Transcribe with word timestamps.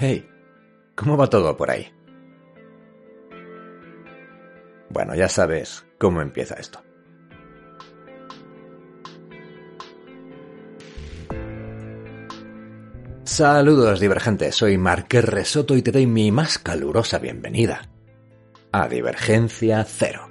Hey, 0.00 0.30
¿cómo 0.94 1.16
va 1.16 1.28
todo 1.28 1.56
por 1.56 1.72
ahí? 1.72 1.92
Bueno, 4.90 5.16
ya 5.16 5.28
sabes 5.28 5.84
cómo 5.98 6.22
empieza 6.22 6.54
esto. 6.54 6.80
Saludos 13.24 13.98
divergentes, 13.98 14.54
soy 14.54 14.78
Marqués 14.78 15.24
Resoto 15.24 15.76
y 15.76 15.82
te 15.82 15.90
doy 15.90 16.06
mi 16.06 16.30
más 16.30 16.58
calurosa 16.58 17.18
bienvenida 17.18 17.82
a 18.70 18.86
Divergencia 18.86 19.82
Cero. 19.82 20.28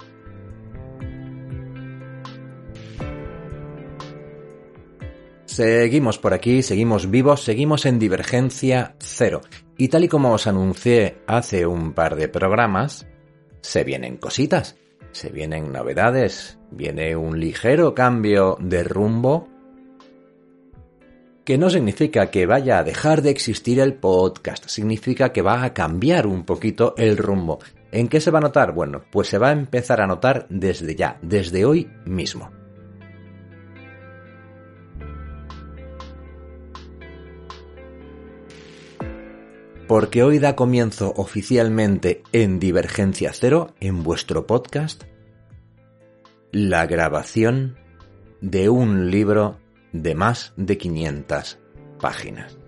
Seguimos 5.58 6.20
por 6.20 6.34
aquí, 6.34 6.62
seguimos 6.62 7.10
vivos, 7.10 7.42
seguimos 7.42 7.84
en 7.84 7.98
Divergencia 7.98 8.94
Cero. 9.00 9.40
Y 9.76 9.88
tal 9.88 10.04
y 10.04 10.08
como 10.08 10.30
os 10.30 10.46
anuncié 10.46 11.18
hace 11.26 11.66
un 11.66 11.94
par 11.94 12.14
de 12.14 12.28
programas, 12.28 13.08
se 13.60 13.82
vienen 13.82 14.18
cositas, 14.18 14.76
se 15.10 15.30
vienen 15.30 15.72
novedades, 15.72 16.60
viene 16.70 17.16
un 17.16 17.40
ligero 17.40 17.92
cambio 17.92 18.56
de 18.60 18.84
rumbo 18.84 19.48
que 21.44 21.58
no 21.58 21.70
significa 21.70 22.30
que 22.30 22.46
vaya 22.46 22.78
a 22.78 22.84
dejar 22.84 23.22
de 23.22 23.30
existir 23.30 23.80
el 23.80 23.94
podcast, 23.94 24.68
significa 24.68 25.32
que 25.32 25.42
va 25.42 25.64
a 25.64 25.74
cambiar 25.74 26.28
un 26.28 26.44
poquito 26.44 26.94
el 26.96 27.16
rumbo. 27.16 27.58
¿En 27.90 28.06
qué 28.06 28.20
se 28.20 28.30
va 28.30 28.38
a 28.38 28.42
notar? 28.42 28.74
Bueno, 28.74 29.02
pues 29.10 29.26
se 29.26 29.38
va 29.38 29.48
a 29.48 29.52
empezar 29.52 30.00
a 30.02 30.06
notar 30.06 30.46
desde 30.50 30.94
ya, 30.94 31.18
desde 31.20 31.64
hoy 31.64 31.90
mismo. 32.04 32.57
Porque 39.88 40.22
hoy 40.22 40.38
da 40.38 40.54
comienzo 40.54 41.14
oficialmente 41.16 42.22
en 42.32 42.60
Divergencia 42.60 43.32
Cero, 43.32 43.74
en 43.80 44.02
vuestro 44.02 44.46
podcast, 44.46 45.04
la 46.52 46.86
grabación 46.86 47.78
de 48.42 48.68
un 48.68 49.10
libro 49.10 49.56
de 49.94 50.14
más 50.14 50.52
de 50.58 50.76
500 50.76 51.58
páginas. 51.98 52.58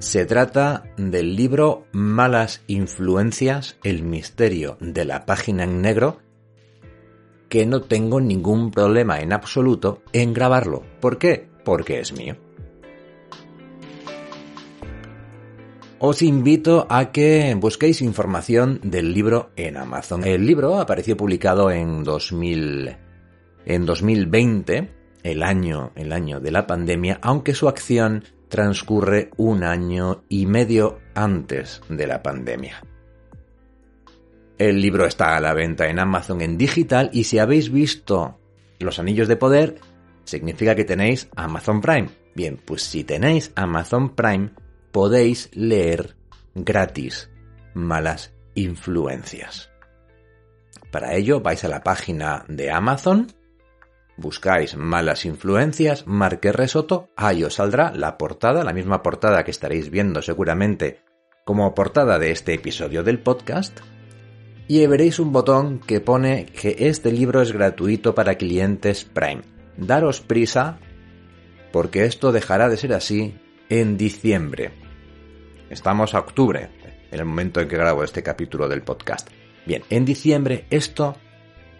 Se 0.00 0.26
trata 0.26 0.82
del 0.96 1.36
libro 1.36 1.86
Malas 1.92 2.64
Influencias, 2.66 3.78
el 3.84 4.02
misterio 4.02 4.78
de 4.80 5.04
la 5.04 5.26
página 5.26 5.62
en 5.62 5.80
negro, 5.80 6.18
que 7.48 7.66
no 7.66 7.82
tengo 7.82 8.20
ningún 8.20 8.72
problema 8.72 9.20
en 9.20 9.32
absoluto 9.32 10.02
en 10.12 10.34
grabarlo. 10.34 10.82
¿Por 11.00 11.18
qué? 11.18 11.48
Porque 11.64 12.00
es 12.00 12.12
mío. 12.12 12.49
Os 16.02 16.22
invito 16.22 16.86
a 16.88 17.12
que 17.12 17.54
busquéis 17.60 18.00
información 18.00 18.80
del 18.82 19.12
libro 19.12 19.50
en 19.54 19.76
Amazon. 19.76 20.24
El 20.24 20.46
libro 20.46 20.80
apareció 20.80 21.14
publicado 21.14 21.70
en 21.70 22.04
2000 22.04 22.96
en 23.66 23.84
2020, 23.84 24.90
el 25.24 25.42
año, 25.42 25.92
el 25.96 26.14
año 26.14 26.40
de 26.40 26.52
la 26.52 26.66
pandemia, 26.66 27.18
aunque 27.20 27.52
su 27.52 27.68
acción 27.68 28.24
transcurre 28.48 29.28
un 29.36 29.62
año 29.62 30.24
y 30.30 30.46
medio 30.46 31.00
antes 31.14 31.82
de 31.90 32.06
la 32.06 32.22
pandemia. 32.22 32.82
El 34.56 34.80
libro 34.80 35.04
está 35.04 35.36
a 35.36 35.40
la 35.40 35.52
venta 35.52 35.88
en 35.90 35.98
Amazon 35.98 36.40
en 36.40 36.56
digital 36.56 37.10
y 37.12 37.24
si 37.24 37.38
habéis 37.38 37.70
visto 37.70 38.40
Los 38.78 38.98
Anillos 38.98 39.28
de 39.28 39.36
Poder, 39.36 39.76
significa 40.24 40.74
que 40.74 40.86
tenéis 40.86 41.28
Amazon 41.36 41.82
Prime. 41.82 42.08
Bien, 42.34 42.58
pues 42.64 42.84
si 42.84 43.04
tenéis 43.04 43.52
Amazon 43.54 44.14
Prime, 44.14 44.52
podéis 44.92 45.50
leer 45.54 46.16
gratis 46.54 47.30
Malas 47.74 48.32
Influencias. 48.54 49.70
Para 50.90 51.14
ello 51.14 51.40
vais 51.40 51.64
a 51.64 51.68
la 51.68 51.82
página 51.82 52.44
de 52.48 52.70
Amazon, 52.70 53.28
buscáis 54.16 54.76
malas 54.76 55.24
influencias, 55.24 56.06
Marque 56.06 56.52
Resoto, 56.52 57.08
ahí 57.16 57.44
os 57.44 57.54
saldrá 57.54 57.92
la 57.94 58.18
portada, 58.18 58.64
la 58.64 58.72
misma 58.72 59.02
portada 59.02 59.44
que 59.44 59.52
estaréis 59.52 59.90
viendo 59.90 60.20
seguramente 60.22 61.02
como 61.44 61.74
portada 61.74 62.18
de 62.18 62.32
este 62.32 62.54
episodio 62.54 63.02
del 63.02 63.20
podcast, 63.20 63.80
y 64.68 64.86
veréis 64.86 65.18
un 65.18 65.32
botón 65.32 65.80
que 65.80 66.00
pone 66.00 66.46
que 66.46 66.76
este 66.78 67.10
libro 67.12 67.40
es 67.42 67.52
gratuito 67.52 68.14
para 68.14 68.36
clientes 68.36 69.04
Prime. 69.04 69.42
Daros 69.76 70.20
prisa, 70.20 70.78
porque 71.72 72.04
esto 72.04 72.30
dejará 72.30 72.68
de 72.68 72.76
ser 72.76 72.92
así 72.92 73.34
en 73.68 73.96
diciembre. 73.96 74.79
Estamos 75.70 76.14
a 76.14 76.18
octubre, 76.18 76.68
en 77.12 77.20
el 77.20 77.24
momento 77.24 77.60
en 77.60 77.68
que 77.68 77.76
grabo 77.76 78.02
este 78.02 78.24
capítulo 78.24 78.68
del 78.68 78.82
podcast. 78.82 79.30
Bien, 79.64 79.84
en 79.88 80.04
diciembre 80.04 80.66
esto 80.68 81.16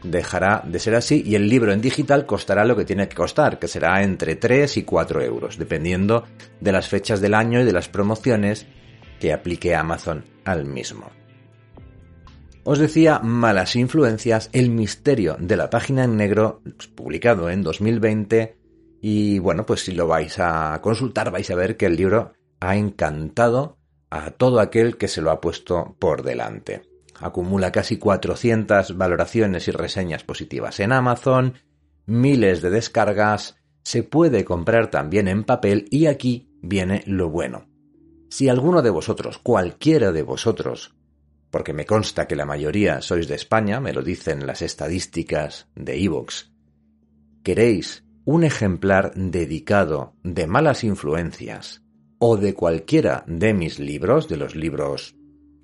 dejará 0.04 0.62
de 0.64 0.78
ser 0.78 0.94
así 0.94 1.24
y 1.26 1.34
el 1.34 1.48
libro 1.48 1.72
en 1.72 1.80
digital 1.80 2.24
costará 2.24 2.64
lo 2.64 2.76
que 2.76 2.84
tiene 2.84 3.08
que 3.08 3.16
costar, 3.16 3.58
que 3.58 3.66
será 3.66 4.00
entre 4.04 4.36
3 4.36 4.76
y 4.76 4.84
4 4.84 5.22
euros, 5.22 5.58
dependiendo 5.58 6.24
de 6.60 6.70
las 6.70 6.88
fechas 6.88 7.20
del 7.20 7.34
año 7.34 7.60
y 7.60 7.64
de 7.64 7.72
las 7.72 7.88
promociones 7.88 8.64
que 9.18 9.32
aplique 9.32 9.74
Amazon 9.74 10.24
al 10.44 10.66
mismo. 10.66 11.10
Os 12.62 12.78
decía 12.78 13.18
Malas 13.18 13.74
Influencias, 13.74 14.50
el 14.52 14.70
misterio 14.70 15.36
de 15.40 15.56
la 15.56 15.68
página 15.68 16.04
en 16.04 16.16
negro, 16.16 16.62
publicado 16.94 17.50
en 17.50 17.64
2020, 17.64 18.56
y 19.02 19.40
bueno, 19.40 19.66
pues 19.66 19.80
si 19.84 19.92
lo 19.92 20.06
vais 20.06 20.38
a 20.38 20.78
consultar 20.80 21.32
vais 21.32 21.50
a 21.50 21.56
ver 21.56 21.76
que 21.76 21.86
el 21.86 21.96
libro 21.96 22.34
ha 22.60 22.76
encantado 22.76 23.79
a 24.10 24.30
todo 24.32 24.60
aquel 24.60 24.96
que 24.96 25.08
se 25.08 25.22
lo 25.22 25.30
ha 25.30 25.40
puesto 25.40 25.96
por 25.98 26.22
delante 26.22 26.90
acumula 27.20 27.70
casi 27.70 27.98
400 27.98 28.96
valoraciones 28.96 29.68
y 29.68 29.70
reseñas 29.70 30.24
positivas 30.24 30.80
en 30.80 30.92
Amazon, 30.92 31.54
miles 32.06 32.62
de 32.62 32.70
descargas, 32.70 33.56
se 33.82 34.02
puede 34.02 34.44
comprar 34.44 34.90
también 34.90 35.28
en 35.28 35.44
papel 35.44 35.86
y 35.90 36.06
aquí 36.06 36.50
viene 36.62 37.02
lo 37.06 37.28
bueno. 37.28 37.68
Si 38.30 38.48
alguno 38.48 38.82
de 38.82 38.90
vosotros, 38.90 39.38
cualquiera 39.38 40.12
de 40.12 40.22
vosotros, 40.22 40.94
porque 41.50 41.72
me 41.72 41.84
consta 41.84 42.26
que 42.26 42.36
la 42.36 42.46
mayoría 42.46 43.02
sois 43.02 43.28
de 43.28 43.34
España, 43.34 43.80
me 43.80 43.92
lo 43.92 44.02
dicen 44.02 44.46
las 44.46 44.62
estadísticas 44.62 45.68
de 45.74 46.02
Evox, 46.02 46.52
queréis 47.42 48.04
un 48.24 48.44
ejemplar 48.44 49.12
dedicado 49.14 50.14
de 50.22 50.46
malas 50.46 50.84
influencias 50.84 51.82
o 52.20 52.36
de 52.36 52.54
cualquiera 52.54 53.24
de 53.26 53.54
mis 53.54 53.80
libros, 53.80 54.28
de 54.28 54.36
los 54.36 54.54
libros 54.54 55.16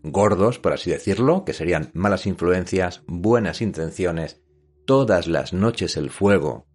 gordos, 0.02 0.58
por 0.58 0.72
así 0.72 0.90
decirlo, 0.90 1.44
que 1.44 1.52
serían 1.52 1.90
malas 1.92 2.26
influencias, 2.26 3.02
buenas 3.06 3.60
intenciones, 3.60 4.40
todas 4.86 5.28
las 5.28 5.52
noches 5.52 5.96
el 5.96 6.10
fuego 6.10 6.66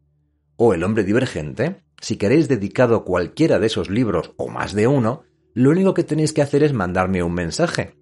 o 0.56 0.76
el 0.76 0.84
hombre 0.84 1.04
divergente, 1.04 1.84
si 2.00 2.18
queréis 2.18 2.48
dedicado 2.48 3.04
cualquiera 3.04 3.58
de 3.58 3.68
esos 3.68 3.90
libros 3.90 4.34
o 4.38 4.48
más 4.48 4.74
de 4.74 4.86
uno, 4.86 5.24
lo 5.56 5.72
único 5.72 5.96
que 5.96 6.04
tenéis 6.04 6.32
que 6.32 6.44
hacer 6.44 6.64
es 6.64 6.74
mandarme 6.74 7.24
un 7.24 7.34
mensaje. 7.34 7.96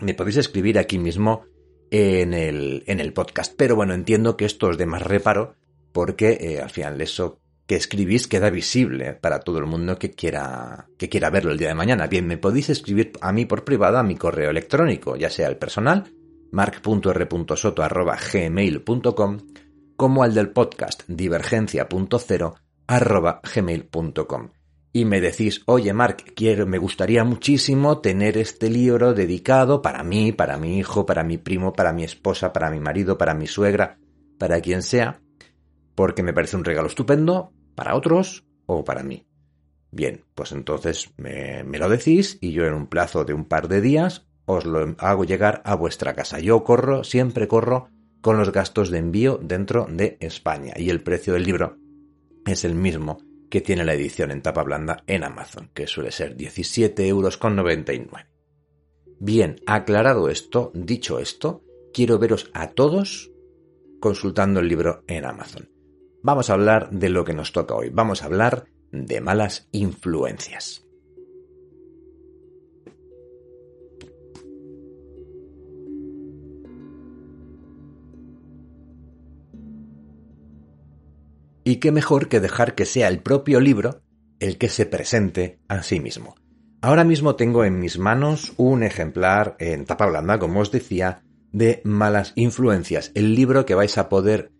Me 0.00 0.14
podéis 0.14 0.38
escribir 0.38 0.78
aquí 0.78 0.98
mismo 0.98 1.44
en 1.90 2.32
el, 2.32 2.84
en 2.86 3.00
el 3.00 3.12
podcast. 3.12 3.54
Pero 3.56 3.76
bueno, 3.76 3.92
entiendo 3.92 4.38
que 4.38 4.46
esto 4.46 4.70
es 4.70 4.78
de 4.78 4.86
más 4.86 5.02
reparo 5.02 5.56
porque 5.92 6.38
eh, 6.40 6.60
al 6.60 6.70
final 6.70 7.00
eso 7.02 7.41
que 7.66 7.76
escribís 7.76 8.28
queda 8.28 8.50
visible 8.50 9.14
para 9.14 9.40
todo 9.40 9.56
el 9.58 9.64
mundo 9.66 9.98
que 9.98 10.10
quiera, 10.10 10.86
que 10.98 11.08
quiera 11.08 11.30
verlo 11.30 11.52
el 11.52 11.58
día 11.58 11.68
de 11.68 11.74
mañana. 11.74 12.06
Bien, 12.06 12.26
me 12.26 12.36
podéis 12.38 12.70
escribir 12.70 13.12
a 13.20 13.32
mí 13.32 13.44
por 13.46 13.64
privado 13.64 13.98
a 13.98 14.02
mi 14.02 14.16
correo 14.16 14.50
electrónico, 14.50 15.16
ya 15.16 15.30
sea 15.30 15.48
el 15.48 15.56
personal, 15.56 16.12
mark.r.soto.gmail.com, 16.50 19.38
como 19.96 20.22
al 20.22 20.34
del 20.34 20.50
podcast 20.50 21.04
divergencia.0 21.06 22.54
y 24.92 25.04
me 25.06 25.20
decís, 25.20 25.62
oye 25.66 25.92
Mark, 25.92 26.24
quiero, 26.36 26.66
me 26.66 26.78
gustaría 26.78 27.24
muchísimo 27.24 28.00
tener 28.00 28.36
este 28.36 28.68
libro 28.68 29.14
dedicado 29.14 29.80
para 29.80 30.04
mí, 30.04 30.32
para 30.32 30.58
mi 30.58 30.78
hijo, 30.78 31.06
para 31.06 31.24
mi 31.24 31.38
primo, 31.38 31.72
para 31.72 31.92
mi 31.92 32.04
esposa, 32.04 32.52
para 32.52 32.70
mi 32.70 32.78
marido, 32.78 33.16
para 33.16 33.34
mi 33.34 33.46
suegra, 33.46 33.98
para 34.38 34.60
quien 34.60 34.82
sea, 34.82 35.20
porque 35.94 36.22
me 36.22 36.32
parece 36.32 36.56
un 36.56 36.64
regalo 36.64 36.88
estupendo 36.88 37.52
para 37.74 37.94
otros 37.94 38.44
o 38.66 38.84
para 38.84 39.02
mí. 39.02 39.26
Bien, 39.90 40.24
pues 40.34 40.52
entonces 40.52 41.12
me, 41.18 41.64
lo 41.64 41.88
decís 41.88 42.38
y 42.40 42.52
yo 42.52 42.64
en 42.64 42.74
un 42.74 42.86
plazo 42.86 43.24
de 43.24 43.34
un 43.34 43.44
par 43.44 43.68
de 43.68 43.80
días 43.80 44.26
os 44.46 44.64
lo 44.64 44.94
hago 44.98 45.24
llegar 45.24 45.62
a 45.64 45.74
vuestra 45.74 46.14
casa. 46.14 46.40
Yo 46.40 46.64
corro, 46.64 47.04
siempre 47.04 47.46
corro 47.46 47.88
con 48.22 48.38
los 48.38 48.52
gastos 48.52 48.90
de 48.90 48.98
envío 48.98 49.38
dentro 49.42 49.86
de 49.90 50.16
España 50.20 50.74
y 50.76 50.88
el 50.90 51.02
precio 51.02 51.34
del 51.34 51.44
libro 51.44 51.76
es 52.46 52.64
el 52.64 52.74
mismo 52.74 53.18
que 53.50 53.60
tiene 53.60 53.84
la 53.84 53.92
edición 53.92 54.30
en 54.30 54.40
tapa 54.40 54.62
blanda 54.62 55.04
en 55.06 55.24
Amazon, 55.24 55.70
que 55.74 55.86
suele 55.86 56.10
ser 56.10 56.36
17,99 56.36 57.06
euros. 57.06 57.38
Bien, 59.20 59.60
aclarado 59.66 60.30
esto, 60.30 60.72
dicho 60.74 61.18
esto, 61.18 61.62
quiero 61.92 62.18
veros 62.18 62.50
a 62.54 62.70
todos 62.70 63.30
consultando 64.00 64.60
el 64.60 64.68
libro 64.68 65.04
en 65.06 65.26
Amazon. 65.26 65.71
Vamos 66.24 66.50
a 66.50 66.52
hablar 66.52 66.90
de 66.90 67.08
lo 67.08 67.24
que 67.24 67.34
nos 67.34 67.50
toca 67.50 67.74
hoy. 67.74 67.90
Vamos 67.90 68.22
a 68.22 68.26
hablar 68.26 68.66
de 68.92 69.20
malas 69.20 69.68
influencias. 69.72 70.86
Y 81.64 81.76
qué 81.76 81.90
mejor 81.90 82.28
que 82.28 82.40
dejar 82.40 82.74
que 82.74 82.86
sea 82.86 83.08
el 83.08 83.20
propio 83.20 83.60
libro 83.60 84.02
el 84.38 84.58
que 84.58 84.68
se 84.68 84.86
presente 84.86 85.60
a 85.68 85.82
sí 85.82 86.00
mismo. 86.00 86.34
Ahora 86.80 87.04
mismo 87.04 87.36
tengo 87.36 87.64
en 87.64 87.78
mis 87.78 87.98
manos 87.98 88.54
un 88.56 88.82
ejemplar 88.82 89.56
en 89.60 89.84
tapa 89.84 90.06
blanda, 90.06 90.38
como 90.40 90.60
os 90.60 90.72
decía, 90.72 91.22
de 91.52 91.80
Malas 91.84 92.32
Influencias, 92.34 93.12
el 93.14 93.36
libro 93.36 93.64
que 93.64 93.76
vais 93.76 93.98
a 93.98 94.08
poder 94.08 94.50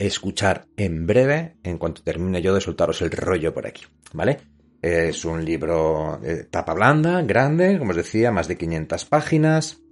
escuchar 0.00 0.66
en 0.76 1.06
breve, 1.06 1.56
en 1.62 1.78
cuanto 1.78 2.02
termine 2.02 2.40
yo 2.40 2.54
de 2.54 2.60
soltaros 2.60 3.02
el 3.02 3.10
rollo 3.10 3.52
por 3.52 3.66
aquí, 3.66 3.82
¿vale? 4.14 4.38
Es 4.80 5.26
un 5.26 5.44
libro 5.44 6.18
de 6.22 6.44
tapa 6.44 6.72
blanda, 6.72 7.20
grande, 7.22 7.78
como 7.78 7.90
os 7.90 7.96
decía, 7.96 8.32
más 8.32 8.48
de 8.48 8.56
500 8.56 9.04
páginas. 9.04 9.82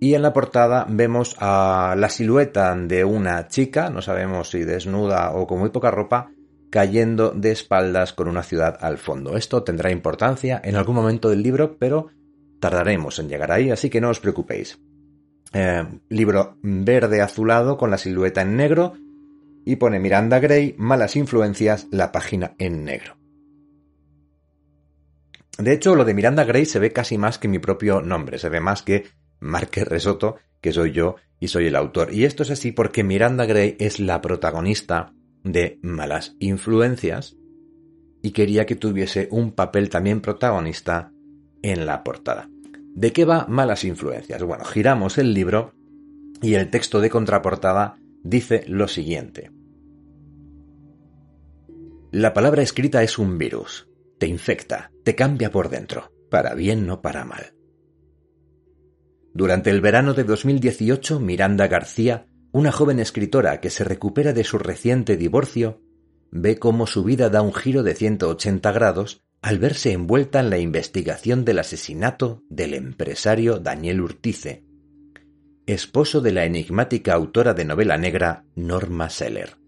Y 0.00 0.14
en 0.14 0.22
la 0.22 0.32
portada 0.32 0.84
vemos 0.88 1.36
a 1.38 1.94
la 1.96 2.08
silueta 2.08 2.74
de 2.74 3.04
una 3.04 3.46
chica, 3.46 3.88
no 3.88 4.02
sabemos 4.02 4.50
si 4.50 4.64
desnuda 4.64 5.30
o 5.30 5.46
con 5.46 5.60
muy 5.60 5.70
poca 5.70 5.92
ropa, 5.92 6.32
cayendo 6.68 7.30
de 7.30 7.52
espaldas 7.52 8.12
con 8.12 8.28
una 8.28 8.42
ciudad 8.42 8.76
al 8.80 8.98
fondo. 8.98 9.36
Esto 9.36 9.62
tendrá 9.62 9.92
importancia 9.92 10.60
en 10.62 10.74
algún 10.74 10.96
momento 10.96 11.30
del 11.30 11.42
libro, 11.42 11.78
pero 11.78 12.08
tardaremos 12.58 13.20
en 13.20 13.28
llegar 13.28 13.52
ahí, 13.52 13.70
así 13.70 13.88
que 13.90 14.00
no 14.00 14.10
os 14.10 14.18
preocupéis. 14.18 14.78
Eh, 15.52 15.84
libro 16.08 16.58
verde 16.62 17.22
azulado 17.22 17.78
con 17.78 17.92
la 17.92 17.98
silueta 17.98 18.42
en 18.42 18.56
negro 18.56 18.94
y 19.66 19.76
pone 19.76 19.98
Miranda 19.98 20.38
Gray, 20.38 20.76
malas 20.78 21.16
influencias, 21.16 21.88
la 21.90 22.12
página 22.12 22.54
en 22.58 22.84
negro. 22.84 23.16
De 25.58 25.72
hecho, 25.72 25.96
lo 25.96 26.04
de 26.04 26.14
Miranda 26.14 26.44
Gray 26.44 26.64
se 26.66 26.78
ve 26.78 26.92
casi 26.92 27.18
más 27.18 27.38
que 27.38 27.48
mi 27.48 27.58
propio 27.58 28.00
nombre, 28.00 28.38
se 28.38 28.48
ve 28.48 28.60
más 28.60 28.82
que 28.82 29.06
Márquez 29.40 29.88
Resoto, 29.88 30.36
que 30.60 30.72
soy 30.72 30.92
yo 30.92 31.16
y 31.40 31.48
soy 31.48 31.66
el 31.66 31.74
autor. 31.74 32.14
Y 32.14 32.24
esto 32.24 32.44
es 32.44 32.50
así 32.50 32.70
porque 32.70 33.02
Miranda 33.02 33.44
Gray 33.44 33.76
es 33.80 33.98
la 33.98 34.20
protagonista 34.20 35.12
de 35.42 35.80
Malas 35.82 36.36
Influencias 36.38 37.36
y 38.22 38.30
quería 38.30 38.66
que 38.66 38.76
tuviese 38.76 39.26
un 39.32 39.50
papel 39.52 39.88
también 39.88 40.20
protagonista 40.20 41.12
en 41.62 41.86
la 41.86 42.04
portada. 42.04 42.48
¿De 42.94 43.12
qué 43.12 43.24
va 43.24 43.46
Malas 43.48 43.82
Influencias? 43.84 44.42
Bueno, 44.44 44.64
giramos 44.64 45.18
el 45.18 45.34
libro 45.34 45.72
y 46.40 46.54
el 46.54 46.70
texto 46.70 47.00
de 47.00 47.10
contraportada 47.10 47.98
dice 48.22 48.64
lo 48.68 48.86
siguiente. 48.88 49.55
La 52.18 52.32
palabra 52.32 52.62
escrita 52.62 53.02
es 53.02 53.18
un 53.18 53.36
virus. 53.36 53.90
Te 54.16 54.26
infecta, 54.26 54.90
te 55.04 55.14
cambia 55.14 55.50
por 55.50 55.68
dentro, 55.68 56.14
para 56.30 56.54
bien 56.54 56.86
no 56.86 57.02
para 57.02 57.26
mal. 57.26 57.52
Durante 59.34 59.68
el 59.68 59.82
verano 59.82 60.14
de 60.14 60.24
2018, 60.24 61.20
Miranda 61.20 61.66
García, 61.66 62.26
una 62.52 62.72
joven 62.72 63.00
escritora 63.00 63.60
que 63.60 63.68
se 63.68 63.84
recupera 63.84 64.32
de 64.32 64.44
su 64.44 64.56
reciente 64.56 65.18
divorcio, 65.18 65.82
ve 66.30 66.58
cómo 66.58 66.86
su 66.86 67.04
vida 67.04 67.28
da 67.28 67.42
un 67.42 67.52
giro 67.52 67.82
de 67.82 67.94
180 67.94 68.72
grados 68.72 69.22
al 69.42 69.58
verse 69.58 69.92
envuelta 69.92 70.40
en 70.40 70.48
la 70.48 70.56
investigación 70.56 71.44
del 71.44 71.58
asesinato 71.58 72.42
del 72.48 72.72
empresario 72.72 73.58
Daniel 73.58 74.00
Urtice, 74.00 74.64
esposo 75.66 76.22
de 76.22 76.32
la 76.32 76.46
enigmática 76.46 77.12
autora 77.12 77.52
de 77.52 77.66
novela 77.66 77.98
negra 77.98 78.46
Norma 78.54 79.10
Seller. 79.10 79.65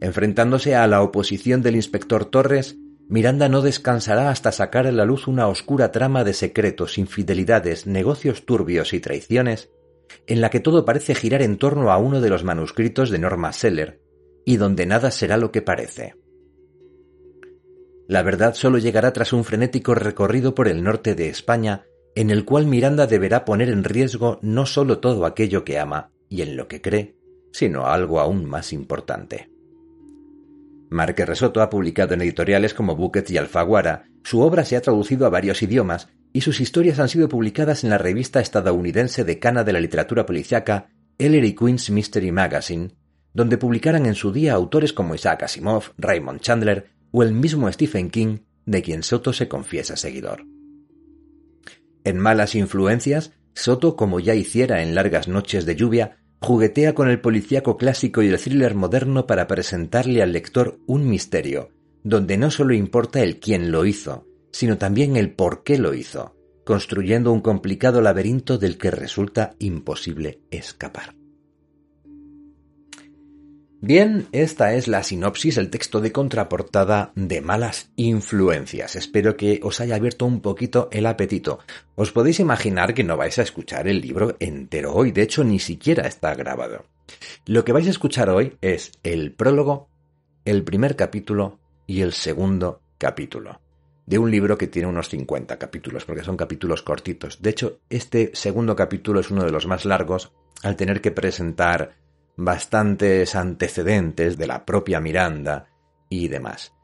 Enfrentándose 0.00 0.74
a 0.74 0.86
la 0.86 1.02
oposición 1.02 1.62
del 1.62 1.76
inspector 1.76 2.24
Torres, 2.24 2.76
Miranda 3.08 3.48
no 3.48 3.60
descansará 3.60 4.30
hasta 4.30 4.50
sacar 4.52 4.86
a 4.86 4.92
la 4.92 5.04
luz 5.04 5.28
una 5.28 5.48
oscura 5.48 5.92
trama 5.92 6.24
de 6.24 6.32
secretos, 6.32 6.96
infidelidades, 6.96 7.86
negocios 7.86 8.46
turbios 8.46 8.92
y 8.92 9.00
traiciones, 9.00 9.70
en 10.26 10.40
la 10.40 10.48
que 10.48 10.60
todo 10.60 10.84
parece 10.84 11.14
girar 11.14 11.42
en 11.42 11.58
torno 11.58 11.90
a 11.90 11.98
uno 11.98 12.20
de 12.20 12.30
los 12.30 12.44
manuscritos 12.44 13.10
de 13.10 13.18
Norma 13.18 13.52
Seller, 13.52 14.00
y 14.46 14.56
donde 14.56 14.86
nada 14.86 15.10
será 15.10 15.36
lo 15.36 15.52
que 15.52 15.60
parece. 15.60 16.14
La 18.08 18.22
verdad 18.22 18.54
solo 18.54 18.78
llegará 18.78 19.12
tras 19.12 19.32
un 19.32 19.44
frenético 19.44 19.94
recorrido 19.94 20.54
por 20.54 20.66
el 20.66 20.82
norte 20.82 21.14
de 21.14 21.28
España, 21.28 21.84
en 22.14 22.30
el 22.30 22.44
cual 22.44 22.66
Miranda 22.66 23.06
deberá 23.06 23.44
poner 23.44 23.68
en 23.68 23.84
riesgo 23.84 24.38
no 24.42 24.66
solo 24.66 24.98
todo 24.98 25.26
aquello 25.26 25.64
que 25.64 25.78
ama 25.78 26.12
y 26.28 26.42
en 26.42 26.56
lo 26.56 26.68
que 26.68 26.80
cree, 26.80 27.16
sino 27.52 27.86
algo 27.86 28.18
aún 28.18 28.46
más 28.46 28.72
importante. 28.72 29.49
Marque 30.90 31.24
Resoto 31.24 31.62
ha 31.62 31.70
publicado 31.70 32.14
en 32.14 32.20
editoriales 32.20 32.74
como 32.74 32.96
Bucket 32.96 33.30
y 33.30 33.36
Alfaguara, 33.36 34.06
su 34.24 34.40
obra 34.40 34.64
se 34.64 34.76
ha 34.76 34.82
traducido 34.82 35.24
a 35.24 35.30
varios 35.30 35.62
idiomas 35.62 36.08
y 36.32 36.40
sus 36.40 36.60
historias 36.60 36.98
han 36.98 37.08
sido 37.08 37.28
publicadas 37.28 37.84
en 37.84 37.90
la 37.90 37.98
revista 37.98 38.40
estadounidense 38.40 39.24
decana 39.24 39.62
de 39.62 39.72
la 39.72 39.80
literatura 39.80 40.26
policiaca 40.26 40.90
Ellery 41.18 41.54
Queen's 41.54 41.90
Mystery 41.90 42.32
Magazine, 42.32 42.90
donde 43.32 43.56
publicaran 43.56 44.06
en 44.06 44.16
su 44.16 44.32
día 44.32 44.54
autores 44.54 44.92
como 44.92 45.14
Isaac 45.14 45.44
Asimov, 45.44 45.92
Raymond 45.96 46.40
Chandler 46.40 46.90
o 47.12 47.22
el 47.22 47.32
mismo 47.32 47.70
Stephen 47.70 48.10
King, 48.10 48.38
de 48.66 48.82
quien 48.82 49.04
Soto 49.04 49.32
se 49.32 49.46
confiesa 49.48 49.96
seguidor. 49.96 50.44
En 52.02 52.18
Malas 52.18 52.54
Influencias, 52.56 53.32
Soto, 53.54 53.94
como 53.94 54.20
ya 54.20 54.34
hiciera 54.34 54.82
en 54.82 54.94
Largas 54.94 55.28
Noches 55.28 55.66
de 55.66 55.76
Lluvia, 55.76 56.19
juguetea 56.40 56.94
con 56.94 57.08
el 57.08 57.20
policíaco 57.20 57.76
clásico 57.76 58.22
y 58.22 58.28
el 58.28 58.40
thriller 58.40 58.74
moderno 58.74 59.26
para 59.26 59.46
presentarle 59.46 60.22
al 60.22 60.32
lector 60.32 60.78
un 60.86 61.08
misterio, 61.08 61.70
donde 62.02 62.36
no 62.36 62.50
solo 62.50 62.74
importa 62.74 63.22
el 63.22 63.38
quién 63.38 63.70
lo 63.70 63.84
hizo, 63.84 64.26
sino 64.50 64.78
también 64.78 65.16
el 65.16 65.32
por 65.32 65.62
qué 65.62 65.78
lo 65.78 65.94
hizo, 65.94 66.34
construyendo 66.64 67.32
un 67.32 67.40
complicado 67.40 68.00
laberinto 68.00 68.58
del 68.58 68.78
que 68.78 68.90
resulta 68.90 69.54
imposible 69.58 70.40
escapar. 70.50 71.19
Bien, 73.82 74.28
esta 74.32 74.74
es 74.74 74.88
la 74.88 75.02
sinopsis, 75.02 75.56
el 75.56 75.70
texto 75.70 76.02
de 76.02 76.12
contraportada 76.12 77.12
de 77.14 77.40
Malas 77.40 77.90
Influencias. 77.96 78.94
Espero 78.94 79.38
que 79.38 79.58
os 79.62 79.80
haya 79.80 79.94
abierto 79.94 80.26
un 80.26 80.42
poquito 80.42 80.90
el 80.92 81.06
apetito. 81.06 81.60
Os 81.94 82.12
podéis 82.12 82.40
imaginar 82.40 82.92
que 82.92 83.04
no 83.04 83.16
vais 83.16 83.38
a 83.38 83.42
escuchar 83.42 83.88
el 83.88 84.02
libro 84.02 84.36
entero 84.38 84.92
hoy, 84.92 85.12
de 85.12 85.22
hecho 85.22 85.44
ni 85.44 85.58
siquiera 85.58 86.06
está 86.06 86.34
grabado. 86.34 86.84
Lo 87.46 87.64
que 87.64 87.72
vais 87.72 87.86
a 87.86 87.90
escuchar 87.90 88.28
hoy 88.28 88.58
es 88.60 88.92
el 89.02 89.32
prólogo, 89.32 89.88
el 90.44 90.62
primer 90.62 90.94
capítulo 90.94 91.58
y 91.86 92.02
el 92.02 92.12
segundo 92.12 92.82
capítulo 92.98 93.62
de 94.04 94.18
un 94.18 94.30
libro 94.30 94.58
que 94.58 94.66
tiene 94.66 94.88
unos 94.88 95.08
50 95.08 95.58
capítulos, 95.58 96.04
porque 96.04 96.24
son 96.24 96.36
capítulos 96.36 96.82
cortitos. 96.82 97.40
De 97.40 97.50
hecho, 97.50 97.78
este 97.88 98.32
segundo 98.34 98.76
capítulo 98.76 99.20
es 99.20 99.30
uno 99.30 99.44
de 99.44 99.52
los 99.52 99.66
más 99.66 99.86
largos 99.86 100.32
al 100.62 100.76
tener 100.76 101.00
que 101.00 101.12
presentar 101.12 101.94
bastantes 102.40 103.34
antecedentes 103.34 104.38
de 104.38 104.46
la 104.46 104.64
propia 104.64 104.98
Miranda 104.98 105.66
y 106.08 106.28
demás. 106.28 106.74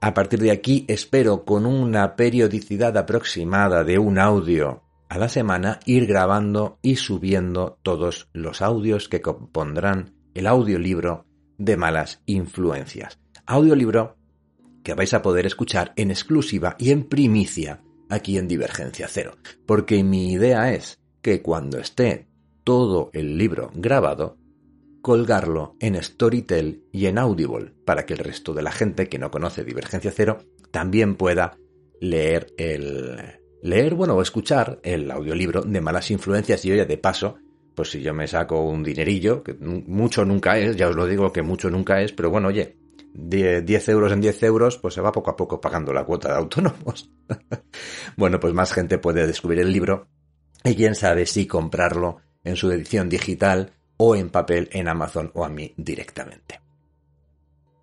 A 0.00 0.14
partir 0.14 0.40
de 0.40 0.50
aquí 0.50 0.84
espero 0.88 1.44
con 1.44 1.64
una 1.64 2.16
periodicidad 2.16 2.96
aproximada 2.96 3.84
de 3.84 3.98
un 3.98 4.18
audio 4.18 4.82
a 5.08 5.16
la 5.18 5.28
semana 5.28 5.78
ir 5.86 6.06
grabando 6.06 6.78
y 6.82 6.96
subiendo 6.96 7.78
todos 7.82 8.28
los 8.32 8.60
audios 8.60 9.08
que 9.08 9.22
compondrán 9.22 10.14
el 10.34 10.46
audiolibro 10.46 11.24
de 11.56 11.76
malas 11.76 12.20
influencias. 12.26 13.18
Audiolibro 13.46 14.16
que 14.82 14.94
vais 14.94 15.14
a 15.14 15.22
poder 15.22 15.46
escuchar 15.46 15.92
en 15.96 16.10
exclusiva 16.10 16.74
y 16.78 16.90
en 16.90 17.04
primicia 17.04 17.80
aquí 18.08 18.38
en 18.38 18.48
Divergencia 18.48 19.06
Cero, 19.08 19.36
porque 19.66 20.02
mi 20.02 20.32
idea 20.32 20.72
es 20.72 20.98
que 21.22 21.42
cuando 21.42 21.78
esté 21.78 22.28
todo 22.64 23.10
el 23.12 23.38
libro 23.38 23.70
grabado, 23.74 24.37
colgarlo 25.08 25.74
en 25.80 25.94
Storytel 26.02 26.84
y 26.92 27.06
en 27.06 27.16
Audible 27.16 27.72
para 27.86 28.04
que 28.04 28.12
el 28.12 28.18
resto 28.18 28.52
de 28.52 28.60
la 28.60 28.70
gente 28.70 29.08
que 29.08 29.18
no 29.18 29.30
conoce 29.30 29.64
Divergencia 29.64 30.12
Cero 30.14 30.40
también 30.70 31.14
pueda 31.14 31.56
leer 31.98 32.52
el 32.58 33.16
leer, 33.62 33.94
bueno, 33.94 34.16
o 34.16 34.20
escuchar 34.20 34.80
el 34.82 35.10
audiolibro 35.10 35.62
de 35.62 35.80
Malas 35.80 36.10
Influencias 36.10 36.62
y 36.62 36.68
yo 36.68 36.74
ya 36.74 36.84
de 36.84 36.98
paso 36.98 37.38
pues 37.74 37.90
si 37.90 38.02
yo 38.02 38.12
me 38.12 38.28
saco 38.28 38.60
un 38.60 38.84
dinerillo, 38.84 39.42
que 39.42 39.54
mucho 39.54 40.26
nunca 40.26 40.58
es, 40.58 40.76
ya 40.76 40.88
os 40.88 40.94
lo 40.94 41.06
digo 41.06 41.32
que 41.32 41.40
mucho 41.40 41.70
nunca 41.70 42.02
es, 42.02 42.12
pero 42.12 42.28
bueno, 42.28 42.48
oye, 42.48 42.76
10 43.14 43.88
euros 43.88 44.12
en 44.12 44.20
10 44.20 44.42
euros, 44.42 44.76
pues 44.76 44.92
se 44.92 45.00
va 45.00 45.10
poco 45.10 45.30
a 45.30 45.36
poco 45.36 45.58
pagando 45.58 45.94
la 45.94 46.04
cuota 46.04 46.28
de 46.28 46.34
autónomos. 46.34 47.10
bueno, 48.18 48.38
pues 48.40 48.52
más 48.52 48.74
gente 48.74 48.98
puede 48.98 49.26
descubrir 49.26 49.60
el 49.60 49.72
libro 49.72 50.06
y 50.64 50.74
quién 50.74 50.94
sabe 50.94 51.24
si 51.24 51.46
comprarlo 51.46 52.18
en 52.44 52.56
su 52.56 52.70
edición 52.70 53.08
digital 53.08 53.77
o 53.98 54.16
en 54.16 54.30
papel 54.30 54.70
en 54.72 54.88
Amazon 54.88 55.30
o 55.34 55.44
a 55.44 55.50
mí 55.50 55.74
directamente. 55.76 56.60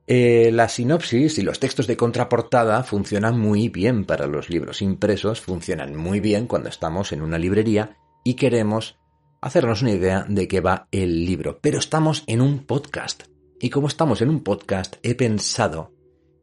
Eh, 0.08 0.52
la 0.52 0.70
sinopsis 0.70 1.40
y 1.40 1.42
los 1.42 1.60
textos 1.60 1.88
de 1.88 1.98
contraportada 1.98 2.84
funcionan 2.84 3.40
muy 3.40 3.70
bien 3.70 4.06
para 4.06 4.28
los 4.28 4.50
libros 4.50 4.82
impresos, 4.82 5.42
funcionan 5.42 5.96
muy 5.96 6.20
bien 6.20 6.46
cuando 6.46 6.70
estamos 6.70 7.12
en 7.12 7.22
una 7.22 7.40
librería 7.40 7.98
y 8.24 8.36
queremos 8.36 9.00
hacernos 9.42 9.82
una 9.82 9.92
idea 9.92 10.26
de 10.28 10.48
qué 10.48 10.62
va 10.62 10.88
el 10.92 11.26
libro. 11.26 11.60
Pero 11.60 11.80
estamos 11.80 12.24
en 12.28 12.42
un 12.42 12.66
podcast. 12.66 13.24
Y 13.60 13.70
como 13.70 13.88
estamos 13.88 14.22
en 14.22 14.30
un 14.30 14.44
podcast, 14.44 14.98
he 15.02 15.16
pensado 15.16 15.94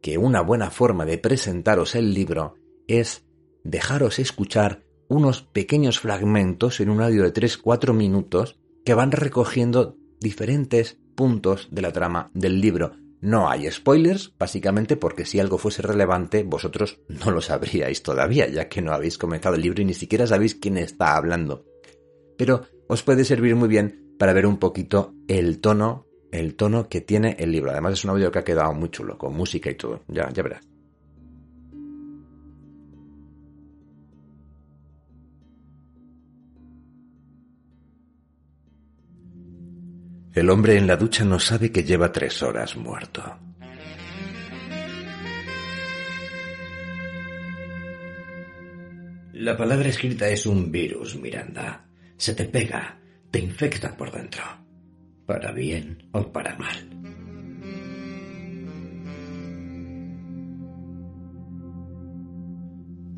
que 0.01 0.17
una 0.17 0.41
buena 0.41 0.69
forma 0.69 1.05
de 1.05 1.17
presentaros 1.17 1.95
el 1.95 2.13
libro 2.13 2.55
es 2.87 3.25
dejaros 3.63 4.19
escuchar 4.19 4.83
unos 5.07 5.41
pequeños 5.41 5.99
fragmentos 5.99 6.81
en 6.81 6.89
un 6.89 7.01
audio 7.01 7.23
de 7.23 7.33
3-4 7.33 7.93
minutos 7.93 8.59
que 8.85 8.93
van 8.93 9.11
recogiendo 9.11 9.97
diferentes 10.19 10.97
puntos 11.15 11.67
de 11.71 11.81
la 11.81 11.91
trama 11.91 12.31
del 12.33 12.59
libro. 12.59 12.93
No 13.21 13.49
hay 13.49 13.71
spoilers, 13.71 14.33
básicamente 14.37 14.97
porque 14.97 15.25
si 15.25 15.39
algo 15.39 15.57
fuese 15.57 15.81
relevante, 15.81 16.43
vosotros 16.43 16.99
no 17.07 17.31
lo 17.31 17.41
sabríais 17.41 18.03
todavía, 18.03 18.49
ya 18.49 18.67
que 18.67 18.81
no 18.81 18.91
habéis 18.91 19.17
comenzado 19.17 19.55
el 19.55 19.61
libro 19.61 19.81
y 19.81 19.85
ni 19.85 19.93
siquiera 19.93 20.27
sabéis 20.27 20.55
quién 20.55 20.77
está 20.77 21.15
hablando. 21.15 21.65
Pero 22.37 22.65
os 22.87 23.03
puede 23.03 23.23
servir 23.23 23.55
muy 23.55 23.69
bien 23.69 24.15
para 24.19 24.33
ver 24.33 24.45
un 24.45 24.57
poquito 24.57 25.13
el 25.27 25.59
tono, 25.59 26.07
el 26.31 26.55
tono 26.55 26.89
que 26.89 27.01
tiene 27.01 27.37
el 27.39 27.51
libro. 27.51 27.71
Además 27.71 27.93
es 27.93 28.03
un 28.03 28.11
audio 28.11 28.31
que 28.31 28.39
ha 28.39 28.43
quedado 28.43 28.73
muy 28.73 28.89
chulo, 28.89 29.17
con 29.17 29.33
música 29.33 29.69
y 29.69 29.75
todo. 29.75 30.01
Ya, 30.07 30.29
ya 30.31 30.43
verás. 30.43 30.72
El 40.33 40.49
hombre 40.49 40.77
en 40.77 40.87
la 40.87 40.97
ducha 40.97 41.23
no 41.23 41.37
sabe 41.37 41.71
que 41.71 41.83
lleva 41.83 42.11
tres 42.11 42.41
horas 42.41 42.75
muerto. 42.75 43.21
La 49.33 49.55
palabra 49.55 49.89
escrita 49.89 50.27
es 50.29 50.47
un 50.47 50.71
virus, 50.71 51.15
Miranda. 51.17 51.85
Se 52.17 52.33
te 52.33 52.45
pega, 52.45 52.97
te 53.29 53.39
infecta 53.39 53.95
por 53.95 54.11
dentro. 54.11 54.43
Para 55.27 55.51
bien 55.51 56.09
o 56.13 56.31
para 56.31 56.57
mal. 56.57 56.89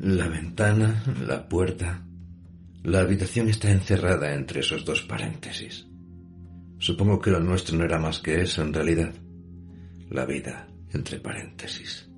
La 0.00 0.28
ventana, 0.28 1.02
la 1.26 1.48
puerta, 1.48 2.06
la 2.82 3.00
habitación 3.00 3.48
está 3.48 3.70
encerrada 3.70 4.34
entre 4.34 4.60
esos 4.60 4.84
dos 4.84 5.00
paréntesis. 5.02 5.86
Supongo 6.78 7.20
que 7.20 7.30
lo 7.30 7.40
nuestro 7.40 7.76
no 7.76 7.84
era 7.84 7.98
más 7.98 8.20
que 8.20 8.42
eso 8.42 8.62
en 8.62 8.72
realidad. 8.72 9.12
La 10.10 10.24
vida 10.26 10.68
entre 10.92 11.18
paréntesis. 11.20 12.08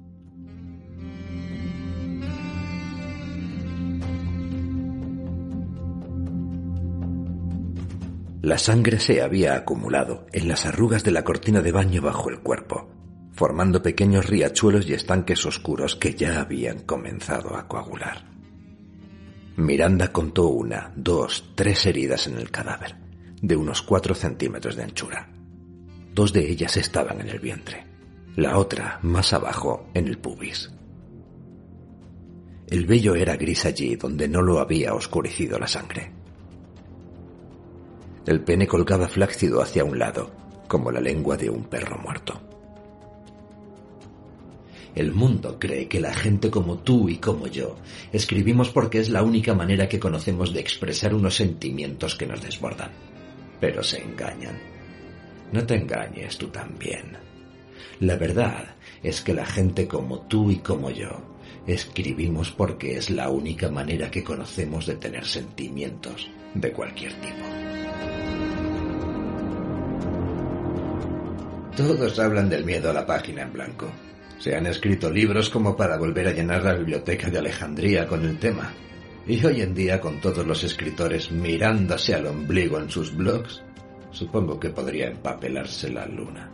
La 8.42 8.56
sangre 8.56 8.98
se 8.98 9.20
había 9.20 9.56
acumulado 9.56 10.26
en 10.32 10.48
las 10.48 10.64
arrugas 10.64 11.04
de 11.04 11.10
la 11.10 11.22
cortina 11.22 11.60
de 11.60 11.72
baño 11.72 12.00
bajo 12.00 12.30
el 12.30 12.40
cuerpo, 12.40 12.88
formando 13.32 13.82
pequeños 13.82 14.26
riachuelos 14.26 14.88
y 14.88 14.94
estanques 14.94 15.44
oscuros 15.44 15.96
que 15.96 16.14
ya 16.14 16.40
habían 16.40 16.80
comenzado 16.80 17.56
a 17.56 17.68
coagular. 17.68 18.24
Miranda 19.56 20.12
contó 20.12 20.48
una, 20.48 20.92
dos, 20.96 21.52
tres 21.56 21.84
heridas 21.86 22.28
en 22.28 22.38
el 22.38 22.50
cadáver 22.50 23.07
de 23.42 23.56
unos 23.56 23.82
cuatro 23.82 24.14
centímetros 24.14 24.76
de 24.76 24.82
anchura. 24.82 25.28
Dos 26.12 26.32
de 26.32 26.50
ellas 26.50 26.76
estaban 26.76 27.20
en 27.20 27.28
el 27.28 27.38
vientre, 27.38 27.84
la 28.36 28.58
otra 28.58 28.98
más 29.02 29.32
abajo 29.32 29.88
en 29.94 30.08
el 30.08 30.18
pubis. 30.18 30.70
El 32.68 32.86
vello 32.86 33.14
era 33.14 33.36
gris 33.36 33.64
allí 33.64 33.96
donde 33.96 34.28
no 34.28 34.42
lo 34.42 34.58
había 34.58 34.94
oscurecido 34.94 35.58
la 35.58 35.68
sangre. 35.68 36.12
El 38.26 38.42
pene 38.42 38.66
colgaba 38.66 39.08
flácido 39.08 39.62
hacia 39.62 39.84
un 39.84 39.98
lado, 39.98 40.30
como 40.66 40.90
la 40.90 41.00
lengua 41.00 41.36
de 41.36 41.48
un 41.48 41.64
perro 41.64 41.96
muerto. 41.98 42.38
El 44.94 45.12
mundo 45.14 45.58
cree 45.58 45.86
que 45.86 46.00
la 46.00 46.12
gente 46.12 46.50
como 46.50 46.78
tú 46.78 47.08
y 47.08 47.18
como 47.18 47.46
yo 47.46 47.76
escribimos 48.12 48.70
porque 48.70 48.98
es 48.98 49.08
la 49.08 49.22
única 49.22 49.54
manera 49.54 49.88
que 49.88 50.00
conocemos 50.00 50.52
de 50.52 50.60
expresar 50.60 51.14
unos 51.14 51.36
sentimientos 51.36 52.16
que 52.16 52.26
nos 52.26 52.42
desbordan 52.42 52.90
pero 53.60 53.82
se 53.82 54.02
engañan. 54.02 54.58
No 55.52 55.64
te 55.66 55.76
engañes 55.76 56.36
tú 56.36 56.48
también. 56.48 57.16
La 58.00 58.16
verdad 58.16 58.76
es 59.02 59.20
que 59.22 59.34
la 59.34 59.46
gente 59.46 59.88
como 59.88 60.20
tú 60.22 60.50
y 60.50 60.58
como 60.58 60.90
yo 60.90 61.20
escribimos 61.66 62.50
porque 62.50 62.96
es 62.96 63.10
la 63.10 63.28
única 63.28 63.70
manera 63.70 64.10
que 64.10 64.24
conocemos 64.24 64.86
de 64.86 64.96
tener 64.96 65.24
sentimientos 65.26 66.30
de 66.54 66.72
cualquier 66.72 67.12
tipo. 67.14 67.44
Todos 71.76 72.18
hablan 72.18 72.48
del 72.48 72.64
miedo 72.64 72.90
a 72.90 72.94
la 72.94 73.06
página 73.06 73.42
en 73.42 73.52
blanco. 73.52 73.88
Se 74.38 74.56
han 74.56 74.66
escrito 74.66 75.10
libros 75.10 75.50
como 75.50 75.76
para 75.76 75.96
volver 75.96 76.28
a 76.28 76.32
llenar 76.32 76.64
la 76.64 76.74
biblioteca 76.74 77.28
de 77.28 77.38
Alejandría 77.38 78.06
con 78.06 78.24
el 78.24 78.38
tema. 78.38 78.72
Y 79.28 79.44
hoy 79.44 79.60
en 79.60 79.74
día, 79.74 80.00
con 80.00 80.22
todos 80.22 80.46
los 80.46 80.64
escritores 80.64 81.30
mirándose 81.30 82.14
al 82.14 82.28
ombligo 82.28 82.78
en 82.78 82.88
sus 82.88 83.14
blogs, 83.14 83.62
supongo 84.10 84.58
que 84.58 84.70
podría 84.70 85.08
empapelarse 85.08 85.90
la 85.90 86.06
luna. 86.06 86.50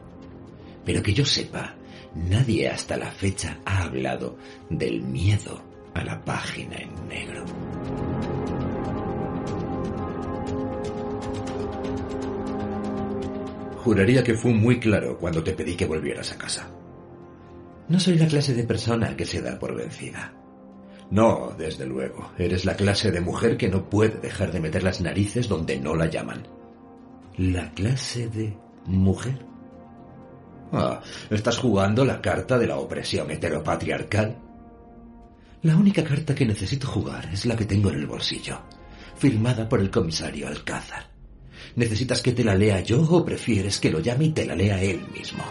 Pero 0.84 1.00
que 1.00 1.14
yo 1.14 1.24
sepa, 1.24 1.76
nadie 2.16 2.68
hasta 2.68 2.96
la 2.96 3.12
fecha 3.12 3.60
ha 3.64 3.84
hablado 3.84 4.36
del 4.68 5.02
miedo 5.02 5.62
a 5.94 6.02
la 6.02 6.24
página 6.24 6.76
en 6.78 7.08
negro. 7.08 7.44
Juraría 13.84 14.24
que 14.24 14.34
fue 14.34 14.52
muy 14.52 14.80
claro 14.80 15.16
cuando 15.16 15.44
te 15.44 15.52
pedí 15.52 15.76
que 15.76 15.86
volvieras 15.86 16.32
a 16.32 16.38
casa. 16.38 16.68
No 17.88 18.00
soy 18.00 18.18
la 18.18 18.26
clase 18.26 18.52
de 18.52 18.64
persona 18.64 19.16
que 19.16 19.26
se 19.26 19.40
da 19.40 19.60
por 19.60 19.76
vencida. 19.76 20.43
No, 21.14 21.54
desde 21.56 21.86
luego. 21.86 22.32
Eres 22.36 22.64
la 22.64 22.74
clase 22.74 23.12
de 23.12 23.20
mujer 23.20 23.56
que 23.56 23.68
no 23.68 23.88
puede 23.88 24.18
dejar 24.18 24.50
de 24.50 24.58
meter 24.58 24.82
las 24.82 25.00
narices 25.00 25.48
donde 25.48 25.78
no 25.78 25.94
la 25.94 26.06
llaman. 26.06 26.42
¿La 27.36 27.70
clase 27.70 28.28
de 28.28 28.58
mujer? 28.86 29.46
Ah, 30.72 31.00
¿estás 31.30 31.58
jugando 31.58 32.04
la 32.04 32.20
carta 32.20 32.58
de 32.58 32.66
la 32.66 32.78
opresión 32.78 33.30
heteropatriarcal? 33.30 34.36
La 35.62 35.76
única 35.76 36.02
carta 36.02 36.34
que 36.34 36.46
necesito 36.46 36.88
jugar 36.88 37.28
es 37.32 37.46
la 37.46 37.54
que 37.54 37.66
tengo 37.66 37.90
en 37.90 38.00
el 38.00 38.06
bolsillo, 38.08 38.58
firmada 39.14 39.68
por 39.68 39.78
el 39.78 39.92
comisario 39.92 40.48
Alcázar. 40.48 41.06
¿Necesitas 41.76 42.22
que 42.22 42.32
te 42.32 42.42
la 42.42 42.56
lea 42.56 42.80
yo 42.80 43.00
o 43.02 43.24
prefieres 43.24 43.78
que 43.78 43.92
lo 43.92 44.00
llame 44.00 44.24
y 44.24 44.32
te 44.32 44.46
la 44.46 44.56
lea 44.56 44.82
él 44.82 45.06
mismo? 45.14 45.44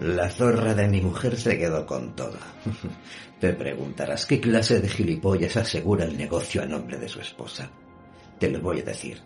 La 0.00 0.30
zorra 0.30 0.74
de 0.74 0.86
mi 0.86 1.00
mujer 1.00 1.36
se 1.36 1.58
quedó 1.58 1.84
con 1.84 2.14
todo. 2.14 2.38
Te 3.40 3.52
preguntarás 3.52 4.26
qué 4.26 4.40
clase 4.40 4.80
de 4.80 4.88
gilipollas 4.88 5.56
asegura 5.56 6.04
el 6.04 6.16
negocio 6.16 6.62
a 6.62 6.66
nombre 6.66 6.98
de 6.98 7.08
su 7.08 7.20
esposa. 7.20 7.68
Te 8.38 8.48
lo 8.48 8.60
voy 8.60 8.78
a 8.78 8.84
decir. 8.84 9.18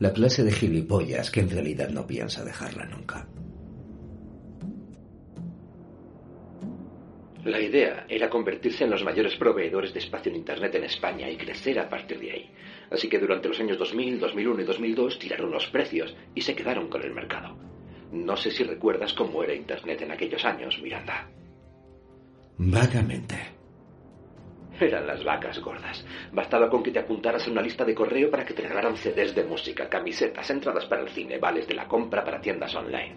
La 0.00 0.12
clase 0.12 0.44
de 0.44 0.52
gilipollas 0.52 1.30
que 1.30 1.40
en 1.40 1.48
realidad 1.48 1.88
no 1.88 2.06
piensa 2.06 2.44
dejarla 2.44 2.84
nunca. 2.84 3.26
La 7.44 7.60
idea 7.62 8.04
era 8.10 8.28
convertirse 8.28 8.84
en 8.84 8.90
los 8.90 9.02
mayores 9.02 9.34
proveedores 9.36 9.94
de 9.94 10.00
espacio 10.00 10.30
en 10.30 10.36
Internet 10.36 10.74
en 10.74 10.84
España 10.84 11.30
y 11.30 11.38
crecer 11.38 11.78
a 11.78 11.88
partir 11.88 12.20
de 12.20 12.32
ahí. 12.32 12.50
Así 12.90 13.08
que 13.08 13.18
durante 13.18 13.48
los 13.48 13.58
años 13.60 13.78
2000, 13.78 14.20
2001 14.20 14.60
y 14.60 14.64
2002 14.64 15.18
tiraron 15.18 15.50
los 15.50 15.66
precios 15.68 16.14
y 16.34 16.42
se 16.42 16.54
quedaron 16.54 16.88
con 16.88 17.02
el 17.02 17.14
mercado. 17.14 17.56
No 18.12 18.36
sé 18.36 18.50
si 18.50 18.64
recuerdas 18.64 19.12
cómo 19.12 19.42
era 19.42 19.54
Internet 19.54 20.02
en 20.02 20.12
aquellos 20.12 20.44
años, 20.44 20.80
Miranda. 20.82 21.28
Vagamente. 22.56 23.36
Eran 24.80 25.06
las 25.06 25.24
vacas 25.24 25.58
gordas. 25.60 26.04
Bastaba 26.32 26.70
con 26.70 26.82
que 26.82 26.92
te 26.92 27.00
apuntaras 27.00 27.46
a 27.46 27.50
una 27.50 27.62
lista 27.62 27.84
de 27.84 27.94
correo 27.94 28.30
para 28.30 28.44
que 28.44 28.54
te 28.54 28.62
regalaran 28.62 28.96
CDs 28.96 29.34
de 29.34 29.44
música, 29.44 29.88
camisetas, 29.88 30.48
entradas 30.50 30.86
para 30.86 31.02
el 31.02 31.08
cine, 31.08 31.38
vales 31.38 31.66
de 31.66 31.74
la 31.74 31.88
compra 31.88 32.24
para 32.24 32.40
tiendas 32.40 32.74
online. 32.74 33.16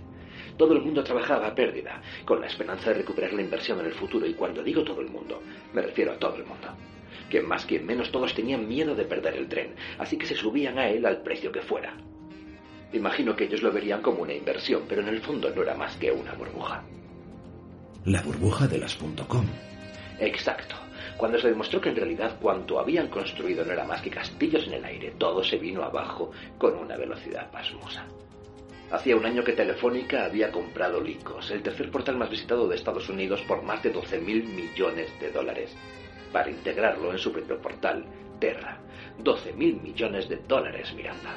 Todo 0.58 0.74
el 0.74 0.82
mundo 0.82 1.04
trabajaba 1.04 1.48
a 1.48 1.56
pérdida, 1.56 2.02
con 2.26 2.42
la 2.42 2.48
esperanza 2.48 2.90
de 2.90 2.98
recuperar 2.98 3.34
la 3.34 3.42
inversión 3.42 3.80
en 3.80 3.86
el 3.86 3.94
futuro, 3.94 4.26
y 4.26 4.34
cuando 4.34 4.64
digo 4.64 4.84
todo 4.84 5.02
el 5.02 5.10
mundo, 5.10 5.42
me 5.74 5.82
refiero 5.82 6.12
a 6.12 6.18
todo 6.18 6.36
el 6.36 6.46
mundo. 6.46 6.68
que 7.30 7.42
más 7.42 7.66
que 7.66 7.80
menos 7.80 8.12
todos 8.12 8.34
tenían 8.34 8.68
miedo 8.68 8.94
de 8.94 9.06
perder 9.06 9.36
el 9.36 9.48
tren, 9.48 9.74
así 9.98 10.18
que 10.18 10.26
se 10.26 10.36
subían 10.36 10.78
a 10.78 10.90
él 10.90 11.06
al 11.06 11.22
precio 11.22 11.52
que 11.52 11.62
fuera. 11.62 11.96
Imagino 12.94 13.36
que 13.36 13.46
ellos 13.46 13.62
lo 13.62 13.72
verían 13.72 14.02
como 14.02 14.24
una 14.24 14.34
inversión, 14.34 14.84
pero 14.88 15.02
en 15.02 15.08
el 15.08 15.22
fondo 15.22 15.50
no 15.56 15.64
era 15.64 15.76
más 15.76 15.96
que 15.98 16.12
una 16.12 16.34
burbuja. 16.34 16.84
La 18.06 18.22
burbuja 18.22 18.68
de 18.68 18.80
las 18.80 18.96
.com. 18.96 19.46
Exacto. 20.20 20.76
Cuando 21.18 21.40
se 21.40 21.50
demostró 21.50 21.80
que 21.80 21.90
en 21.90 21.96
realidad 21.96 22.38
cuanto 22.42 22.80
habían 22.80 23.08
construido 23.08 23.64
no 23.64 23.74
era 23.74 23.86
más 23.86 24.02
que 24.02 24.10
castillos 24.10 24.66
en 24.68 24.74
el 24.74 24.86
aire, 24.86 25.14
todo 25.18 25.44
se 25.44 25.58
vino 25.58 25.84
abajo 25.84 26.32
con 26.58 26.76
una 26.76 26.98
velocidad 26.98 27.50
pasmosa. 27.52 28.06
Hacía 28.92 29.16
un 29.16 29.26
año 29.26 29.44
que 29.44 29.54
Telefónica 29.54 30.26
había 30.26 30.52
comprado 30.52 31.00
Lycos, 31.00 31.50
el 31.52 31.64
tercer 31.64 31.90
portal 31.90 32.18
más 32.18 32.30
visitado 32.30 32.68
de 32.68 32.76
Estados 32.76 33.08
Unidos, 33.08 33.42
por 33.48 33.64
más 33.64 33.82
de 33.84 33.92
12 33.92 34.20
mil 34.20 34.44
millones 34.44 35.10
de 35.20 35.32
dólares, 35.32 35.76
para 36.32 36.50
integrarlo 36.50 37.12
en 37.12 37.20
su 37.20 37.32
propio 37.32 37.62
portal, 37.62 38.06
Terra. 38.40 38.80
12 39.20 39.54
mil 39.54 39.82
millones 39.82 40.28
de 40.30 40.38
dólares, 40.38 40.94
Miranda. 40.96 41.36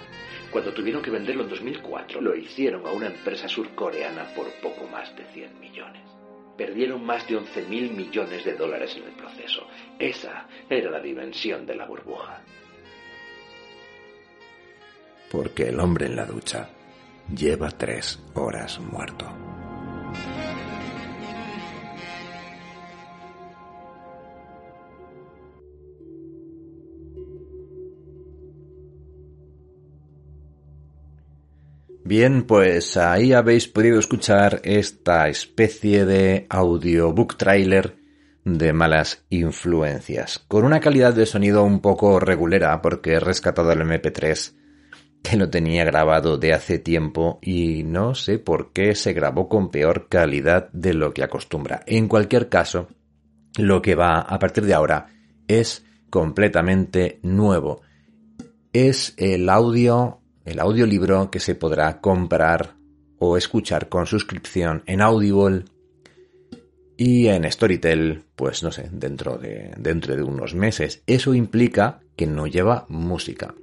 Cuando 0.51 0.73
tuvieron 0.73 1.03
que 1.03 1.11
venderlo 1.11 1.43
en 1.43 1.51
2004, 1.51 2.21
lo 2.21 2.35
hicieron 2.35 2.87
a 2.87 2.91
una 2.91 3.09
empresa 3.09 3.49
surcoreana 3.49 4.25
por 4.35 4.49
poco 4.63 4.87
más 4.87 5.15
de 5.17 5.25
100 5.25 5.61
millones. 5.61 6.03
Perdieron 6.57 7.05
más 7.05 7.27
de 7.27 7.37
11 7.37 7.63
mil 7.63 7.91
millones 7.91 8.45
de 8.45 8.55
dólares 8.55 8.97
en 8.97 9.05
el 9.05 9.13
proceso. 9.13 9.67
Esa 9.99 10.47
era 10.71 10.91
la 10.91 11.01
dimensión 11.01 11.67
de 11.67 11.75
la 11.75 11.87
burbuja. 11.87 12.41
Porque 15.31 15.69
el 15.69 15.81
hombre 15.81 16.07
en 16.07 16.15
la 16.15 16.27
ducha 16.27 16.69
lleva 17.35 17.71
tres 17.71 18.23
horas 18.35 18.79
muerto. 18.79 19.27
Bien, 32.07 32.43
pues 32.43 32.99
ahí 32.99 33.33
habéis 33.33 33.67
podido 33.67 33.99
escuchar 33.99 34.61
esta 34.63 35.27
especie 35.29 36.05
de 36.05 36.47
audiobook 36.51 37.39
trailer 37.39 37.97
de 38.45 38.75
malas 38.75 39.25
influencias, 39.31 40.39
con 40.47 40.67
una 40.67 40.81
calidad 40.81 41.15
de 41.15 41.25
sonido 41.25 41.65
un 41.65 41.81
poco 41.81 42.21
regulera 42.21 42.83
porque 42.83 43.15
he 43.15 43.21
rescatado 43.21 43.73
el 43.73 43.81
MP3 43.81 44.55
que 45.23 45.39
lo 45.39 45.49
tenía 45.49 45.87
grabado 45.87 46.37
de 46.37 46.53
hace 46.53 46.79
tiempo 46.79 47.39
y 47.41 47.85
no 47.85 48.15
sé 48.15 48.39
por 48.39 48.75
qué 48.75 48.95
se 48.95 49.15
grabó 49.15 49.49
con 49.49 49.71
peor 49.71 50.09
calidad 50.11 50.69
de 50.73 50.93
lo 50.93 51.15
que 51.15 51.25
acostumbra. 51.25 51.85
En 51.87 52.07
cualquier 52.07 52.51
caso, 52.51 52.89
lo 53.57 53.81
que 53.81 53.95
va 53.95 54.19
a 54.19 54.39
partir 54.39 54.67
de 54.67 54.75
ahora 54.75 55.07
es 55.49 55.87
completamente 56.11 57.19
nuevo. 57.23 57.81
Es 58.75 59.15
el 59.17 59.49
audio 59.49 60.21
el 60.45 60.61
audiolibro 60.61 61.31
que 61.31 61.41
se 61.41 61.55
podrá 61.55 62.01
comprar 62.01 62.77
o 63.19 63.37
escuchar 63.37 63.89
con 63.89 64.07
suscripción 64.07 64.83
en 64.87 65.01
Audible 65.01 65.65
y 66.97 67.27
en 67.27 67.51
Storytel, 67.51 68.23
pues 68.37 68.63
no 68.63 68.71
sé, 68.71 68.89
dentro 68.93 69.37
de, 69.39 69.73
dentro 69.79 70.15
de 70.15 70.23
unos 70.23 70.55
meses. 70.55 71.03
Eso 71.07 71.35
implica 71.35 72.01
que 72.17 72.27
no 72.27 72.47
lleva 72.47 72.87
música. 72.89 73.55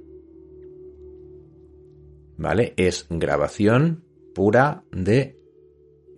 ¿Vale? 2.36 2.74
Es 2.76 3.06
grabación 3.08 4.04
pura 4.34 4.84
de 4.90 5.38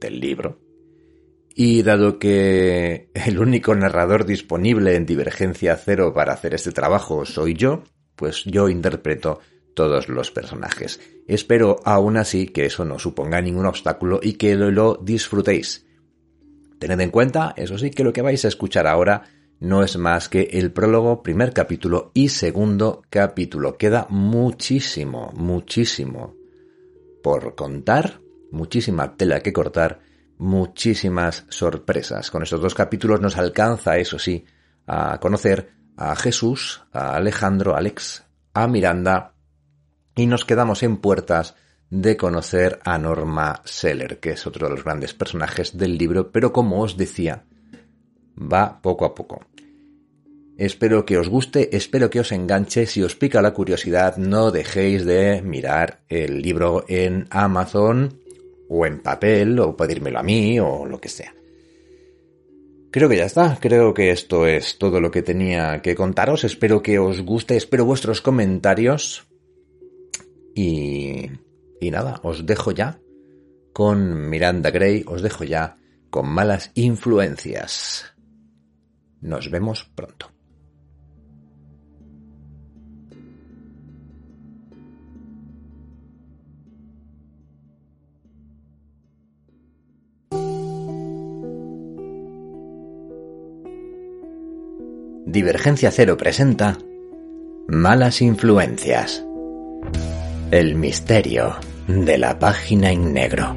del 0.01 0.21
libro. 0.21 0.61
Y 1.55 1.83
dado 1.83 2.19
que 2.19 3.11
el 3.15 3.39
único 3.39 3.75
narrador 3.75 4.25
disponible 4.25 4.97
en 4.97 5.07
Divergencia 5.07 5.77
Cero 5.77 6.13
para 6.13 6.33
hacer 6.33 6.55
este 6.55 6.73
trabajo 6.73 7.25
soy 7.25 7.55
yo, 7.55 7.85
pues 8.17 8.43
yo 8.45 8.69
interpreto 8.69 9.41
todos 9.75 10.09
los 10.09 10.31
personajes. 10.31 11.01
Espero 11.27 11.81
aún 11.85 12.17
así 12.17 12.47
que 12.47 12.67
eso 12.67 12.85
no 12.85 12.99
suponga 12.99 13.41
ningún 13.41 13.67
obstáculo 13.67 14.21
y 14.23 14.35
que 14.35 14.55
lo 14.55 14.99
disfrutéis. 15.03 15.87
Tened 16.79 17.01
en 17.01 17.11
cuenta, 17.11 17.55
eso 17.57 17.79
sí, 17.79 17.91
que 17.91 18.05
lo 18.05 18.13
que 18.13 18.23
vais 18.23 18.45
a 18.45 18.49
escuchar 18.49 18.87
ahora 18.87 19.25
no 19.61 19.83
es 19.83 19.97
más 19.97 20.29
que 20.29 20.43
el 20.53 20.73
prólogo, 20.73 21.23
primer 21.23 21.53
capítulo 21.53 22.11
y 22.15 22.29
segundo 22.29 23.03
capítulo. 23.09 23.77
Queda 23.77 24.07
muchísimo, 24.11 25.33
muchísimo 25.35 26.35
por 27.23 27.55
contar, 27.55 28.21
muchísima 28.51 29.17
tela 29.17 29.41
que 29.41 29.53
cortar, 29.53 30.01
muchísimas 30.39 31.47
sorpresas. 31.49 32.31
Con 32.31 32.43
estos 32.43 32.61
dos 32.61 32.75
capítulos 32.75 33.21
nos 33.21 33.39
alcanza, 33.39 33.97
eso 33.97 34.19
sí, 34.19 34.45
a 34.87 35.19
conocer 35.19 35.71
a 35.97 36.15
Jesús, 36.17 36.83
a 36.93 37.17
Alejandro, 37.17 37.77
Alex, 37.77 38.25
a 38.53 38.67
Miranda 38.67 39.34
y 40.17 40.27
nos 40.27 40.45
quedamos 40.45 40.83
en 40.83 40.99
puertas 40.99 41.57
de 41.91 42.17
conocer 42.17 42.81
a 42.85 42.99
Norma 42.99 43.63
Seller, 43.65 44.19
que 44.19 44.31
es 44.31 44.47
otro 44.47 44.67
de 44.69 44.75
los 44.75 44.85
grandes 44.85 45.15
personajes 45.15 45.77
del 45.77 45.97
libro, 45.97 46.33
pero 46.33 46.53
como 46.53 46.81
os 46.81 46.97
decía, 46.97 47.45
va 48.37 48.81
poco 48.83 49.05
a 49.05 49.15
poco. 49.15 49.47
Espero 50.57 51.05
que 51.05 51.19
os 51.19 51.29
guste, 51.29 51.77
espero 51.77 52.11
que 52.11 52.21
os 52.21 52.31
enganche. 52.31 52.87
Si 52.87 53.03
os 53.03 53.17
pica 53.17 53.43
la 53.43 53.53
curiosidad, 53.53 54.17
no 54.17 54.53
dejéis 54.53 55.05
de 55.05 55.43
mirar 55.43 56.05
el 56.09 56.43
libro 56.43 56.85
en 56.89 57.27
Amazon 57.31 58.21
o 58.69 58.87
en 58.87 59.01
papel 59.01 59.59
o 59.59 59.77
pedírmelo 59.77 60.21
a 60.21 60.23
mí 60.23 60.61
o 60.61 60.87
lo 60.87 61.01
que 61.01 61.09
sea. 61.09 61.35
Creo 62.93 63.09
que 63.09 63.17
ya 63.17 63.25
está, 63.25 63.59
creo 63.61 63.93
que 63.93 64.13
esto 64.13 64.47
es 64.47 64.79
todo 64.79 65.01
lo 65.01 65.11
que 65.11 65.23
tenía 65.23 65.83
que 65.83 65.97
contaros. 65.97 66.45
Espero 66.45 66.81
que 66.81 67.01
os 67.01 67.23
guste, 67.23 67.57
espero 67.57 67.85
vuestros 67.85 68.21
comentarios 68.21 69.27
y, 70.55 71.31
y 71.81 71.91
nada, 71.91 72.21
os 72.23 72.47
dejo 72.47 72.73
ya 72.73 72.99
con 73.73 74.31
Miranda 74.31 74.71
Gray, 74.71 75.05
os 75.07 75.23
dejo 75.23 75.45
ya 75.45 75.77
con 76.11 76.29
malas 76.29 76.71
influencias. 76.75 78.05
Nos 79.21 79.51
vemos 79.51 79.85
pronto. 79.95 80.31
Divergencia 95.27 95.91
Cero 95.91 96.17
presenta 96.17 96.79
Malas 97.67 98.23
Influencias. 98.23 99.24
El 100.55 100.77
misterio 100.77 101.57
de 101.89 102.17
la 102.17 102.39
página 102.39 102.93
en 102.93 103.13
negro. 103.13 103.57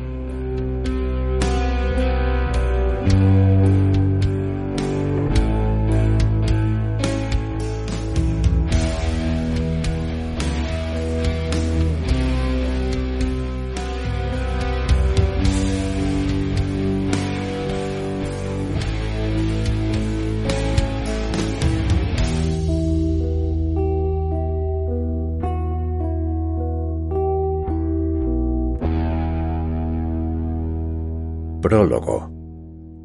Prólogo. 31.68 32.30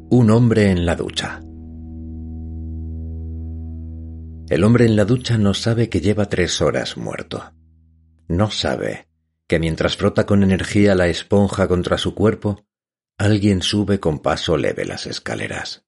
Un 0.09 0.29
hombre 0.31 0.71
en 0.71 0.85
la 0.85 0.95
ducha. 0.95 1.41
El 4.47 4.63
hombre 4.63 4.85
en 4.85 4.95
la 4.95 5.03
ducha 5.03 5.37
no 5.37 5.53
sabe 5.53 5.89
que 5.89 5.99
lleva 5.99 6.29
tres 6.29 6.61
horas 6.61 6.95
muerto. 6.95 7.43
No 8.29 8.49
sabe 8.51 9.09
que 9.49 9.59
mientras 9.59 9.97
frota 9.97 10.25
con 10.25 10.43
energía 10.43 10.95
la 10.95 11.07
esponja 11.07 11.67
contra 11.67 11.97
su 11.97 12.15
cuerpo, 12.15 12.65
alguien 13.17 13.61
sube 13.61 13.99
con 13.99 14.19
paso 14.19 14.55
leve 14.55 14.85
las 14.85 15.07
escaleras. 15.07 15.85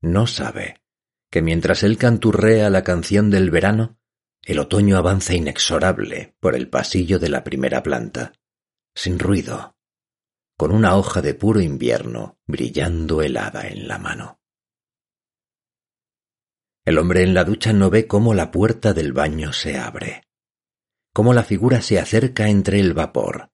No 0.00 0.26
sabe 0.26 0.82
que 1.30 1.40
mientras 1.40 1.84
él 1.84 1.98
canturrea 1.98 2.68
la 2.68 2.82
canción 2.82 3.30
del 3.30 3.52
verano, 3.52 4.00
el 4.44 4.58
otoño 4.58 4.96
avanza 4.96 5.34
inexorable 5.34 6.34
por 6.40 6.56
el 6.56 6.68
pasillo 6.68 7.20
de 7.20 7.28
la 7.28 7.44
primera 7.44 7.84
planta, 7.84 8.32
sin 8.92 9.20
ruido, 9.20 9.76
con 10.62 10.70
una 10.70 10.94
hoja 10.94 11.20
de 11.20 11.34
puro 11.34 11.60
invierno 11.60 12.38
brillando 12.46 13.20
helada 13.20 13.66
en 13.66 13.88
la 13.88 13.98
mano. 13.98 14.40
El 16.84 16.98
hombre 16.98 17.24
en 17.24 17.34
la 17.34 17.42
ducha 17.42 17.72
no 17.72 17.90
ve 17.90 18.06
cómo 18.06 18.32
la 18.32 18.52
puerta 18.52 18.92
del 18.92 19.12
baño 19.12 19.52
se 19.52 19.76
abre, 19.76 20.22
cómo 21.12 21.34
la 21.34 21.42
figura 21.42 21.82
se 21.82 21.98
acerca 21.98 22.48
entre 22.48 22.78
el 22.78 22.94
vapor, 22.94 23.50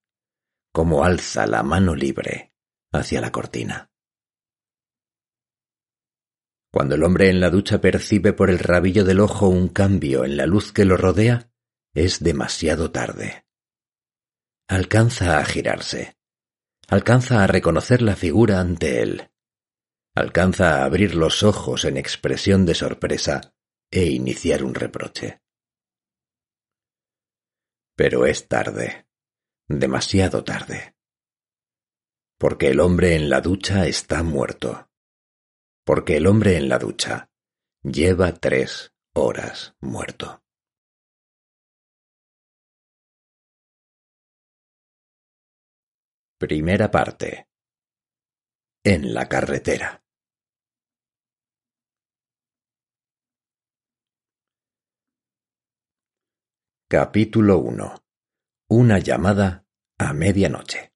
cómo 0.71 1.03
alza 1.03 1.47
la 1.47 1.63
mano 1.63 1.95
libre 1.95 2.53
hacia 2.93 3.23
la 3.23 3.33
cortina. 3.33 3.91
Cuando 6.71 6.95
el 6.95 7.05
hombre 7.05 7.31
en 7.31 7.41
la 7.41 7.49
ducha 7.49 7.81
percibe 7.81 8.35
por 8.35 8.51
el 8.51 8.59
rabillo 8.59 9.07
del 9.07 9.21
ojo 9.21 9.49
un 9.49 9.69
cambio 9.69 10.27
en 10.27 10.37
la 10.37 10.45
luz 10.45 10.75
que 10.75 10.85
lo 10.85 10.99
rodea, 10.99 11.51
es 11.95 12.23
demasiado 12.23 12.91
tarde. 12.91 13.47
Alcanza 14.69 15.39
a 15.39 15.45
girarse. 15.47 16.18
Alcanza 16.91 17.45
a 17.45 17.47
reconocer 17.47 18.01
la 18.01 18.17
figura 18.17 18.61
ante 18.61 19.03
él. 19.03 19.31
Alcanza 20.15 20.81
a 20.81 20.85
abrir 20.87 21.15
los 21.15 21.43
ojos 21.43 21.85
en 21.85 21.99
expresión 21.99 22.65
de 22.65 22.75
sorpresa 22.75 23.55
e 23.91 24.07
iniciar 24.07 24.65
un 24.65 24.75
reproche. 24.75 25.43
Pero 27.95 28.25
es 28.25 28.49
tarde, 28.49 29.07
demasiado 29.69 30.45
tarde. 30.45 30.97
Porque 32.39 32.69
el 32.69 32.81
hombre 32.81 33.17
en 33.17 33.29
la 33.29 33.43
ducha 33.43 33.87
está 33.87 34.23
muerto. 34.23 34.89
Porque 35.85 36.17
el 36.17 36.27
hombre 36.27 36.57
en 36.57 36.71
la 36.71 36.79
ducha 36.79 37.31
lleva 37.83 38.33
tres 38.33 38.95
horas 39.13 39.75
muerto. 39.81 40.43
Primera 46.41 46.89
parte. 46.89 47.49
En 48.85 49.13
la 49.13 49.29
carretera. 49.29 50.05
Capítulo 56.89 57.59
1. 57.59 57.93
Una 58.69 59.01
llamada 59.01 59.67
a 59.99 60.13
medianoche. 60.13 60.93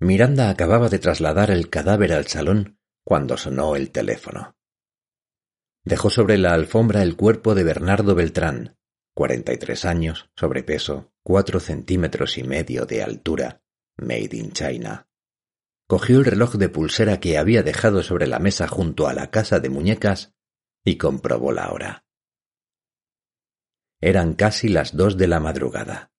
Miranda 0.00 0.50
acababa 0.50 0.88
de 0.88 0.98
trasladar 0.98 1.52
el 1.52 1.70
cadáver 1.70 2.12
al 2.12 2.26
salón 2.26 2.80
cuando 3.04 3.36
sonó 3.36 3.76
el 3.76 3.92
teléfono. 3.92 4.57
Dejó 5.88 6.10
sobre 6.10 6.36
la 6.36 6.52
alfombra 6.52 7.02
el 7.02 7.16
cuerpo 7.16 7.54
de 7.54 7.64
Bernardo 7.64 8.14
Beltrán, 8.14 8.76
cuarenta 9.14 9.52
y 9.52 9.56
tres 9.56 9.84
años, 9.84 10.30
sobrepeso, 10.36 11.12
cuatro 11.22 11.60
centímetros 11.60 12.36
y 12.36 12.44
medio 12.44 12.84
de 12.84 13.02
altura, 13.02 13.62
made 13.96 14.36
in 14.36 14.52
China 14.52 15.08
cogió 15.88 16.18
el 16.18 16.26
reloj 16.26 16.56
de 16.56 16.68
pulsera 16.68 17.18
que 17.18 17.38
había 17.38 17.62
dejado 17.62 18.02
sobre 18.02 18.26
la 18.26 18.38
mesa 18.38 18.68
junto 18.68 19.08
a 19.08 19.14
la 19.14 19.30
casa 19.30 19.58
de 19.58 19.70
muñecas 19.70 20.34
y 20.84 20.98
comprobó 20.98 21.50
la 21.50 21.70
hora. 21.70 22.04
Eran 24.00 24.34
casi 24.34 24.68
las 24.68 24.94
dos 24.94 25.16
de 25.16 25.26
la 25.26 25.40
madrugada. 25.40 26.12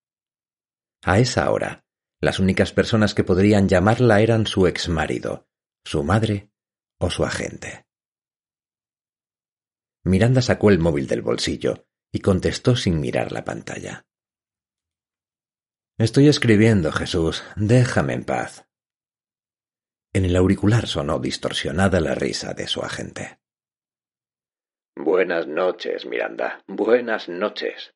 A 1.04 1.20
esa 1.20 1.50
hora, 1.52 1.86
las 2.20 2.40
únicas 2.40 2.74
personas 2.74 3.14
que 3.14 3.24
podrían 3.24 3.70
llamarla 3.70 4.22
eran 4.22 4.48
su 4.48 4.66
ex 4.66 4.90
marido, 4.90 5.48
su 5.86 6.04
madre 6.04 6.52
o 6.98 7.12
su 7.12 7.24
agente. 7.24 7.86
Miranda 10.10 10.42
sacó 10.42 10.70
el 10.70 10.80
móvil 10.80 11.08
del 11.08 11.22
bolsillo 11.22 11.86
y 12.12 12.20
contestó 12.20 12.76
sin 12.76 13.00
mirar 13.00 13.32
la 13.32 13.46
pantalla. 13.46 14.06
Estoy 15.98 16.28
escribiendo, 16.28 16.92
Jesús. 16.92 17.44
Déjame 17.56 18.14
en 18.14 18.24
paz. 18.24 18.68
En 20.14 20.26
el 20.26 20.36
auricular 20.36 20.88
sonó 20.88 21.20
distorsionada 21.20 22.00
la 22.00 22.16
risa 22.16 22.54
de 22.54 22.68
su 22.68 22.82
agente. 22.82 23.40
Buenas 24.96 25.48
noches, 25.48 26.06
Miranda. 26.06 26.64
Buenas 26.68 27.30
noches. 27.30 27.94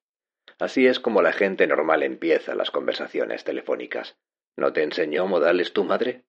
Así 0.60 0.86
es 0.86 1.00
como 1.00 1.22
la 1.22 1.34
gente 1.34 1.66
normal 1.66 2.04
empieza 2.04 2.56
las 2.56 2.72
conversaciones 2.72 3.44
telefónicas. 3.44 4.18
¿No 4.56 4.72
te 4.72 4.84
enseñó 4.84 5.26
modales 5.26 5.74
tu 5.74 5.84
madre? 5.84 6.26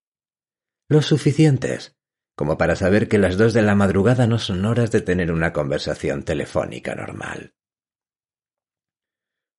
Lo 0.88 1.02
suficientes, 1.02 1.96
como 2.34 2.58
para 2.58 2.76
saber 2.76 3.08
que 3.08 3.18
las 3.18 3.38
dos 3.38 3.52
de 3.54 3.62
la 3.62 3.74
madrugada 3.74 4.26
no 4.26 4.38
son 4.38 4.64
horas 4.64 4.90
de 4.90 5.00
tener 5.00 5.30
una 5.30 5.52
conversación 5.52 6.24
telefónica 6.24 6.94
normal. 6.94 7.54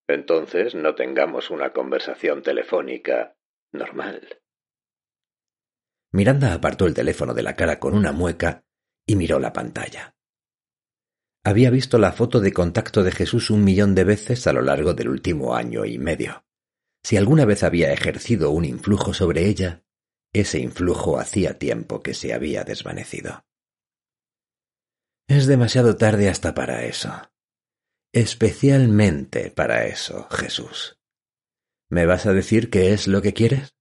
Entonces 0.08 0.74
no 0.74 0.94
tengamos 0.94 1.50
una 1.50 1.72
conversación 1.72 2.42
telefónica 2.42 3.36
normal. 3.72 4.40
Miranda 6.12 6.54
apartó 6.54 6.86
el 6.86 6.94
teléfono 6.94 7.34
de 7.34 7.42
la 7.42 7.56
cara 7.56 7.80
con 7.80 7.94
una 7.94 8.12
mueca 8.12 8.64
y 9.06 9.16
miró 9.16 9.38
la 9.38 9.52
pantalla. 9.52 10.14
Había 11.44 11.70
visto 11.70 11.98
la 11.98 12.12
foto 12.12 12.40
de 12.40 12.52
contacto 12.52 13.02
de 13.02 13.12
Jesús 13.12 13.50
un 13.50 13.64
millón 13.64 13.94
de 13.94 14.04
veces 14.04 14.46
a 14.46 14.52
lo 14.52 14.62
largo 14.62 14.94
del 14.94 15.08
último 15.08 15.54
año 15.54 15.84
y 15.84 15.98
medio. 15.98 16.44
Si 17.04 17.16
alguna 17.16 17.44
vez 17.44 17.62
había 17.62 17.92
ejercido 17.92 18.50
un 18.50 18.64
influjo 18.64 19.14
sobre 19.14 19.46
ella, 19.46 19.84
ese 20.40 20.58
influjo 20.58 21.18
hacía 21.18 21.58
tiempo 21.58 22.02
que 22.02 22.14
se 22.14 22.32
había 22.32 22.64
desvanecido. 22.64 23.44
Es 25.28 25.46
demasiado 25.46 25.96
tarde 25.96 26.28
hasta 26.28 26.54
para 26.54 26.84
eso. 26.84 27.10
Especialmente 28.12 29.50
para 29.50 29.86
eso, 29.86 30.28
Jesús. 30.30 31.00
¿Me 31.90 32.06
vas 32.06 32.26
a 32.26 32.32
decir 32.32 32.70
qué 32.70 32.92
es 32.92 33.08
lo 33.08 33.22
que 33.22 33.34
quieres? 33.34 33.76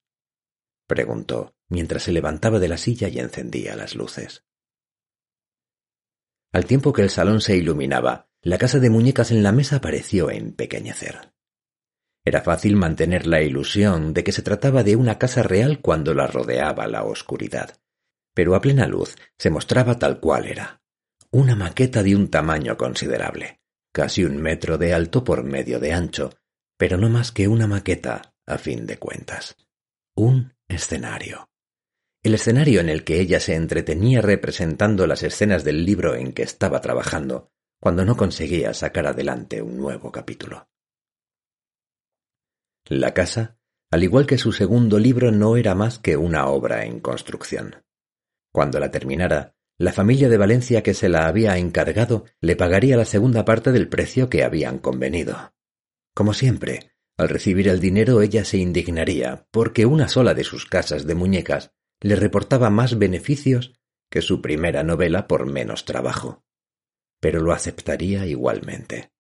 preguntó, 0.88 1.56
mientras 1.70 2.04
se 2.04 2.12
levantaba 2.12 2.60
de 2.60 2.68
la 2.68 2.78
silla 2.78 3.08
y 3.08 3.20
encendía 3.20 3.76
las 3.76 3.96
luces. 3.96 4.46
Al 6.52 6.66
tiempo 6.66 6.94
que 6.94 7.02
el 7.02 7.10
salón 7.10 7.42
se 7.42 7.58
iluminaba, 7.58 8.30
la 8.42 8.58
casa 8.58 8.80
de 8.80 8.90
muñecas 8.90 9.32
en 9.32 9.44
la 9.44 9.52
mesa 9.52 9.82
pareció 9.82 10.30
empequeñecer. 10.30 11.35
Era 12.26 12.42
fácil 12.42 12.76
mantener 12.76 13.28
la 13.28 13.42
ilusión 13.42 14.14
de 14.14 14.24
que 14.24 14.32
se 14.32 14.42
trataba 14.42 14.84
de 14.84 14.96
una 14.96 15.18
casa 15.18 15.44
real 15.44 15.80
cuando 15.80 16.14
la 16.14 16.28
rodeaba 16.28 16.88
la 16.88 17.04
oscuridad, 17.04 17.78
pero 18.34 18.56
a 18.56 18.62
plena 18.62 18.88
luz 18.88 19.16
se 19.38 19.52
mostraba 19.52 20.00
tal 20.00 20.20
cual 20.20 20.48
era, 20.48 20.82
una 21.32 21.56
maqueta 21.56 22.04
de 22.04 22.16
un 22.16 22.30
tamaño 22.30 22.78
considerable, 22.78 23.62
casi 23.94 24.26
un 24.26 24.38
metro 24.38 24.78
de 24.78 24.94
alto 24.94 25.24
por 25.24 25.44
medio 25.44 25.80
de 25.80 25.94
ancho, 25.94 26.32
pero 26.78 26.98
no 26.98 27.10
más 27.10 27.32
que 27.32 27.48
una 27.48 27.68
maqueta, 27.68 28.34
a 28.46 28.58
fin 28.58 28.86
de 28.86 28.98
cuentas. 28.98 29.56
Un 30.16 30.56
escenario 30.68 31.48
el 32.26 32.34
escenario 32.34 32.80
en 32.82 32.90
el 32.90 33.04
que 33.04 33.20
ella 33.20 33.40
se 33.40 33.54
entretenía 33.54 34.20
representando 34.20 35.06
las 35.06 35.22
escenas 35.22 35.64
del 35.64 35.86
libro 35.86 36.16
en 36.16 36.34
que 36.34 36.42
estaba 36.42 36.82
trabajando, 36.82 37.52
cuando 37.80 38.04
no 38.04 38.18
conseguía 38.18 38.74
sacar 38.74 39.06
adelante 39.06 39.62
un 39.62 39.78
nuevo 39.78 40.12
capítulo. 40.12 40.68
La 42.88 43.16
casa, 43.16 43.58
al 43.90 44.04
igual 44.04 44.28
que 44.28 44.38
su 44.38 44.52
segundo 44.52 45.00
libro, 45.00 45.32
no 45.32 45.58
era 45.58 45.74
más 45.74 45.98
que 45.98 46.18
una 46.18 46.46
obra 46.48 46.86
en 46.86 47.00
construcción. 47.00 47.84
Cuando 48.52 48.80
la 48.80 48.92
terminara, 48.92 49.56
la 49.80 49.92
familia 49.92 50.30
de 50.30 50.38
Valencia 50.38 50.84
que 50.84 50.94
se 50.94 51.10
la 51.10 51.26
había 51.26 51.58
encargado 51.58 52.26
le 52.42 52.56
pagaría 52.56 52.96
la 52.96 53.06
segunda 53.06 53.44
parte 53.44 53.72
del 53.72 53.90
precio 53.90 54.30
que 54.30 54.44
habían 54.44 54.78
convenido. 54.78 55.54
Como 56.14 56.34
siempre, 56.34 56.92
al 57.18 57.30
recibir 57.30 57.68
el 57.70 57.80
dinero 57.80 58.22
ella 58.22 58.46
se 58.46 58.58
indignaría 58.58 59.48
porque 59.50 59.88
una 59.88 60.08
sola 60.08 60.36
de 60.36 60.44
sus 60.44 60.66
casas 60.68 61.08
de 61.08 61.16
muñecas 61.16 61.72
le 62.02 62.16
reportaba 62.16 62.70
más 62.70 63.00
beneficios 63.00 63.74
que 64.12 64.22
su 64.22 64.42
primera 64.42 64.84
novela 64.84 65.28
por 65.28 65.46
menos 65.46 65.86
trabajo, 65.86 66.46
pero 67.20 67.42
lo 67.42 67.52
aceptaría 67.52 68.28
igualmente. 68.28 69.15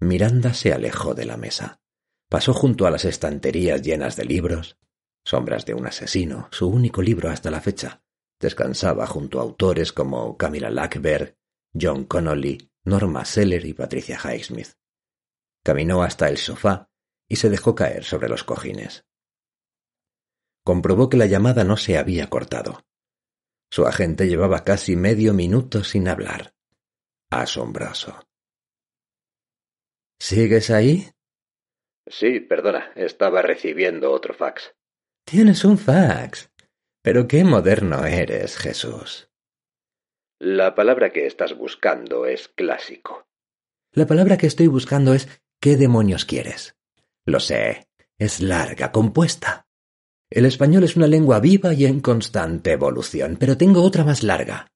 Miranda 0.00 0.54
se 0.54 0.72
alejó 0.72 1.14
de 1.14 1.24
la 1.24 1.36
mesa. 1.36 1.80
Pasó 2.28 2.52
junto 2.52 2.86
a 2.86 2.90
las 2.90 3.04
estanterías 3.04 3.82
llenas 3.82 4.16
de 4.16 4.24
libros, 4.24 4.78
Sombras 5.24 5.66
de 5.66 5.74
un 5.74 5.86
asesino, 5.86 6.48
su 6.50 6.68
único 6.68 7.02
libro 7.02 7.28
hasta 7.28 7.50
la 7.50 7.60
fecha. 7.60 8.02
Descansaba 8.40 9.06
junto 9.06 9.40
a 9.40 9.42
autores 9.42 9.92
como 9.92 10.36
Camila 10.36 10.70
Lackberg, 10.70 11.36
John 11.78 12.04
Connolly, 12.04 12.70
Norma 12.84 13.24
Seller 13.24 13.64
y 13.66 13.74
Patricia 13.74 14.18
Highsmith. 14.22 14.74
Caminó 15.62 16.02
hasta 16.02 16.28
el 16.28 16.38
sofá 16.38 16.88
y 17.28 17.36
se 17.36 17.50
dejó 17.50 17.74
caer 17.74 18.04
sobre 18.04 18.28
los 18.28 18.44
cojines 18.44 19.04
comprobó 20.68 21.08
que 21.08 21.16
la 21.16 21.24
llamada 21.24 21.64
no 21.64 21.78
se 21.78 21.96
había 21.96 22.28
cortado. 22.28 22.84
Su 23.70 23.86
agente 23.86 24.28
llevaba 24.28 24.64
casi 24.64 24.96
medio 24.96 25.32
minuto 25.32 25.82
sin 25.82 26.08
hablar. 26.08 26.54
Asombroso. 27.30 28.27
¿Sigues 30.18 30.70
ahí? 30.70 31.08
Sí, 32.06 32.40
perdona, 32.40 32.92
estaba 32.96 33.42
recibiendo 33.42 34.10
otro 34.12 34.34
fax. 34.34 34.74
Tienes 35.24 35.64
un 35.64 35.78
fax. 35.78 36.50
Pero 37.02 37.28
qué 37.28 37.44
moderno 37.44 38.04
eres, 38.04 38.56
Jesús. 38.56 39.30
La 40.40 40.74
palabra 40.74 41.10
que 41.10 41.26
estás 41.26 41.56
buscando 41.56 42.26
es 42.26 42.48
clásico. 42.48 43.26
La 43.92 44.06
palabra 44.06 44.36
que 44.36 44.46
estoy 44.46 44.66
buscando 44.66 45.14
es 45.14 45.28
¿qué 45.60 45.76
demonios 45.76 46.24
quieres? 46.24 46.76
Lo 47.24 47.40
sé, 47.40 47.88
es 48.18 48.40
larga, 48.40 48.92
compuesta. 48.92 49.66
El 50.30 50.44
español 50.44 50.84
es 50.84 50.96
una 50.96 51.06
lengua 51.06 51.40
viva 51.40 51.72
y 51.72 51.86
en 51.86 52.00
constante 52.00 52.72
evolución, 52.72 53.36
pero 53.38 53.56
tengo 53.56 53.82
otra 53.82 54.04
más 54.04 54.22
larga. 54.22 54.70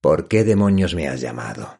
¿Por 0.00 0.28
qué 0.28 0.44
demonios 0.44 0.94
me 0.94 1.08
has 1.08 1.20
llamado? 1.20 1.79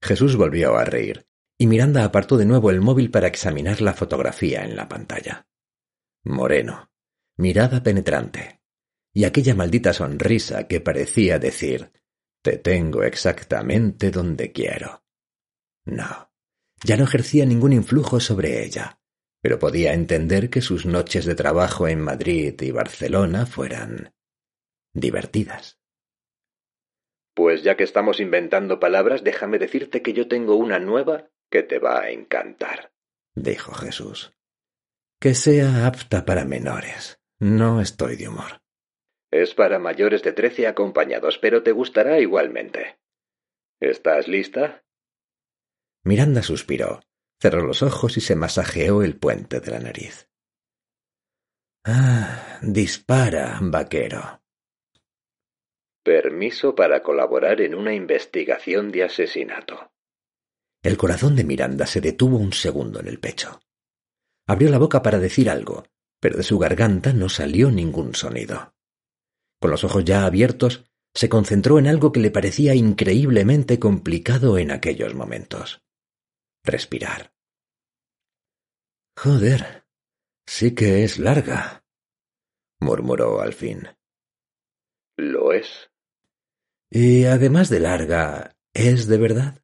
Jesús 0.00 0.36
volvió 0.36 0.76
a 0.76 0.84
reír, 0.84 1.26
y 1.58 1.66
Miranda 1.66 2.04
apartó 2.04 2.36
de 2.36 2.46
nuevo 2.46 2.70
el 2.70 2.80
móvil 2.80 3.10
para 3.10 3.26
examinar 3.26 3.80
la 3.80 3.94
fotografía 3.94 4.64
en 4.64 4.76
la 4.76 4.88
pantalla. 4.88 5.48
Moreno, 6.24 6.90
mirada 7.36 7.82
penetrante, 7.82 8.62
y 9.12 9.24
aquella 9.24 9.54
maldita 9.54 9.92
sonrisa 9.92 10.68
que 10.68 10.80
parecía 10.80 11.38
decir 11.38 11.90
Te 12.42 12.58
tengo 12.58 13.02
exactamente 13.02 14.10
donde 14.10 14.52
quiero. 14.52 15.04
No, 15.84 16.32
ya 16.84 16.96
no 16.96 17.04
ejercía 17.04 17.44
ningún 17.44 17.72
influjo 17.72 18.20
sobre 18.20 18.64
ella, 18.64 19.00
pero 19.40 19.58
podía 19.58 19.94
entender 19.94 20.50
que 20.50 20.60
sus 20.60 20.86
noches 20.86 21.24
de 21.24 21.34
trabajo 21.34 21.88
en 21.88 22.00
Madrid 22.00 22.54
y 22.60 22.70
Barcelona 22.70 23.46
fueran 23.46 24.14
divertidas. 24.92 25.80
Pues 27.38 27.62
ya 27.62 27.76
que 27.76 27.84
estamos 27.84 28.18
inventando 28.18 28.80
palabras, 28.80 29.22
déjame 29.22 29.60
decirte 29.60 30.02
que 30.02 30.12
yo 30.12 30.26
tengo 30.26 30.56
una 30.56 30.80
nueva 30.80 31.30
que 31.48 31.62
te 31.62 31.78
va 31.78 32.00
a 32.00 32.10
encantar, 32.10 32.90
dijo 33.36 33.72
Jesús. 33.74 34.32
Que 35.20 35.34
sea 35.36 35.86
apta 35.86 36.24
para 36.24 36.44
menores. 36.44 37.20
No 37.38 37.80
estoy 37.80 38.16
de 38.16 38.26
humor. 38.26 38.60
Es 39.30 39.54
para 39.54 39.78
mayores 39.78 40.24
de 40.24 40.32
trece 40.32 40.66
acompañados, 40.66 41.38
pero 41.38 41.62
te 41.62 41.70
gustará 41.70 42.18
igualmente. 42.18 42.98
¿Estás 43.78 44.26
lista? 44.26 44.82
Miranda 46.02 46.42
suspiró, 46.42 47.02
cerró 47.40 47.64
los 47.64 47.84
ojos 47.84 48.16
y 48.16 48.20
se 48.20 48.34
masajeó 48.34 49.04
el 49.04 49.16
puente 49.16 49.60
de 49.60 49.70
la 49.70 49.78
nariz. 49.78 50.28
Ah, 51.84 52.58
dispara, 52.62 53.60
vaquero. 53.62 54.40
Permiso 56.08 56.74
para 56.74 57.02
colaborar 57.02 57.60
en 57.60 57.74
una 57.74 57.92
investigación 57.92 58.90
de 58.90 59.04
asesinato. 59.04 59.92
El 60.82 60.96
corazón 60.96 61.36
de 61.36 61.44
Miranda 61.44 61.84
se 61.84 62.00
detuvo 62.00 62.38
un 62.38 62.54
segundo 62.54 62.98
en 62.98 63.08
el 63.08 63.20
pecho. 63.20 63.60
Abrió 64.46 64.70
la 64.70 64.78
boca 64.78 65.02
para 65.02 65.18
decir 65.18 65.50
algo, 65.50 65.84
pero 66.18 66.38
de 66.38 66.44
su 66.44 66.58
garganta 66.58 67.12
no 67.12 67.28
salió 67.28 67.70
ningún 67.70 68.14
sonido. 68.14 68.72
Con 69.60 69.70
los 69.70 69.84
ojos 69.84 70.02
ya 70.02 70.24
abiertos, 70.24 70.90
se 71.12 71.28
concentró 71.28 71.78
en 71.78 71.86
algo 71.86 72.10
que 72.10 72.20
le 72.20 72.30
parecía 72.30 72.74
increíblemente 72.74 73.78
complicado 73.78 74.56
en 74.56 74.70
aquellos 74.70 75.14
momentos. 75.14 75.84
Respirar. 76.64 77.34
Joder, 79.14 79.84
sí 80.46 80.74
que 80.74 81.04
es 81.04 81.18
larga, 81.18 81.84
murmuró 82.80 83.42
al 83.42 83.52
fin. 83.52 83.86
Lo 85.18 85.52
es. 85.52 85.90
Y 86.90 87.24
además 87.24 87.68
de 87.68 87.80
larga, 87.80 88.56
¿es 88.72 89.06
de 89.06 89.18
verdad? 89.18 89.62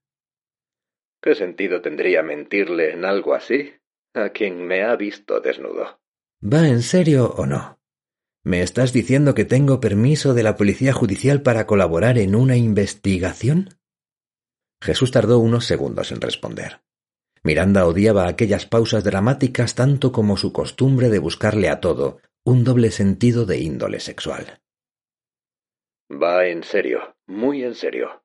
¿Qué 1.23 1.35
sentido 1.35 1.81
tendría 1.81 2.23
mentirle 2.23 2.93
en 2.93 3.05
algo 3.05 3.35
así 3.35 3.73
a 4.13 4.29
quien 4.31 4.67
me 4.67 4.83
ha 4.83 4.95
visto 4.97 5.41
desnudo? 5.41 6.01
¿Va 6.43 6.69
en 6.69 6.83
serio 6.83 7.33
o 7.37 7.47
no? 7.47 7.81
¿Me 8.45 8.61
estás 8.61 8.93
diciendo 8.93 9.35
que 9.35 9.47
tengo 9.47 9.81
permiso 9.81 10.35
de 10.35 10.43
la 10.43 10.57
Policía 10.57 10.93
Judicial 10.93 11.41
para 11.41 11.67
colaborar 11.67 12.19
en 12.19 12.35
una 12.35 12.57
investigación? 12.57 13.71
Jesús 14.83 15.11
tardó 15.11 15.39
unos 15.39 15.65
segundos 15.65 16.13
en 16.13 16.21
responder. 16.21 16.83
Miranda 17.43 17.87
odiaba 17.87 18.29
aquellas 18.29 18.67
pausas 18.67 19.03
dramáticas 19.03 19.75
tanto 19.75 20.13
como 20.13 20.37
su 20.37 20.53
costumbre 20.53 21.09
de 21.09 21.21
buscarle 21.21 21.71
a 21.71 21.81
todo 21.81 22.19
un 22.45 22.65
doble 22.65 22.91
sentido 22.91 23.47
de 23.47 23.59
índole 23.61 24.01
sexual. 24.01 24.61
Va 26.11 26.47
en 26.47 26.62
serio, 26.62 27.17
muy 27.27 27.64
en 27.64 27.75
serio. 27.75 28.23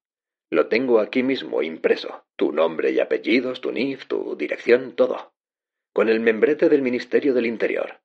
Lo 0.51 0.67
tengo 0.67 0.99
aquí 0.99 1.23
mismo 1.23 1.61
impreso. 1.61 2.25
Tu 2.35 2.51
nombre 2.51 2.91
y 2.91 2.99
apellidos, 2.99 3.61
tu 3.61 3.71
NIF, 3.71 4.07
tu 4.07 4.35
dirección, 4.35 4.95
todo. 4.95 5.33
Con 5.93 6.09
el 6.09 6.19
membrete 6.19 6.69
del 6.69 6.81
Ministerio 6.81 7.33
del 7.33 7.45
Interior. 7.45 8.01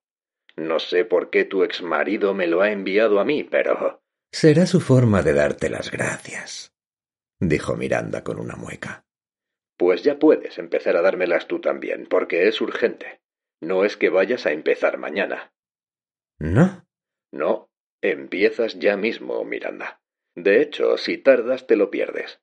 No 0.55 0.79
sé 0.79 1.05
por 1.05 1.29
qué 1.29 1.43
tu 1.43 1.63
exmarido 1.63 2.33
me 2.33 2.47
lo 2.47 2.61
ha 2.61 2.71
enviado 2.71 3.19
a 3.19 3.25
mí, 3.25 3.43
pero... 3.43 4.01
Será 4.31 4.65
su 4.65 4.79
forma 4.79 5.21
de 5.21 5.33
darte 5.33 5.69
las 5.69 5.91
gracias, 5.91 6.73
dijo 7.39 7.75
Miranda 7.75 8.23
con 8.23 8.39
una 8.39 8.55
mueca. 8.55 9.05
Pues 9.77 10.03
ya 10.03 10.17
puedes 10.19 10.57
empezar 10.57 10.95
a 10.95 11.01
dármelas 11.01 11.47
tú 11.47 11.59
también, 11.59 12.07
porque 12.09 12.47
es 12.47 12.61
urgente. 12.61 13.21
No 13.61 13.83
es 13.83 13.97
que 13.97 14.09
vayas 14.09 14.45
a 14.45 14.51
empezar 14.51 14.97
mañana. 14.97 15.53
¿No? 16.39 16.85
No, 17.31 17.69
empiezas 18.11 18.79
ya 18.79 18.97
mismo, 18.97 19.43
Miranda. 19.43 20.01
De 20.35 20.61
hecho, 20.61 20.97
si 20.97 21.17
tardas 21.17 21.65
te 21.65 21.75
lo 21.75 21.89
pierdes. 21.89 22.41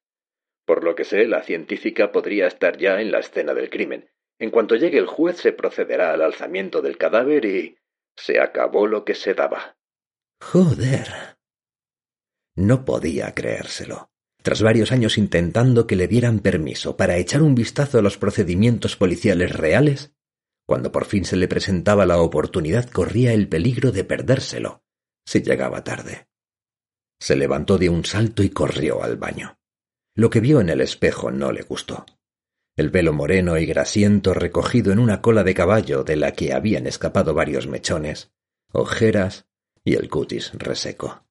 Por 0.65 0.85
lo 0.85 0.95
que 0.95 1.05
sé, 1.05 1.27
la 1.27 1.43
científica 1.43 2.13
podría 2.13 2.47
estar 2.47 2.79
ya 2.79 3.01
en 3.01 3.11
la 3.13 3.21
escena 3.21 3.53
del 3.55 3.69
crimen. 3.69 4.11
En 4.39 4.51
cuanto 4.51 4.77
llegue 4.77 4.99
el 4.99 5.07
juez 5.07 5.37
se 5.37 5.53
procederá 5.53 6.13
al 6.13 6.23
alzamiento 6.23 6.81
del 6.81 6.97
cadáver 6.97 7.45
y... 7.45 7.77
se 8.17 8.41
acabó 8.41 8.87
lo 8.87 9.05
que 9.05 9.15
se 9.15 9.35
daba. 9.35 9.77
Joder. 10.41 11.37
No 12.57 12.85
podía 12.85 13.35
creérselo. 13.35 14.11
Tras 14.43 14.63
varios 14.63 14.91
años 14.91 15.19
intentando 15.19 15.87
que 15.87 15.97
le 15.97 16.09
dieran 16.09 16.41
permiso 16.41 16.97
para 16.97 17.17
echar 17.17 17.43
un 17.43 17.55
vistazo 17.55 17.99
a 17.99 18.03
los 18.03 18.19
procedimientos 18.19 18.97
policiales 18.97 19.53
reales, 19.53 20.15
cuando 20.67 20.91
por 20.91 21.05
fin 21.05 21.25
se 21.25 21.37
le 21.37 21.49
presentaba 21.49 22.07
la 22.07 22.19
oportunidad 22.19 22.89
corría 22.91 23.33
el 23.33 23.49
peligro 23.49 23.93
de 23.93 24.05
perdérselo 24.05 24.82
si 25.25 25.43
llegaba 25.43 25.85
tarde. 25.85 26.29
Se 27.21 27.37
levantó 27.37 27.79
de 27.79 27.89
un 27.89 28.05
salto 28.05 28.43
y 28.43 28.51
corrió 28.51 29.03
al 29.03 29.17
baño. 29.17 29.59
Lo 30.15 30.29
que 30.29 30.41
vio 30.41 30.61
en 30.61 30.69
el 30.69 30.81
espejo 30.81 31.31
no 31.31 31.53
le 31.53 31.63
gustó. 31.63 32.05
El 32.77 32.91
pelo 32.91 33.13
moreno 33.13 33.59
y 33.59 33.67
grasiento 33.67 34.35
recogido 34.35 34.93
en 34.93 34.99
una 34.99 35.21
cola 35.21 35.45
de 35.45 35.55
caballo 35.55 36.05
de 36.05 36.17
la 36.17 36.33
que 36.33 36.53
habían 36.53 36.87
escapado 36.87 37.35
varios 37.35 37.67
mechones, 37.67 38.33
ojeras 38.73 39.47
y 39.85 39.95
el 39.95 40.09
cutis 40.09 40.53
reseco. 40.55 41.27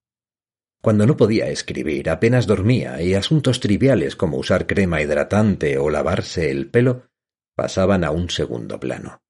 Cuando 0.82 1.06
no 1.06 1.16
podía 1.16 1.48
escribir, 1.50 2.10
apenas 2.10 2.48
dormía 2.48 3.02
y 3.02 3.14
asuntos 3.14 3.60
triviales 3.60 4.16
como 4.16 4.38
usar 4.38 4.66
crema 4.66 5.02
hidratante 5.02 5.78
o 5.78 5.90
lavarse 5.90 6.50
el 6.50 6.70
pelo 6.70 7.10
pasaban 7.56 8.04
a 8.04 8.12
un 8.12 8.30
segundo 8.30 8.80
plano. 8.80 9.22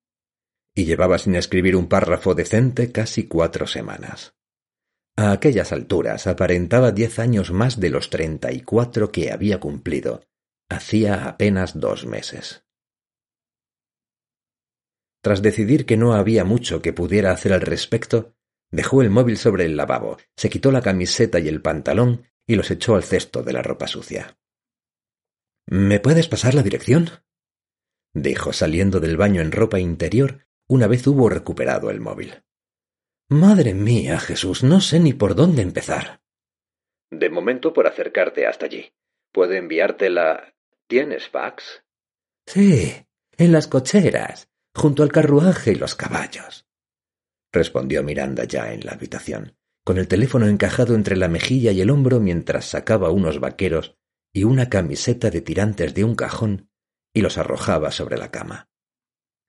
Y 0.74 0.86
llevaba 0.86 1.18
sin 1.18 1.36
escribir 1.36 1.76
un 1.76 1.88
párrafo 1.88 2.36
decente 2.36 2.92
casi 2.92 3.28
cuatro 3.28 3.68
semanas. 3.68 4.34
A 5.22 5.34
aquellas 5.34 5.72
alturas 5.72 6.26
aparentaba 6.26 6.92
diez 6.92 7.20
años 7.20 7.52
más 7.52 7.80
de 7.80 7.92
los 7.92 8.10
treinta 8.10 8.52
y 8.52 8.62
cuatro 8.62 9.12
que 9.12 9.32
había 9.32 9.60
cumplido 9.60 10.26
hacía 10.68 11.28
apenas 11.28 11.80
dos 11.80 12.08
meses. 12.08 12.66
Tras 15.22 15.44
decidir 15.44 15.86
que 15.86 15.96
no 15.96 16.16
había 16.16 16.44
mucho 16.44 16.82
que 16.82 16.92
pudiera 16.92 17.30
hacer 17.30 17.54
al 17.54 17.62
respecto, 17.62 18.34
dejó 18.72 19.04
el 19.04 19.12
móvil 19.12 19.38
sobre 19.38 19.66
el 19.66 19.78
lavabo, 19.78 20.18
se 20.36 20.50
quitó 20.50 20.72
la 20.72 20.82
camiseta 20.82 21.40
y 21.40 21.50
el 21.50 21.62
pantalón 21.62 22.26
y 22.48 22.56
los 22.56 22.72
echó 22.72 22.96
al 22.96 23.04
cesto 23.04 23.44
de 23.44 23.54
la 23.54 23.62
ropa 23.62 23.86
sucia. 23.86 24.40
¿Me 25.68 26.00
puedes 26.00 26.28
pasar 26.30 26.56
la 26.56 26.64
dirección? 26.64 27.12
dijo 28.12 28.54
saliendo 28.54 29.00
del 29.00 29.18
baño 29.18 29.42
en 29.42 29.52
ropa 29.52 29.80
interior 29.80 30.48
una 30.68 30.88
vez 30.88 31.06
hubo 31.06 31.30
recuperado 31.30 31.92
el 31.92 32.00
móvil. 32.00 32.44
Madre 33.32 33.74
mía, 33.74 34.20
Jesús, 34.20 34.62
no 34.62 34.82
sé 34.82 35.00
ni 35.00 35.14
por 35.14 35.36
dónde 35.36 35.62
empezar. 35.62 36.20
De 37.10 37.30
momento 37.30 37.72
por 37.72 37.88
acercarte 37.88 38.46
hasta 38.46 38.66
allí. 38.66 38.92
Puedo 39.32 39.54
enviártela. 39.54 40.54
¿Tienes 40.86 41.30
fax? 41.30 41.86
Sí, 42.46 42.94
en 43.38 43.54
las 43.54 43.68
cocheras, 43.68 44.50
junto 44.76 45.02
al 45.02 45.14
carruaje 45.14 45.72
y 45.72 45.76
los 45.76 45.96
caballos. 45.96 46.68
respondió 47.54 48.04
Miranda 48.04 48.44
ya 48.44 48.74
en 48.74 48.82
la 48.86 48.92
habitación, 48.92 49.56
con 49.86 49.98
el 49.98 50.10
teléfono 50.10 50.46
encajado 50.48 50.94
entre 50.94 51.16
la 51.16 51.30
mejilla 51.30 51.72
y 51.72 51.80
el 51.80 51.90
hombro 51.90 52.20
mientras 52.20 52.66
sacaba 52.66 53.12
unos 53.12 53.40
vaqueros 53.40 53.96
y 54.34 54.44
una 54.44 54.68
camiseta 54.68 55.30
de 55.30 55.40
tirantes 55.40 55.94
de 55.94 56.04
un 56.04 56.16
cajón 56.16 56.70
y 57.14 57.22
los 57.22 57.38
arrojaba 57.38 57.92
sobre 57.92 58.18
la 58.18 58.30
cama. 58.30 58.70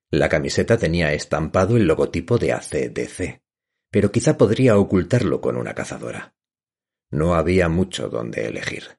La 0.09 0.29
camiseta 0.29 0.79
tenía 0.79 1.13
estampado 1.13 1.77
el 1.77 1.89
logotipo 1.89 2.39
de 2.39 2.53
ACDC 2.53 3.43
pero 3.93 4.11
quizá 4.11 4.37
podría 4.37 4.77
ocultarlo 4.79 5.41
con 5.41 5.57
una 5.57 5.75
cazadora. 5.75 6.35
No 7.11 7.35
había 7.35 7.69
mucho 7.69 8.09
donde 8.09 8.47
elegir. 8.49 8.99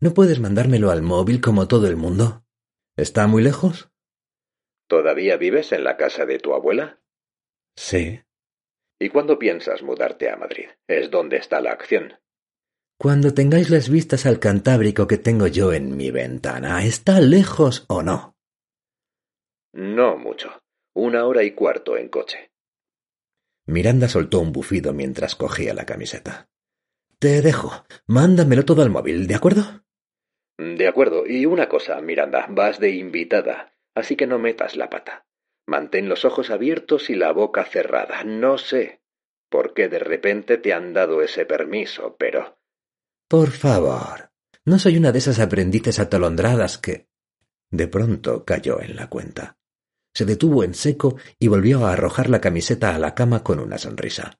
¿No 0.00 0.14
puedes 0.14 0.40
mandármelo 0.40 0.90
al 0.90 1.02
móvil 1.02 1.40
como 1.40 1.68
todo 1.68 1.86
el 1.86 1.96
mundo? 1.96 2.44
¿Está 2.96 3.26
muy 3.26 3.42
lejos? 3.42 3.90
¿Todavía 4.88 5.36
vives 5.36 5.72
en 5.72 5.84
la 5.84 5.96
casa 5.98 6.24
de 6.24 6.38
tu 6.38 6.54
abuela? 6.54 7.00
Sí. 7.76 8.20
¿Y 8.98 9.10
cuándo 9.10 9.38
piensas 9.38 9.82
mudarte 9.82 10.30
a 10.30 10.36
Madrid? 10.36 10.68
Es 10.88 11.10
donde 11.10 11.36
está 11.36 11.60
la 11.60 11.72
acción. 11.72 12.14
Cuando 12.98 13.34
tengáis 13.34 13.68
las 13.68 13.90
vistas 13.90 14.24
al 14.24 14.38
Cantábrico 14.38 15.06
que 15.06 15.18
tengo 15.18 15.48
yo 15.48 15.74
en 15.74 15.98
mi 15.98 16.10
ventana, 16.10 16.82
¿está 16.82 17.20
lejos 17.20 17.84
o 17.88 18.02
no? 18.02 18.38
No 19.74 20.16
mucho. 20.16 20.62
Una 20.94 21.26
hora 21.26 21.42
y 21.42 21.50
cuarto 21.50 21.98
en 21.98 22.08
coche. 22.08 22.50
Miranda 23.66 24.08
soltó 24.08 24.40
un 24.40 24.52
bufido 24.52 24.92
mientras 24.92 25.34
cogía 25.34 25.74
la 25.74 25.86
camiseta. 25.86 26.48
Te 27.18 27.42
dejo. 27.42 27.84
Mándamelo 28.06 28.64
todo 28.64 28.82
al 28.82 28.90
móvil, 28.90 29.26
¿de 29.26 29.34
acuerdo? 29.34 29.84
De 30.58 30.88
acuerdo, 30.88 31.26
y 31.26 31.46
una 31.46 31.68
cosa, 31.68 32.00
Miranda, 32.00 32.46
vas 32.48 32.78
de 32.78 32.90
invitada, 32.90 33.74
así 33.94 34.16
que 34.16 34.26
no 34.26 34.38
metas 34.38 34.76
la 34.76 34.88
pata. 34.88 35.26
Mantén 35.66 36.08
los 36.08 36.24
ojos 36.24 36.50
abiertos 36.50 37.10
y 37.10 37.14
la 37.14 37.32
boca 37.32 37.64
cerrada. 37.64 38.22
No 38.24 38.56
sé 38.56 39.02
por 39.48 39.74
qué 39.74 39.88
de 39.88 39.98
repente 39.98 40.58
te 40.58 40.72
han 40.72 40.92
dado 40.92 41.22
ese 41.22 41.44
permiso, 41.46 42.16
pero... 42.18 42.58
Por 43.28 43.50
favor, 43.50 44.30
no 44.64 44.78
soy 44.78 44.96
una 44.96 45.12
de 45.12 45.18
esas 45.18 45.40
aprendices 45.40 45.98
atolondradas 45.98 46.78
que... 46.78 47.08
De 47.70 47.88
pronto 47.88 48.44
cayó 48.44 48.80
en 48.80 48.94
la 48.96 49.08
cuenta. 49.08 49.58
Se 50.16 50.24
detuvo 50.24 50.64
en 50.64 50.72
seco 50.72 51.18
y 51.38 51.48
volvió 51.48 51.84
a 51.84 51.92
arrojar 51.92 52.30
la 52.30 52.40
camiseta 52.40 52.94
a 52.94 52.98
la 52.98 53.14
cama 53.14 53.44
con 53.44 53.60
una 53.60 53.76
sonrisa. 53.76 54.38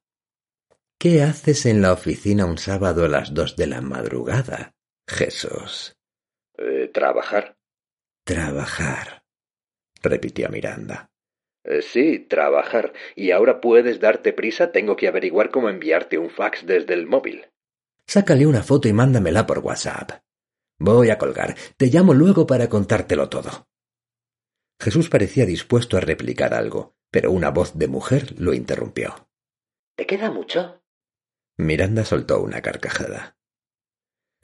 ¿Qué 0.98 1.22
haces 1.22 1.66
en 1.66 1.82
la 1.82 1.92
oficina 1.92 2.46
un 2.46 2.56
sábado 2.56 3.04
a 3.04 3.08
las 3.08 3.34
dos 3.34 3.56
de 3.56 3.66
la 3.66 3.82
madrugada, 3.82 4.74
Jesús? 5.06 5.94
Eh, 6.56 6.88
trabajar. 6.94 7.58
Trabajar, 8.24 9.22
repitió 10.02 10.48
Miranda. 10.48 11.10
Eh, 11.62 11.82
sí, 11.82 12.20
trabajar. 12.20 12.94
¿Y 13.14 13.32
ahora 13.32 13.60
puedes 13.60 14.00
darte 14.00 14.32
prisa? 14.32 14.72
Tengo 14.72 14.96
que 14.96 15.08
averiguar 15.08 15.50
cómo 15.50 15.68
enviarte 15.68 16.16
un 16.16 16.30
fax 16.30 16.64
desde 16.64 16.94
el 16.94 17.06
móvil. 17.06 17.44
Sácale 18.06 18.46
una 18.46 18.62
foto 18.62 18.88
y 18.88 18.94
mándamela 18.94 19.46
por 19.46 19.58
WhatsApp. 19.58 20.22
Voy 20.78 21.10
a 21.10 21.18
colgar. 21.18 21.54
Te 21.76 21.88
llamo 21.88 22.14
luego 22.14 22.46
para 22.46 22.70
contártelo 22.70 23.28
todo. 23.28 23.66
Jesús 24.80 25.08
parecía 25.08 25.46
dispuesto 25.46 25.96
a 25.96 26.00
replicar 26.00 26.54
algo, 26.54 26.96
pero 27.10 27.30
una 27.30 27.50
voz 27.50 27.78
de 27.78 27.88
mujer 27.88 28.38
lo 28.38 28.52
interrumpió. 28.52 29.28
¿Te 29.96 30.06
queda 30.06 30.30
mucho? 30.30 30.82
Miranda 31.58 32.04
soltó 32.04 32.42
una 32.42 32.60
carcajada. 32.60 33.36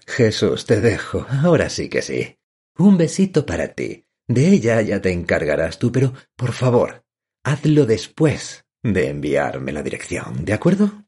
Jesús, 0.07 0.67
te 0.67 0.81
dejo. 0.81 1.27
Ahora 1.29 1.69
sí 1.69 1.89
que 1.89 2.03
sí. 2.03 2.39
Un 2.79 2.97
besito 2.97 3.45
para 3.45 3.75
ti. 3.75 4.07
De 4.27 4.49
ella 4.49 4.81
ya 4.81 5.01
te 5.01 5.13
encargarás 5.13 5.79
tú, 5.79 5.93
pero 5.93 6.15
por 6.37 6.53
favor, 6.53 7.05
hazlo 7.45 7.87
después 7.87 8.67
de 8.83 9.09
enviarme 9.09 9.73
la 9.73 9.83
dirección, 9.83 10.45
¿de 10.45 10.55
acuerdo? 10.55 11.05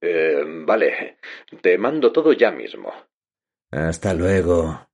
Eh, 0.00 0.42
vale. 0.66 1.18
Te 1.60 1.76
mando 1.76 2.12
todo 2.12 2.32
ya 2.32 2.50
mismo. 2.50 2.92
Hasta 3.70 4.14
luego. 4.14 4.89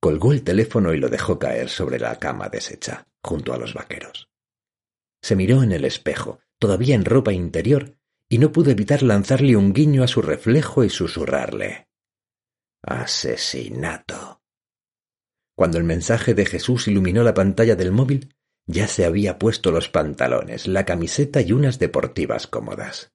Colgó 0.00 0.32
el 0.32 0.42
teléfono 0.42 0.94
y 0.94 0.98
lo 0.98 1.08
dejó 1.08 1.38
caer 1.38 1.68
sobre 1.68 1.98
la 1.98 2.18
cama 2.18 2.48
deshecha, 2.48 3.06
junto 3.22 3.52
a 3.52 3.58
los 3.58 3.74
vaqueros. 3.74 4.28
Se 5.22 5.34
miró 5.34 5.62
en 5.62 5.72
el 5.72 5.84
espejo, 5.84 6.40
todavía 6.58 6.94
en 6.94 7.04
ropa 7.04 7.32
interior, 7.32 7.96
y 8.28 8.38
no 8.38 8.52
pudo 8.52 8.70
evitar 8.70 9.02
lanzarle 9.02 9.56
un 9.56 9.72
guiño 9.72 10.04
a 10.04 10.08
su 10.08 10.22
reflejo 10.22 10.84
y 10.84 10.90
susurrarle. 10.90 11.88
Asesinato. 12.82 14.42
Cuando 15.56 15.78
el 15.78 15.84
mensaje 15.84 16.34
de 16.34 16.46
Jesús 16.46 16.86
iluminó 16.86 17.24
la 17.24 17.34
pantalla 17.34 17.74
del 17.74 17.90
móvil, 17.90 18.36
ya 18.66 18.86
se 18.86 19.04
había 19.04 19.38
puesto 19.38 19.72
los 19.72 19.88
pantalones, 19.88 20.68
la 20.68 20.84
camiseta 20.84 21.40
y 21.40 21.52
unas 21.52 21.78
deportivas 21.78 22.46
cómodas. 22.46 23.12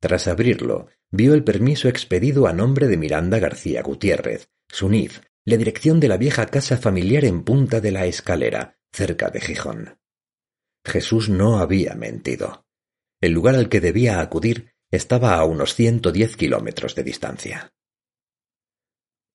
Tras 0.00 0.28
abrirlo, 0.28 0.86
vio 1.10 1.34
el 1.34 1.44
permiso 1.44 1.88
expedido 1.88 2.46
a 2.46 2.52
nombre 2.52 2.86
de 2.86 2.96
Miranda 2.96 3.40
García 3.40 3.82
Gutiérrez, 3.82 4.48
Sunif, 4.68 5.20
la 5.48 5.56
dirección 5.56 5.98
de 5.98 6.08
la 6.08 6.18
vieja 6.18 6.44
casa 6.44 6.76
familiar 6.76 7.24
en 7.24 7.42
Punta 7.42 7.80
de 7.80 7.90
la 7.90 8.04
Escalera, 8.04 8.78
cerca 8.92 9.30
de 9.30 9.40
Gijón. 9.40 9.98
Jesús 10.84 11.30
no 11.30 11.58
había 11.58 11.94
mentido. 11.94 12.66
El 13.18 13.32
lugar 13.32 13.54
al 13.54 13.70
que 13.70 13.80
debía 13.80 14.20
acudir 14.20 14.74
estaba 14.90 15.36
a 15.36 15.44
unos 15.46 15.74
ciento 15.74 16.12
diez 16.12 16.36
kilómetros 16.36 16.94
de 16.94 17.02
distancia. 17.02 17.72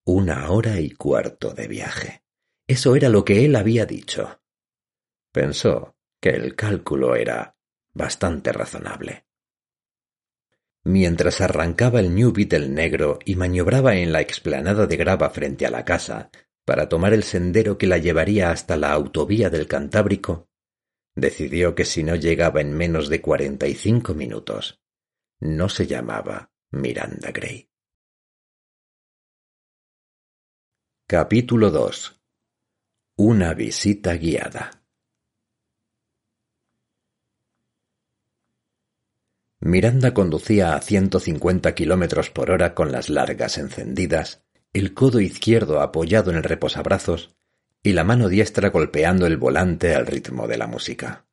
Una 0.06 0.50
hora 0.52 0.78
y 0.78 0.90
cuarto 0.90 1.52
de 1.52 1.66
viaje. 1.66 2.22
Eso 2.68 2.94
era 2.94 3.08
lo 3.08 3.24
que 3.24 3.44
él 3.44 3.56
había 3.56 3.84
dicho. 3.84 4.40
Pensó 5.32 5.96
que 6.20 6.30
el 6.30 6.54
cálculo 6.54 7.16
era 7.16 7.56
bastante 7.92 8.52
razonable. 8.52 9.23
Mientras 10.84 11.40
arrancaba 11.40 12.00
el 12.00 12.14
New 12.14 12.32
Beetle 12.32 12.68
negro 12.68 13.18
y 13.24 13.36
maniobraba 13.36 13.96
en 13.96 14.12
la 14.12 14.20
explanada 14.20 14.86
de 14.86 14.96
grava 14.98 15.30
frente 15.30 15.64
a 15.64 15.70
la 15.70 15.84
casa 15.84 16.30
para 16.66 16.90
tomar 16.90 17.14
el 17.14 17.22
sendero 17.22 17.78
que 17.78 17.86
la 17.86 17.96
llevaría 17.96 18.50
hasta 18.50 18.76
la 18.76 18.92
autovía 18.92 19.48
del 19.48 19.66
Cantábrico, 19.66 20.50
decidió 21.14 21.74
que 21.74 21.86
si 21.86 22.02
no 22.02 22.16
llegaba 22.16 22.60
en 22.60 22.74
menos 22.74 23.08
de 23.08 23.22
cuarenta 23.22 23.66
y 23.66 23.74
cinco 23.74 24.14
minutos, 24.14 24.82
no 25.40 25.70
se 25.70 25.86
llamaba 25.86 26.52
Miranda 26.70 27.30
Gray. 27.32 27.70
Capítulo 31.06 31.70
2 31.70 32.22
Una 33.16 33.54
visita 33.54 34.16
guiada 34.16 34.83
Miranda 39.66 40.12
conducía 40.12 40.76
a 40.76 40.80
ciento 40.82 41.20
cincuenta 41.20 41.74
kilómetros 41.74 42.28
por 42.28 42.50
hora 42.50 42.74
con 42.74 42.92
las 42.92 43.08
largas 43.08 43.56
encendidas, 43.56 44.42
el 44.74 44.92
codo 44.92 45.20
izquierdo 45.20 45.80
apoyado 45.80 46.30
en 46.30 46.36
el 46.36 46.42
reposabrazos 46.42 47.34
y 47.82 47.94
la 47.94 48.04
mano 48.04 48.28
diestra 48.28 48.68
golpeando 48.68 49.26
el 49.26 49.38
volante 49.38 49.94
al 49.94 50.06
ritmo 50.06 50.46
de 50.48 50.58
la 50.58 50.66
música. 50.66 51.24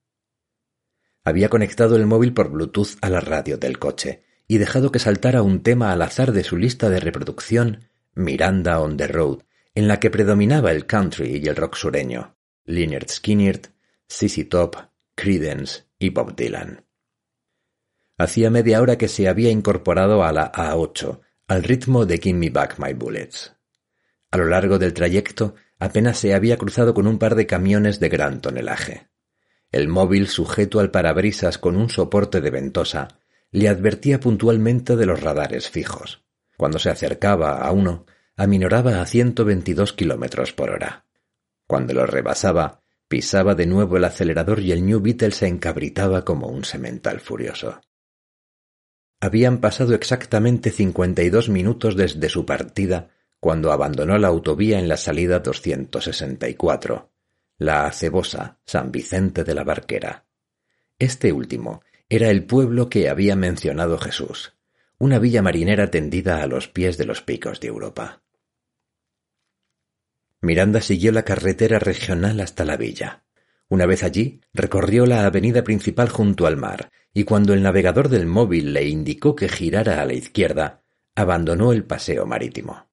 Había 1.25 1.49
conectado 1.49 1.97
el 1.97 2.05
móvil 2.05 2.33
por 2.33 2.49
Bluetooth 2.51 2.95
a 3.01 3.09
la 3.09 3.19
radio 3.19 3.57
del 3.57 3.79
coche 3.79 4.23
y 4.47 4.59
dejado 4.59 4.93
que 4.93 4.99
saltara 4.99 5.41
un 5.41 5.61
tema 5.61 5.91
al 5.91 6.01
azar 6.01 6.31
de 6.31 6.45
su 6.45 6.55
lista 6.55 6.89
de 6.89 7.01
reproducción 7.01 7.89
Miranda 8.15 8.79
on 8.79 8.95
the 8.95 9.07
Road, 9.07 9.39
en 9.75 9.89
la 9.89 9.99
que 9.99 10.09
predominaba 10.09 10.71
el 10.71 10.85
country 10.85 11.41
y 11.43 11.49
el 11.49 11.57
rock 11.57 11.75
sureño, 11.75 12.37
Lynyrd 12.63 13.09
Skynyrd, 13.09 13.73
CC 14.07 14.45
Top, 14.45 14.77
Creedence 15.15 15.83
y 15.99 16.11
Bob 16.11 16.33
Dylan. 16.33 16.85
Hacía 18.21 18.51
media 18.51 18.79
hora 18.83 18.99
que 18.99 19.07
se 19.07 19.27
había 19.27 19.49
incorporado 19.49 20.23
a 20.23 20.31
la 20.31 20.51
A8, 20.51 21.21
al 21.47 21.63
ritmo 21.63 22.05
de 22.05 22.19
Give 22.19 22.37
Me 22.37 22.51
Back 22.51 22.77
My 22.77 22.93
Bullets. 22.93 23.55
A 24.29 24.37
lo 24.37 24.45
largo 24.45 24.77
del 24.77 24.93
trayecto 24.93 25.55
apenas 25.79 26.19
se 26.19 26.35
había 26.35 26.55
cruzado 26.55 26.93
con 26.93 27.07
un 27.07 27.17
par 27.17 27.33
de 27.33 27.47
camiones 27.47 27.99
de 27.99 28.09
gran 28.09 28.39
tonelaje. 28.39 29.09
El 29.71 29.87
móvil 29.87 30.27
sujeto 30.27 30.79
al 30.79 30.91
parabrisas 30.91 31.57
con 31.57 31.75
un 31.75 31.89
soporte 31.89 32.41
de 32.41 32.51
ventosa 32.51 33.07
le 33.49 33.67
advertía 33.67 34.19
puntualmente 34.19 34.95
de 34.95 35.07
los 35.07 35.19
radares 35.19 35.71
fijos. 35.71 36.23
Cuando 36.57 36.77
se 36.77 36.91
acercaba 36.91 37.57
a 37.57 37.71
uno, 37.71 38.05
aminoraba 38.37 39.01
a 39.01 39.05
ciento 39.07 39.45
veintidós 39.45 39.93
kilómetros 39.93 40.53
por 40.53 40.69
hora. 40.69 41.07
Cuando 41.65 41.95
lo 41.95 42.05
rebasaba, 42.05 42.83
pisaba 43.07 43.55
de 43.55 43.65
nuevo 43.65 43.97
el 43.97 44.03
acelerador 44.03 44.59
y 44.59 44.73
el 44.73 44.85
New 44.85 44.99
Beetle 44.99 45.31
se 45.31 45.47
encabritaba 45.47 46.23
como 46.23 46.49
un 46.49 46.65
semental 46.65 47.19
furioso. 47.19 47.81
Habían 49.23 49.59
pasado 49.59 49.93
exactamente 49.93 50.71
cincuenta 50.71 51.21
y 51.21 51.29
dos 51.29 51.47
minutos 51.47 51.95
desde 51.95 52.27
su 52.27 52.43
partida 52.43 53.11
cuando 53.39 53.71
abandonó 53.71 54.17
la 54.17 54.29
autovía 54.29 54.79
en 54.79 54.87
la 54.87 54.97
salida 54.97 55.39
264, 55.39 57.11
la 57.59 57.85
acebosa 57.85 58.57
San 58.65 58.91
Vicente 58.91 59.43
de 59.43 59.53
la 59.53 59.63
Barquera. 59.63 60.25
Este 60.97 61.31
último 61.31 61.83
era 62.09 62.31
el 62.31 62.45
pueblo 62.45 62.89
que 62.89 63.09
había 63.09 63.35
mencionado 63.35 63.99
Jesús, 63.99 64.55
una 64.97 65.19
villa 65.19 65.43
marinera 65.43 65.91
tendida 65.91 66.41
a 66.41 66.47
los 66.47 66.67
pies 66.67 66.97
de 66.97 67.05
los 67.05 67.21
picos 67.21 67.59
de 67.59 67.67
Europa. 67.67 68.23
Miranda 70.41 70.81
siguió 70.81 71.11
la 71.11 71.23
carretera 71.23 71.77
regional 71.77 72.39
hasta 72.39 72.65
la 72.65 72.75
villa. 72.75 73.23
Una 73.71 73.85
vez 73.85 74.03
allí, 74.03 74.41
recorrió 74.53 75.05
la 75.05 75.25
avenida 75.25 75.63
principal 75.63 76.09
junto 76.09 76.45
al 76.45 76.57
mar, 76.57 76.91
y 77.13 77.23
cuando 77.23 77.53
el 77.53 77.63
navegador 77.63 78.09
del 78.09 78.25
móvil 78.25 78.73
le 78.73 78.83
indicó 78.83 79.33
que 79.33 79.47
girara 79.47 80.01
a 80.01 80.05
la 80.05 80.11
izquierda, 80.11 80.83
abandonó 81.15 81.71
el 81.71 81.85
paseo 81.85 82.25
marítimo. 82.25 82.89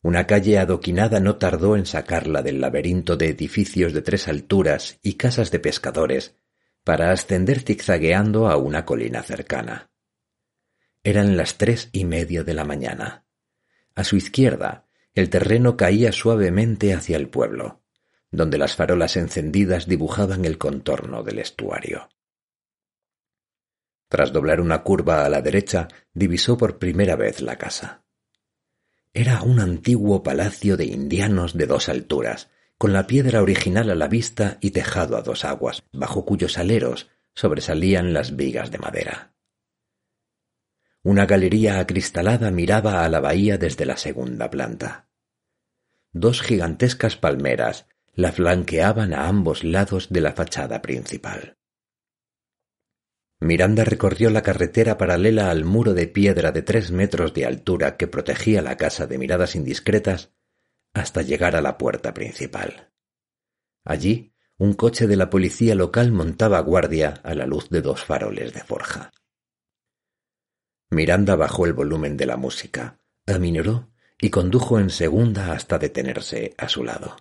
Una 0.00 0.28
calle 0.28 0.60
adoquinada 0.60 1.18
no 1.18 1.38
tardó 1.38 1.76
en 1.76 1.86
sacarla 1.86 2.40
del 2.42 2.60
laberinto 2.60 3.16
de 3.16 3.30
edificios 3.30 3.92
de 3.92 4.02
tres 4.02 4.28
alturas 4.28 5.00
y 5.02 5.14
casas 5.14 5.50
de 5.50 5.58
pescadores 5.58 6.36
para 6.84 7.10
ascender 7.10 7.62
zigzagueando 7.62 8.46
a 8.48 8.56
una 8.56 8.84
colina 8.84 9.24
cercana. 9.24 9.90
Eran 11.02 11.36
las 11.36 11.58
tres 11.58 11.88
y 11.90 12.04
media 12.04 12.44
de 12.44 12.54
la 12.54 12.64
mañana. 12.64 13.26
A 13.96 14.04
su 14.04 14.14
izquierda, 14.14 14.86
el 15.14 15.30
terreno 15.30 15.76
caía 15.76 16.12
suavemente 16.12 16.94
hacia 16.94 17.16
el 17.16 17.28
pueblo, 17.28 17.81
donde 18.32 18.58
las 18.58 18.74
farolas 18.74 19.16
encendidas 19.16 19.86
dibujaban 19.86 20.44
el 20.44 20.58
contorno 20.58 21.22
del 21.22 21.38
estuario. 21.38 22.08
Tras 24.08 24.32
doblar 24.32 24.60
una 24.60 24.82
curva 24.82 25.24
a 25.24 25.28
la 25.28 25.42
derecha, 25.42 25.88
divisó 26.12 26.56
por 26.56 26.78
primera 26.78 27.14
vez 27.14 27.40
la 27.40 27.56
casa. 27.56 28.04
Era 29.14 29.42
un 29.42 29.60
antiguo 29.60 30.22
palacio 30.22 30.76
de 30.76 30.86
indianos 30.86 31.56
de 31.56 31.66
dos 31.66 31.88
alturas, 31.88 32.50
con 32.78 32.92
la 32.92 33.06
piedra 33.06 33.42
original 33.42 33.90
a 33.90 33.94
la 33.94 34.08
vista 34.08 34.58
y 34.60 34.70
tejado 34.70 35.16
a 35.16 35.22
dos 35.22 35.44
aguas, 35.44 35.84
bajo 35.92 36.24
cuyos 36.24 36.58
aleros 36.58 37.10
sobresalían 37.34 38.12
las 38.12 38.34
vigas 38.34 38.70
de 38.70 38.78
madera. 38.78 39.34
Una 41.02 41.26
galería 41.26 41.80
acristalada 41.80 42.50
miraba 42.50 43.04
a 43.04 43.08
la 43.08 43.20
bahía 43.20 43.58
desde 43.58 43.86
la 43.86 43.96
segunda 43.96 44.50
planta. 44.50 45.08
Dos 46.12 46.42
gigantescas 46.42 47.16
palmeras 47.16 47.86
la 48.14 48.32
flanqueaban 48.32 49.14
a 49.14 49.28
ambos 49.28 49.64
lados 49.64 50.08
de 50.10 50.20
la 50.20 50.32
fachada 50.32 50.82
principal. 50.82 51.56
Miranda 53.40 53.84
recorrió 53.84 54.30
la 54.30 54.42
carretera 54.42 54.98
paralela 54.98 55.50
al 55.50 55.64
muro 55.64 55.94
de 55.94 56.06
piedra 56.06 56.52
de 56.52 56.62
tres 56.62 56.92
metros 56.92 57.34
de 57.34 57.44
altura 57.44 57.96
que 57.96 58.06
protegía 58.06 58.62
la 58.62 58.76
casa 58.76 59.06
de 59.06 59.18
miradas 59.18 59.56
indiscretas 59.56 60.30
hasta 60.94 61.22
llegar 61.22 61.56
a 61.56 61.62
la 61.62 61.78
puerta 61.78 62.14
principal. 62.14 62.92
Allí, 63.84 64.32
un 64.58 64.74
coche 64.74 65.08
de 65.08 65.16
la 65.16 65.28
policía 65.28 65.74
local 65.74 66.12
montaba 66.12 66.60
guardia 66.60 67.20
a 67.24 67.34
la 67.34 67.46
luz 67.46 67.68
de 67.70 67.82
dos 67.82 68.04
faroles 68.04 68.52
de 68.52 68.60
forja. 68.60 69.10
Miranda 70.90 71.34
bajó 71.34 71.66
el 71.66 71.72
volumen 71.72 72.16
de 72.16 72.26
la 72.26 72.36
música, 72.36 73.00
aminoró 73.26 73.90
y 74.20 74.30
condujo 74.30 74.78
en 74.78 74.90
segunda 74.90 75.52
hasta 75.52 75.78
detenerse 75.78 76.54
a 76.58 76.68
su 76.68 76.84
lado. 76.84 77.16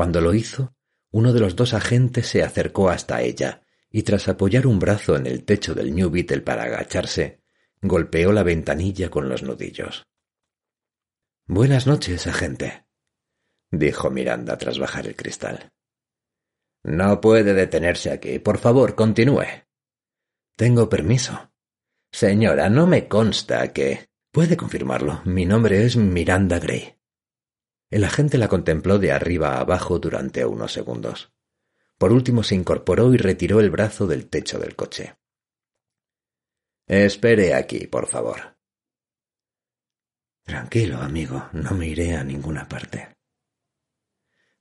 Cuando 0.00 0.22
lo 0.22 0.32
hizo, 0.32 0.74
uno 1.10 1.34
de 1.34 1.40
los 1.40 1.56
dos 1.56 1.74
agentes 1.74 2.26
se 2.26 2.42
acercó 2.42 2.88
hasta 2.88 3.20
ella 3.20 3.60
y 3.90 4.02
tras 4.02 4.28
apoyar 4.28 4.66
un 4.66 4.78
brazo 4.78 5.14
en 5.14 5.26
el 5.26 5.44
techo 5.44 5.74
del 5.74 5.94
New 5.94 6.08
Beetle 6.08 6.40
para 6.40 6.62
agacharse, 6.62 7.42
golpeó 7.82 8.32
la 8.32 8.42
ventanilla 8.42 9.10
con 9.10 9.28
los 9.28 9.42
nudillos. 9.42 10.08
Buenas 11.44 11.86
noches, 11.86 12.26
agente, 12.26 12.86
dijo 13.70 14.08
Miranda 14.08 14.56
tras 14.56 14.78
bajar 14.78 15.06
el 15.06 15.16
cristal. 15.16 15.70
No 16.82 17.20
puede 17.20 17.52
detenerse 17.52 18.10
aquí. 18.10 18.38
Por 18.38 18.56
favor, 18.56 18.94
continúe. 18.94 19.44
Tengo 20.56 20.88
permiso. 20.88 21.52
Señora, 22.10 22.70
no 22.70 22.86
me 22.86 23.06
consta 23.06 23.70
que. 23.74 24.08
Puede 24.32 24.56
confirmarlo. 24.56 25.20
Mi 25.26 25.44
nombre 25.44 25.84
es 25.84 25.98
Miranda 25.98 26.58
Gray. 26.58 26.99
El 27.90 28.04
agente 28.04 28.38
la 28.38 28.46
contempló 28.46 28.98
de 28.98 29.10
arriba 29.10 29.54
a 29.54 29.60
abajo 29.60 29.98
durante 29.98 30.44
unos 30.44 30.72
segundos. 30.72 31.32
Por 31.98 32.12
último 32.12 32.44
se 32.44 32.54
incorporó 32.54 33.12
y 33.12 33.16
retiró 33.16 33.60
el 33.60 33.70
brazo 33.70 34.06
del 34.06 34.28
techo 34.28 34.58
del 34.58 34.76
coche. 34.76 35.16
Espere 36.86 37.54
aquí, 37.54 37.88
por 37.88 38.06
favor. 38.06 38.56
Tranquilo, 40.44 40.98
amigo, 40.98 41.48
no 41.52 41.72
me 41.72 41.88
iré 41.88 42.16
a 42.16 42.24
ninguna 42.24 42.68
parte. 42.68 43.16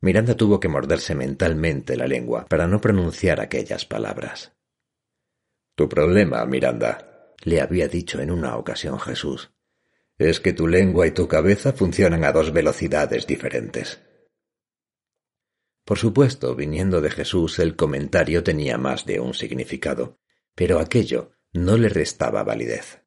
Miranda 0.01 0.35
tuvo 0.35 0.59
que 0.59 0.67
morderse 0.67 1.13
mentalmente 1.13 1.95
la 1.97 2.07
lengua 2.07 2.45
para 2.45 2.67
no 2.67 2.81
pronunciar 2.81 3.41
aquellas 3.41 3.85
palabras. 3.85 4.53
Tu 5.75 5.87
problema, 5.87 6.43
Miranda, 6.45 7.33
le 7.43 7.61
había 7.61 7.87
dicho 7.87 8.19
en 8.21 8.31
una 8.31 8.57
ocasión 8.57 8.99
Jesús, 8.99 9.51
es 10.19 10.41
que 10.41 10.53
tu 10.53 10.67
lengua 10.67 11.07
y 11.07 11.11
tu 11.11 11.27
cabeza 11.27 11.71
funcionan 11.71 12.25
a 12.25 12.33
dos 12.33 12.51
velocidades 12.51 13.25
diferentes. 13.25 14.01
Por 15.85 15.97
supuesto, 15.97 16.55
viniendo 16.55 17.01
de 17.01 17.09
Jesús, 17.09 17.57
el 17.57 17.75
comentario 17.75 18.43
tenía 18.43 18.77
más 18.77 19.05
de 19.05 19.21
un 19.21 19.33
significado, 19.33 20.19
pero 20.53 20.79
aquello 20.79 21.31
no 21.53 21.77
le 21.77 21.89
restaba 21.89 22.43
validez. 22.43 23.01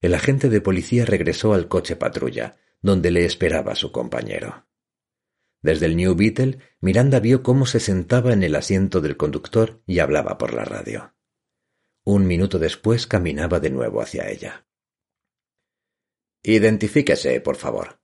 El 0.00 0.14
agente 0.14 0.48
de 0.48 0.60
policía 0.60 1.04
regresó 1.04 1.54
al 1.54 1.68
coche 1.68 1.96
patrulla, 1.96 2.56
donde 2.80 3.10
le 3.10 3.24
esperaba 3.24 3.74
su 3.74 3.90
compañero. 3.90 4.66
Desde 5.60 5.86
el 5.86 5.96
New 5.96 6.14
Beetle, 6.14 6.58
Miranda 6.80 7.20
vio 7.20 7.42
cómo 7.42 7.66
se 7.66 7.80
sentaba 7.80 8.32
en 8.32 8.42
el 8.42 8.54
asiento 8.54 9.00
del 9.00 9.16
conductor 9.16 9.82
y 9.86 9.98
hablaba 9.98 10.38
por 10.38 10.54
la 10.54 10.64
radio. 10.64 11.14
Un 12.04 12.26
minuto 12.26 12.58
después 12.58 13.06
caminaba 13.06 13.60
de 13.60 13.70
nuevo 13.70 14.02
hacia 14.02 14.28
ella. 14.28 14.66
Identifíquese, 16.44 17.40
por 17.40 17.56
favor, 17.56 17.98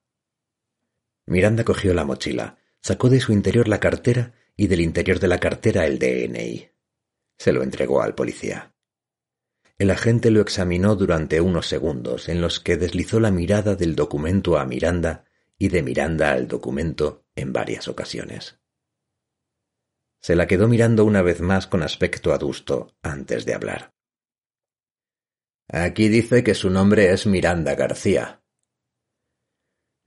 Miranda 1.30 1.62
cogió 1.62 1.94
la 1.94 2.04
mochila, 2.04 2.58
sacó 2.80 3.08
de 3.08 3.20
su 3.20 3.32
interior 3.32 3.68
la 3.68 3.78
cartera 3.78 4.32
y 4.56 4.66
del 4.66 4.80
interior 4.80 5.20
de 5.20 5.28
la 5.28 5.38
cartera 5.38 5.86
el 5.86 6.00
DNI. 6.00 6.70
Se 7.38 7.52
lo 7.52 7.62
entregó 7.62 8.02
al 8.02 8.16
policía. 8.16 8.74
El 9.78 9.92
agente 9.92 10.32
lo 10.32 10.40
examinó 10.40 10.96
durante 10.96 11.40
unos 11.40 11.68
segundos 11.68 12.28
en 12.28 12.40
los 12.40 12.58
que 12.58 12.76
deslizó 12.76 13.20
la 13.20 13.30
mirada 13.30 13.76
del 13.76 13.94
documento 13.94 14.58
a 14.58 14.66
Miranda 14.66 15.24
y 15.56 15.68
de 15.68 15.84
Miranda 15.84 16.32
al 16.32 16.48
documento 16.48 17.24
en 17.36 17.52
varias 17.52 17.86
ocasiones. 17.86 18.58
Se 20.20 20.34
la 20.34 20.48
quedó 20.48 20.66
mirando 20.66 21.04
una 21.04 21.22
vez 21.22 21.40
más 21.40 21.68
con 21.68 21.84
aspecto 21.84 22.32
adusto 22.32 22.96
antes 23.02 23.46
de 23.46 23.54
hablar. 23.54 23.94
Aquí 25.72 26.08
dice 26.08 26.42
que 26.42 26.54
su 26.54 26.68
nombre 26.70 27.12
es 27.12 27.26
Miranda 27.26 27.74
García, 27.74 28.40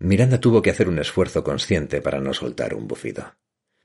Miranda 0.03 0.38
tuvo 0.38 0.61
que 0.61 0.70
hacer 0.70 0.89
un 0.89 0.99
esfuerzo 0.99 1.45
consciente 1.45 2.01
para 2.01 2.20
no 2.20 2.34
soltar 2.34 2.74
un 2.74 2.89
bufido. 2.89 3.38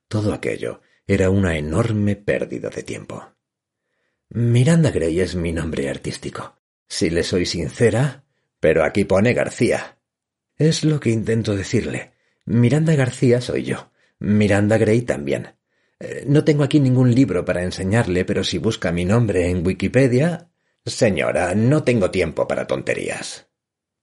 Todo 0.08 0.32
aquello 0.32 0.80
era 1.06 1.30
una 1.30 1.56
enorme 1.56 2.16
pérdida 2.16 2.70
de 2.70 2.82
tiempo. 2.82 3.36
Miranda 4.30 4.90
Gray 4.90 5.20
es 5.20 5.36
mi 5.36 5.52
nombre 5.52 5.88
artístico. 5.88 6.56
Si 6.88 7.08
le 7.08 7.22
soy 7.22 7.46
sincera, 7.46 8.24
pero 8.58 8.82
aquí 8.82 9.04
pone 9.04 9.32
García. 9.32 9.98
Es 10.56 10.82
lo 10.82 10.98
que 10.98 11.10
intento 11.10 11.54
decirle. 11.54 12.14
Miranda 12.46 12.96
García 12.96 13.40
soy 13.40 13.62
yo. 13.62 13.92
Miranda 14.18 14.76
Gray 14.76 15.02
también. 15.02 15.54
Eh, 16.00 16.24
no 16.26 16.42
tengo 16.42 16.64
aquí 16.64 16.80
ningún 16.80 17.14
libro 17.14 17.44
para 17.44 17.62
enseñarle, 17.62 18.24
pero 18.24 18.42
si 18.42 18.58
busca 18.58 18.90
mi 18.90 19.04
nombre 19.04 19.48
en 19.48 19.64
Wikipedia. 19.64 20.50
Señora, 20.86 21.54
no 21.54 21.84
tengo 21.84 22.10
tiempo 22.10 22.48
para 22.48 22.66
tonterías. 22.66 23.50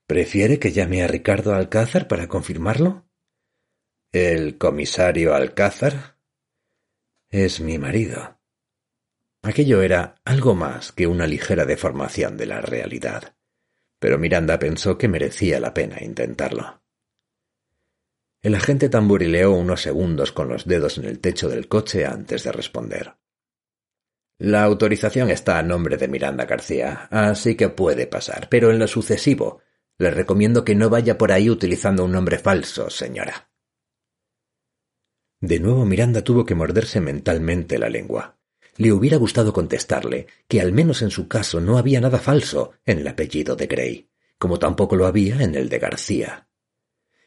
¿Prefiere 0.08 0.60
que 0.60 0.72
llame 0.72 1.04
a 1.04 1.08
Ricardo 1.08 1.56
Alcázar 1.56 2.08
para 2.08 2.28
confirmarlo? 2.28 3.10
¿El 4.12 4.58
comisario 4.58 5.34
Alcázar? 5.34 6.20
Es 7.30 7.60
mi 7.60 7.80
marido. 7.80 8.40
Aquello 9.44 9.82
era 9.82 10.16
algo 10.26 10.56
más 10.56 10.92
que 10.92 11.08
una 11.08 11.28
ligera 11.28 11.66
deformación 11.66 12.38
de 12.38 12.46
la 12.46 12.62
realidad, 12.62 13.36
pero 14.00 14.18
Miranda 14.18 14.58
pensó 14.60 14.98
que 14.98 15.08
merecía 15.08 15.60
la 15.60 15.74
pena 15.74 15.98
intentarlo. 16.02 16.84
El 18.42 18.54
agente 18.54 18.90
tamborileó 18.90 19.54
unos 19.54 19.82
segundos 19.82 20.32
con 20.32 20.50
los 20.50 20.66
dedos 20.66 21.00
en 21.00 21.06
el 21.06 21.20
techo 21.20 21.50
del 21.50 21.68
coche 21.68 22.06
antes 22.06 22.44
de 22.44 22.52
responder. 22.52 23.16
La 24.38 24.64
autorización 24.64 25.30
está 25.30 25.58
a 25.60 25.64
nombre 25.64 25.96
de 25.96 26.10
Miranda 26.10 26.46
García, 26.46 27.08
así 27.10 27.56
que 27.56 27.70
puede 27.70 28.06
pasar, 28.06 28.50
pero 28.50 28.70
en 28.70 28.80
lo 28.80 28.88
sucesivo 28.88 29.62
le 29.98 30.12
recomiendo 30.12 30.66
que 30.66 30.76
no 30.76 30.90
vaya 30.90 31.18
por 31.18 31.32
ahí 31.32 31.50
utilizando 31.50 32.04
un 32.04 32.12
nombre 32.12 32.38
falso, 32.38 32.90
señora. 32.90 33.50
De 35.40 35.60
nuevo 35.60 35.86
Miranda 35.86 36.22
tuvo 36.22 36.46
que 36.46 36.54
morderse 36.54 37.00
mentalmente 37.00 37.78
la 37.78 37.88
lengua. 37.88 38.38
Le 38.76 38.92
hubiera 38.92 39.16
gustado 39.16 39.54
contestarle 39.54 40.28
que 40.50 40.60
al 40.60 40.74
menos 40.74 41.02
en 41.02 41.12
su 41.12 41.30
caso 41.30 41.62
no 41.62 41.78
había 41.78 42.02
nada 42.02 42.20
falso 42.20 42.74
en 42.86 43.00
el 43.00 43.08
apellido 43.08 43.56
de 43.56 43.68
Gray, 43.68 44.10
como 44.38 44.60
tampoco 44.60 44.98
lo 44.98 45.06
había 45.06 45.42
en 45.42 45.56
el 45.56 45.70
de 45.70 45.80
García. 45.80 46.50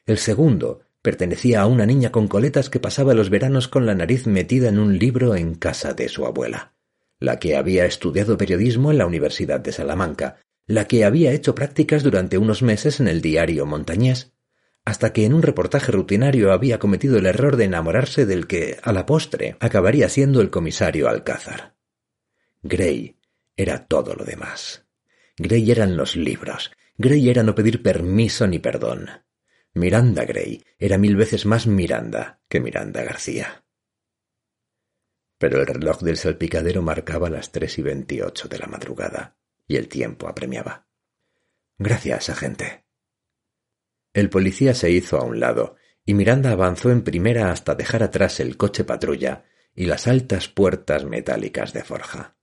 El 0.05 0.19
segundo 0.19 0.81
pertenecía 1.01 1.63
a 1.63 1.67
una 1.67 1.87
niña 1.87 2.13
con 2.13 2.29
coletas 2.29 2.69
que 2.69 2.81
pasaba 2.81 3.15
los 3.15 3.31
veranos 3.31 3.67
con 3.67 3.87
la 3.87 3.95
nariz 3.95 4.27
metida 4.27 4.69
en 4.69 4.79
un 4.79 4.99
libro 4.99 5.37
en 5.37 5.55
casa 5.55 5.95
de 5.95 6.09
su 6.09 6.27
abuela, 6.27 6.75
la 7.19 7.39
que 7.39 7.57
había 7.57 7.85
estudiado 7.85 8.37
periodismo 8.37 8.91
en 8.91 8.99
la 8.99 9.07
Universidad 9.07 9.61
de 9.61 9.73
Salamanca 9.73 10.41
la 10.69 10.87
que 10.87 11.05
había 11.07 11.33
hecho 11.33 11.55
prácticas 11.55 12.03
durante 12.03 12.37
unos 12.37 12.63
meses 12.63 13.01
en 13.01 13.09
el 13.09 13.23
diario 13.23 13.65
montañés, 13.65 14.35
hasta 14.85 15.15
que 15.15 15.25
en 15.25 15.33
un 15.33 15.43
reportaje 15.43 15.91
rutinario 15.91 16.53
había 16.53 16.79
cometido 16.79 17.17
el 17.19 17.27
error 17.27 17.57
de 17.57 17.65
enamorarse 17.65 18.27
del 18.27 18.47
que, 18.47 18.79
a 18.83 18.93
la 18.93 19.07
postre, 19.07 19.57
acabaría 19.61 20.11
siendo 20.11 20.43
el 20.43 20.51
comisario 20.51 21.09
Alcázar. 21.09 21.75
Gray 22.63 23.17
era 23.57 23.87
todo 23.87 24.15
lo 24.15 24.25
demás. 24.25 24.87
Gray 25.39 25.71
eran 25.71 25.97
los 25.97 26.17
libros. 26.17 26.71
Gray 26.99 27.31
era 27.31 27.43
no 27.43 27.55
pedir 27.55 27.83
permiso 27.83 28.47
ni 28.47 28.59
perdón. 28.59 29.09
Miranda 29.73 30.25
Gray 30.27 30.65
era 30.79 30.99
mil 30.99 31.17
veces 31.17 31.47
más 31.47 31.67
Miranda 31.67 32.41
que 32.49 32.61
Miranda 32.61 33.03
García. 33.05 33.65
Pero 35.39 35.61
el 35.61 35.67
reloj 35.67 36.01
del 36.01 36.17
salpicadero 36.17 36.83
marcaba 36.83 37.31
las 37.31 37.53
tres 37.53 37.79
y 37.79 37.83
veintiocho 37.83 38.49
de 38.49 38.59
la 38.59 38.67
madrugada 38.67 39.37
y 39.69 39.77
el 39.77 39.89
tiempo 39.89 40.27
apremiaba. 40.27 40.89
Gracias, 41.79 42.29
agente. 42.31 42.85
El 44.13 44.31
policía 44.31 44.75
se 44.75 44.91
hizo 44.91 45.19
a 45.19 45.25
un 45.25 45.39
lado, 45.39 45.77
y 46.05 46.15
Miranda 46.15 46.51
avanzó 46.51 46.91
en 46.91 47.03
primera 47.03 47.53
hasta 47.53 47.75
dejar 47.75 48.03
atrás 48.03 48.41
el 48.41 48.57
coche 48.57 48.83
patrulla 48.83 49.45
y 49.75 49.85
las 49.85 50.09
altas 50.09 50.49
puertas 50.49 51.05
metálicas 51.05 51.73
de 51.73 51.85
forja. 51.85 52.37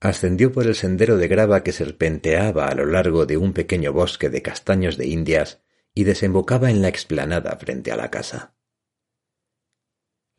Ascendió 0.00 0.50
por 0.50 0.66
el 0.66 0.74
sendero 0.74 1.18
de 1.18 1.28
grava 1.28 1.62
que 1.62 1.72
serpenteaba 1.72 2.66
a 2.66 2.74
lo 2.74 2.86
largo 2.86 3.26
de 3.26 3.36
un 3.36 3.52
pequeño 3.52 3.92
bosque 3.92 4.30
de 4.30 4.40
castaños 4.40 4.96
de 4.96 5.06
Indias 5.06 5.62
y 5.94 6.04
desembocaba 6.04 6.70
en 6.70 6.80
la 6.80 6.88
explanada 6.88 7.54
frente 7.56 7.92
a 7.92 7.96
la 7.96 8.10
casa. 8.10 8.56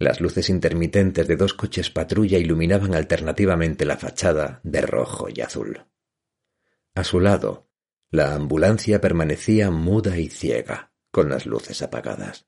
Las 0.02 0.20
luces 0.20 0.50
intermitentes 0.50 1.28
de 1.28 1.36
dos 1.36 1.54
coches 1.54 1.92
patrulla 1.92 2.40
iluminaban 2.40 2.96
alternativamente 2.96 3.86
la 3.86 3.98
fachada 3.98 4.60
de 4.64 4.82
rojo 4.82 5.28
y 5.32 5.42
azul. 5.42 5.86
A 6.96 7.04
su 7.04 7.20
lado, 7.20 7.70
la 8.10 8.34
ambulancia 8.34 9.00
permanecía 9.00 9.70
muda 9.70 10.18
y 10.18 10.28
ciega, 10.28 10.92
con 11.12 11.30
las 11.30 11.46
luces 11.46 11.84
apagadas. 11.84 12.48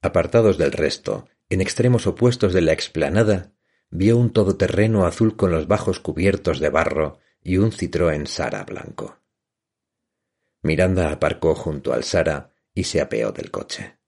Apartados 0.00 0.56
del 0.56 0.72
resto, 0.72 1.28
en 1.50 1.60
extremos 1.60 2.06
opuestos 2.06 2.54
de 2.54 2.62
la 2.62 2.72
explanada, 2.72 3.52
vio 3.90 4.16
un 4.16 4.32
todoterreno 4.32 5.04
azul 5.04 5.36
con 5.36 5.50
los 5.50 5.68
bajos 5.68 6.00
cubiertos 6.00 6.58
de 6.58 6.70
barro 6.70 7.18
y 7.42 7.58
un 7.58 7.70
Citroën 7.70 8.24
Sara 8.24 8.64
blanco. 8.64 9.18
Miranda 10.62 11.12
aparcó 11.12 11.54
junto 11.54 11.92
al 11.92 12.02
Sara 12.02 12.54
y 12.72 12.84
se 12.84 13.02
apeó 13.02 13.30
del 13.30 13.50
coche. 13.50 13.98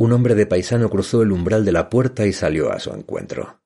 Un 0.00 0.12
hombre 0.12 0.34
de 0.34 0.46
paisano 0.46 0.88
cruzó 0.88 1.20
el 1.20 1.30
umbral 1.30 1.62
de 1.62 1.72
la 1.72 1.90
puerta 1.90 2.26
y 2.26 2.32
salió 2.32 2.72
a 2.72 2.80
su 2.80 2.90
encuentro. 2.90 3.60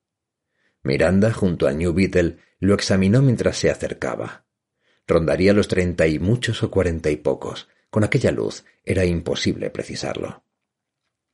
Miranda, 0.83 1.31
junto 1.31 1.65
a 1.65 1.71
New 1.71 1.93
Beetle, 1.93 2.39
lo 2.59 2.73
examinó 2.73 3.21
mientras 3.21 3.55
se 3.55 3.69
acercaba. 3.69 4.45
Rondaría 5.07 5.53
los 5.53 5.69
treinta 5.69 6.07
y 6.07 6.19
muchos 6.19 6.61
o 6.61 6.69
cuarenta 6.69 7.09
y 7.09 7.15
pocos. 7.15 7.69
Con 7.89 8.03
aquella 8.03 8.33
luz 8.33 8.65
era 8.83 9.05
imposible 9.05 9.69
precisarlo. 9.69 10.43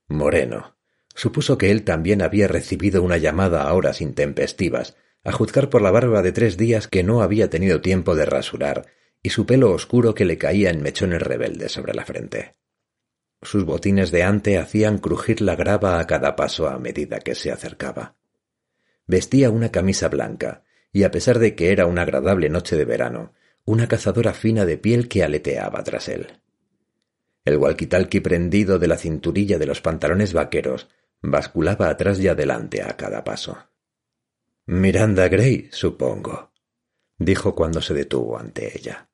Moreno. 0.08 0.78
Supuso 1.16 1.58
que 1.58 1.72
él 1.72 1.84
también 1.84 2.22
había 2.22 2.48
recibido 2.48 3.02
una 3.02 3.18
llamada 3.18 3.64
a 3.64 3.74
horas 3.74 4.02
intempestivas, 4.02 4.96
a 5.24 5.32
juzgar 5.32 5.72
por 5.72 5.82
la 5.82 5.90
barba 5.90 6.22
de 6.22 6.32
tres 6.32 6.58
días 6.58 6.88
que 6.88 7.02
no 7.02 7.24
había 7.24 7.50
tenido 7.50 7.82
tiempo 7.82 8.14
de 8.14 8.28
rasurar 8.28 8.86
y 9.24 9.32
su 9.32 9.48
pelo 9.48 9.72
oscuro 9.72 10.14
que 10.14 10.26
le 10.26 10.38
caía 10.38 10.70
en 10.70 10.84
mechones 10.84 11.24
rebeldes 11.24 11.72
sobre 11.72 11.96
la 11.96 12.06
frente. 12.06 12.61
Sus 13.42 13.66
botines 13.66 14.12
de 14.12 14.24
ante 14.24 14.58
hacían 14.58 15.00
crujir 15.00 15.42
la 15.42 15.56
grava 15.56 16.00
a 16.00 16.06
cada 16.06 16.36
paso 16.36 16.68
a 16.68 16.78
medida 16.78 17.20
que 17.20 17.34
se 17.34 17.52
acercaba. 17.52 18.16
Vestía 19.08 19.50
una 19.50 19.70
camisa 19.70 20.10
blanca, 20.10 20.64
y 20.94 21.04
a 21.04 21.12
pesar 21.12 21.40
de 21.40 21.56
que 21.56 21.72
era 21.72 21.86
una 21.88 22.04
agradable 22.04 22.50
noche 22.50 22.76
de 22.76 22.86
verano, 22.86 23.34
una 23.66 23.88
cazadora 23.88 24.34
fina 24.34 24.66
de 24.66 24.78
piel 24.78 25.08
que 25.08 25.24
aleteaba 25.24 25.84
tras 25.84 26.08
él. 26.10 26.42
El 27.44 27.58
walkitalki 27.58 28.20
prendido 28.20 28.78
de 28.78 28.88
la 28.88 28.98
cinturilla 28.98 29.58
de 29.58 29.66
los 29.66 29.82
pantalones 29.82 30.34
vaqueros 30.34 30.90
basculaba 31.22 31.90
atrás 31.90 32.20
y 32.20 32.28
adelante 32.28 32.84
a 32.84 32.96
cada 32.96 33.24
paso. 33.24 33.58
Miranda 34.68 35.28
Gray, 35.28 35.70
supongo, 35.72 36.52
dijo 37.18 37.56
cuando 37.56 37.82
se 37.82 37.96
detuvo 37.96 38.38
ante 38.38 38.78
ella. 38.78 39.10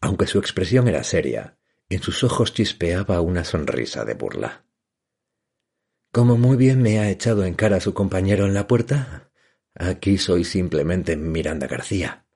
Aunque 0.00 0.26
su 0.26 0.38
expresión 0.38 0.88
era 0.88 1.04
seria, 1.04 1.57
en 1.88 2.02
sus 2.02 2.22
ojos 2.24 2.52
chispeaba 2.52 3.20
una 3.20 3.44
sonrisa 3.44 4.04
de 4.04 4.14
burla. 4.14 4.64
¿Cómo 6.12 6.36
muy 6.36 6.56
bien 6.56 6.82
me 6.82 6.98
ha 6.98 7.10
echado 7.10 7.44
en 7.44 7.54
cara 7.54 7.80
su 7.80 7.94
compañero 7.94 8.46
en 8.46 8.54
la 8.54 8.66
puerta? 8.66 9.30
Aquí 9.74 10.18
soy 10.18 10.44
simplemente 10.44 11.16
Miranda 11.16 11.66
García. 11.66 12.26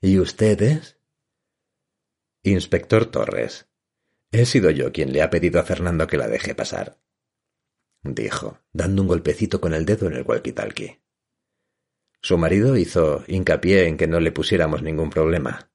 ¿Y 0.00 0.18
usted 0.18 0.60
es? 0.62 0.98
Inspector 2.42 3.06
Torres. 3.06 3.68
He 4.32 4.46
sido 4.46 4.70
yo 4.70 4.92
quien 4.92 5.12
le 5.12 5.22
ha 5.22 5.30
pedido 5.30 5.60
a 5.60 5.64
Fernando 5.64 6.06
que 6.06 6.16
la 6.16 6.26
deje 6.26 6.54
pasar, 6.54 6.98
dijo, 8.02 8.58
dando 8.72 9.02
un 9.02 9.08
golpecito 9.08 9.60
con 9.60 9.74
el 9.74 9.84
dedo 9.84 10.06
en 10.06 10.14
el 10.14 10.24
walkie-talkie. 10.24 11.02
Su 12.20 12.38
marido 12.38 12.76
hizo 12.76 13.24
hincapié 13.26 13.86
en 13.88 13.96
que 13.96 14.06
no 14.06 14.20
le 14.20 14.32
pusiéramos 14.32 14.82
ningún 14.82 15.10
problema. 15.10 15.71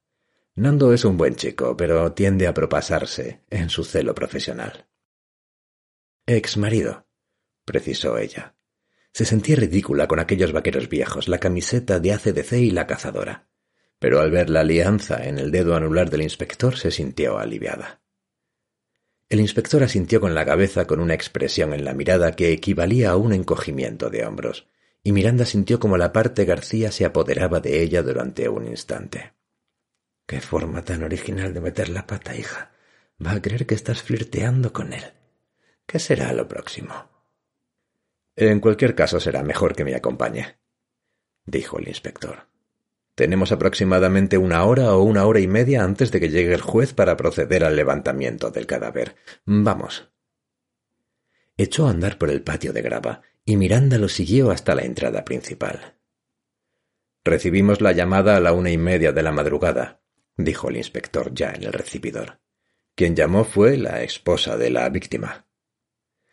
Nando 0.58 0.91
es 0.91 1.05
un 1.05 1.18
buen 1.18 1.36
chico, 1.36 1.78
pero 1.78 2.14
tiende 2.14 2.47
a 2.47 2.53
propasarse 2.55 3.43
en 3.51 3.70
su 3.70 3.84
celo 3.84 4.16
profesional. 4.16 4.88
Ex 6.26 6.58
marido, 6.58 7.05
precisó 7.64 8.18
ella. 8.18 8.55
Se 9.14 9.24
sentía 9.24 9.55
ridícula 9.55 10.08
con 10.08 10.20
aquellos 10.20 10.53
vaqueros 10.53 10.89
viejos, 10.89 11.28
la 11.28 11.38
camiseta 11.38 11.99
de 11.99 12.12
ACDC 12.12 12.53
y 12.53 12.72
la 12.72 12.88
cazadora. 12.88 13.47
Pero 13.99 14.20
al 14.20 14.32
ver 14.32 14.49
la 14.49 14.62
alianza 14.62 15.28
en 15.28 15.38
el 15.38 15.51
dedo 15.51 15.76
anular 15.76 16.10
del 16.10 16.24
inspector 16.24 16.76
se 16.76 16.89
sintió 16.89 17.38
aliviada. 17.38 18.01
El 19.30 19.41
inspector 19.41 19.84
asintió 19.84 20.20
con 20.20 20.34
la 20.34 20.43
cabeza 20.43 20.88
con 20.88 20.99
una 20.99 21.14
expresión 21.14 21.72
en 21.76 21.86
la 21.86 21.93
mirada 21.93 22.32
que 22.32 22.51
equivalía 22.51 23.12
a 23.12 23.16
un 23.16 23.32
encogimiento 23.32 24.10
de 24.10 24.26
hombros, 24.26 24.68
y 25.03 25.12
Miranda 25.12 25.45
sintió 25.45 25.80
como 25.80 25.97
la 25.97 26.12
parte 26.12 26.45
García 26.45 26.91
se 26.91 27.05
apoderaba 27.05 27.60
de 27.60 27.84
ella 27.84 28.01
durante 28.01 28.49
un 28.49 28.66
instante. 28.66 29.37
Qué 30.28 30.42
forma 30.42 30.84
tan 30.84 31.04
original 31.04 31.54
de 31.54 31.62
meter 31.62 31.88
la 31.88 32.06
pata, 32.06 32.36
hija. 32.36 32.72
Va 33.26 33.32
a 33.32 33.42
creer 33.42 33.66
que 33.66 33.76
estás 33.76 34.04
flirteando 34.04 34.74
con 34.74 34.92
él. 34.92 35.14
¿Qué 35.86 36.00
será 36.00 36.34
lo 36.34 36.50
próximo? 36.50 36.94
En 38.36 38.60
cualquier 38.60 38.94
caso 38.94 39.22
será 39.22 39.42
mejor 39.42 39.74
que 39.74 39.86
me 39.86 39.96
acompañe, 39.96 40.60
dijo 41.46 41.80
el 41.80 41.88
inspector. 41.88 42.50
Tenemos 43.16 43.54
aproximadamente 43.54 44.38
una 44.38 44.66
hora 44.66 44.94
o 44.94 45.02
una 45.02 45.26
hora 45.26 45.40
y 45.40 45.48
media 45.48 45.84
antes 45.84 46.12
de 46.12 46.20
que 46.20 46.30
llegue 46.30 46.54
el 46.54 46.62
juez 46.62 46.94
para 46.94 47.18
proceder 47.18 47.64
al 47.64 47.78
levantamiento 47.78 48.52
del 48.52 48.68
cadáver. 48.68 49.16
Vamos. 49.46 50.12
Echó 51.56 51.88
a 51.88 51.92
andar 51.92 52.20
por 52.20 52.30
el 52.30 52.44
patio 52.44 52.74
de 52.74 52.82
grava 52.84 53.22
y 53.46 53.56
Miranda 53.56 53.98
lo 53.98 54.10
siguió 54.10 54.52
hasta 54.52 54.76
la 54.76 54.84
entrada 54.84 55.24
principal. 55.24 55.96
Recibimos 57.24 57.82
la 57.82 57.94
llamada 57.94 58.36
a 58.36 58.40
la 58.42 58.52
una 58.52 58.70
y 58.70 58.78
media 58.78 59.14
de 59.14 59.24
la 59.24 59.32
madrugada, 59.32 60.02
dijo 60.38 60.70
el 60.70 60.78
inspector 60.78 61.34
ya 61.34 61.52
en 61.52 61.64
el 61.64 61.74
recibidor. 61.74 62.40
Quien 62.96 63.16
llamó 63.16 63.44
fue 63.44 63.78
la 63.78 64.04
esposa 64.04 64.58
de 64.58 64.70
la 64.70 64.88
víctima. 64.90 65.48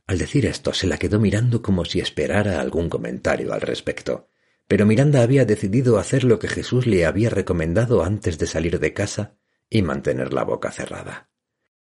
Al 0.06 0.18
decir 0.18 0.46
esto 0.46 0.72
se 0.72 0.86
la 0.86 0.98
quedó 0.98 1.18
mirando 1.18 1.62
como 1.62 1.84
si 1.84 2.00
esperara 2.00 2.60
algún 2.60 2.88
comentario 2.88 3.52
al 3.52 3.62
respecto, 3.62 4.28
pero 4.68 4.86
Miranda 4.86 5.22
había 5.22 5.44
decidido 5.44 5.98
hacer 5.98 6.24
lo 6.24 6.38
que 6.38 6.48
Jesús 6.48 6.86
le 6.86 7.06
había 7.06 7.30
recomendado 7.30 8.04
antes 8.04 8.38
de 8.38 8.46
salir 8.46 8.78
de 8.78 8.92
casa 8.92 9.36
y 9.68 9.82
mantener 9.82 10.32
la 10.32 10.44
boca 10.44 10.70
cerrada. 10.70 11.30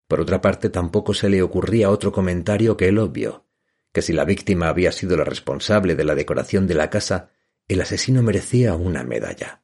Por 0.09 0.21
otra 0.21 0.41
parte, 0.41 0.69
tampoco 0.69 1.15
se 1.15 1.29
le 1.29 1.43
ocurría 1.43 1.91
otro 1.91 2.13
comentario 2.13 2.77
que 2.77 2.89
el 2.89 2.99
obvio, 2.99 3.47
que 3.93 4.03
si 4.03 4.13
la 4.13 4.25
víctima 4.25 4.69
había 4.69 4.93
sido 4.93 5.17
la 5.17 5.25
responsable 5.25 5.95
de 5.95 6.05
la 6.05 6.15
decoración 6.15 6.67
de 6.67 6.75
la 6.75 6.91
casa, 6.91 7.31
el 7.69 7.81
asesino 7.81 8.23
merecía 8.23 8.75
una 8.75 9.05
medalla. 9.05 9.62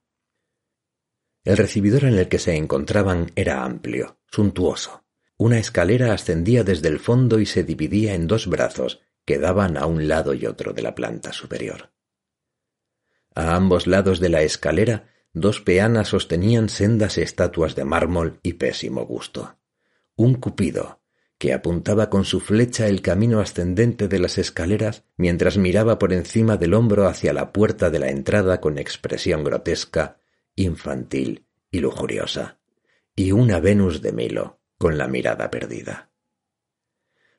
El 1.48 1.56
recibidor 1.56 2.04
en 2.04 2.18
el 2.18 2.28
que 2.28 2.38
se 2.38 2.56
encontraban 2.56 3.32
era 3.34 3.64
amplio, 3.64 4.18
suntuoso. 4.30 5.06
Una 5.38 5.58
escalera 5.58 6.12
ascendía 6.12 6.62
desde 6.62 6.88
el 6.88 6.98
fondo 6.98 7.40
y 7.40 7.46
se 7.46 7.64
dividía 7.64 8.12
en 8.12 8.26
dos 8.26 8.48
brazos 8.48 9.00
que 9.24 9.38
daban 9.38 9.78
a 9.78 9.86
un 9.86 10.08
lado 10.08 10.34
y 10.34 10.44
otro 10.44 10.74
de 10.74 10.82
la 10.82 10.94
planta 10.94 11.32
superior. 11.32 11.90
A 13.34 13.56
ambos 13.56 13.86
lados 13.86 14.20
de 14.20 14.28
la 14.28 14.42
escalera 14.42 15.08
dos 15.32 15.62
peanas 15.62 16.08
sostenían 16.08 16.68
sendas 16.68 17.16
estatuas 17.16 17.74
de 17.74 17.84
mármol 17.84 18.40
y 18.42 18.52
pésimo 18.52 19.06
gusto. 19.06 19.56
Un 20.16 20.34
cupido, 20.34 21.00
que 21.38 21.54
apuntaba 21.54 22.10
con 22.10 22.26
su 22.26 22.40
flecha 22.40 22.88
el 22.88 23.00
camino 23.00 23.40
ascendente 23.40 24.06
de 24.06 24.18
las 24.18 24.36
escaleras 24.36 25.04
mientras 25.16 25.56
miraba 25.56 25.98
por 25.98 26.12
encima 26.12 26.58
del 26.58 26.74
hombro 26.74 27.08
hacia 27.08 27.32
la 27.32 27.54
puerta 27.54 27.88
de 27.88 28.00
la 28.00 28.10
entrada 28.10 28.60
con 28.60 28.76
expresión 28.76 29.44
grotesca 29.44 30.18
infantil 30.62 31.46
y 31.70 31.80
lujuriosa, 31.80 32.58
y 33.14 33.32
una 33.32 33.60
Venus 33.60 34.02
de 34.02 34.12
Milo 34.12 34.60
con 34.76 34.98
la 34.98 35.08
mirada 35.08 35.50
perdida. 35.50 36.10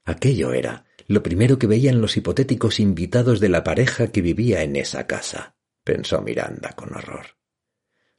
Aquello 0.03 0.53
era 0.53 0.85
lo 1.07 1.23
primero 1.23 1.57
que 1.57 1.67
veían 1.67 2.01
los 2.01 2.17
hipotéticos 2.17 2.79
invitados 2.79 3.39
de 3.39 3.49
la 3.49 3.63
pareja 3.63 4.07
que 4.07 4.21
vivía 4.21 4.63
en 4.63 4.75
esa 4.75 5.07
casa, 5.07 5.55
pensó 5.83 6.21
Miranda 6.21 6.73
con 6.73 6.93
horror. 6.93 7.37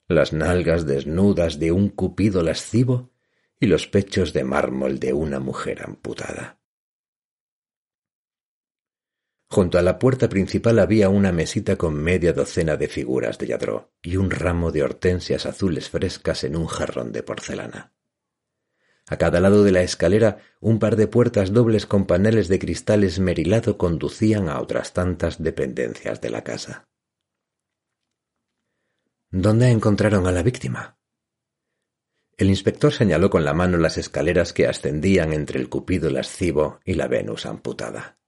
Las 0.08 0.32
nalgas 0.32 0.86
desnudas 0.86 1.58
de 1.58 1.72
un 1.72 1.88
cupido 1.88 2.42
lascivo 2.42 3.12
y 3.60 3.66
los 3.66 3.86
pechos 3.86 4.32
de 4.32 4.44
mármol 4.44 4.98
de 4.98 5.12
una 5.12 5.38
mujer 5.38 5.82
amputada. 5.84 6.59
Junto 9.52 9.78
a 9.78 9.82
la 9.82 9.98
puerta 9.98 10.28
principal 10.28 10.78
había 10.78 11.08
una 11.08 11.32
mesita 11.32 11.74
con 11.74 11.94
media 11.94 12.32
docena 12.32 12.76
de 12.76 12.86
figuras 12.86 13.36
de 13.36 13.48
yadró 13.48 13.92
y 14.00 14.16
un 14.16 14.30
ramo 14.30 14.70
de 14.70 14.84
hortensias 14.84 15.44
azules 15.44 15.90
frescas 15.90 16.44
en 16.44 16.54
un 16.54 16.68
jarrón 16.68 17.10
de 17.10 17.24
porcelana. 17.24 17.92
A 19.08 19.16
cada 19.16 19.40
lado 19.40 19.64
de 19.64 19.72
la 19.72 19.82
escalera 19.82 20.38
un 20.60 20.78
par 20.78 20.94
de 20.94 21.08
puertas 21.08 21.52
dobles 21.52 21.84
con 21.84 22.06
paneles 22.06 22.46
de 22.46 22.60
cristal 22.60 23.02
esmerilado 23.02 23.76
conducían 23.76 24.48
a 24.48 24.60
otras 24.60 24.92
tantas 24.92 25.42
dependencias 25.42 26.20
de 26.20 26.30
la 26.30 26.44
casa. 26.44 26.88
¿Dónde 29.32 29.68
encontraron 29.68 30.28
a 30.28 30.32
la 30.32 30.44
víctima? 30.44 30.96
El 32.36 32.50
inspector 32.50 32.92
señaló 32.92 33.30
con 33.30 33.44
la 33.44 33.52
mano 33.52 33.78
las 33.78 33.98
escaleras 33.98 34.52
que 34.52 34.68
ascendían 34.68 35.32
entre 35.32 35.58
el 35.58 35.68
cupido 35.68 36.08
lascivo 36.08 36.78
y 36.84 36.94
la 36.94 37.08
Venus 37.08 37.46
amputada. 37.46 38.19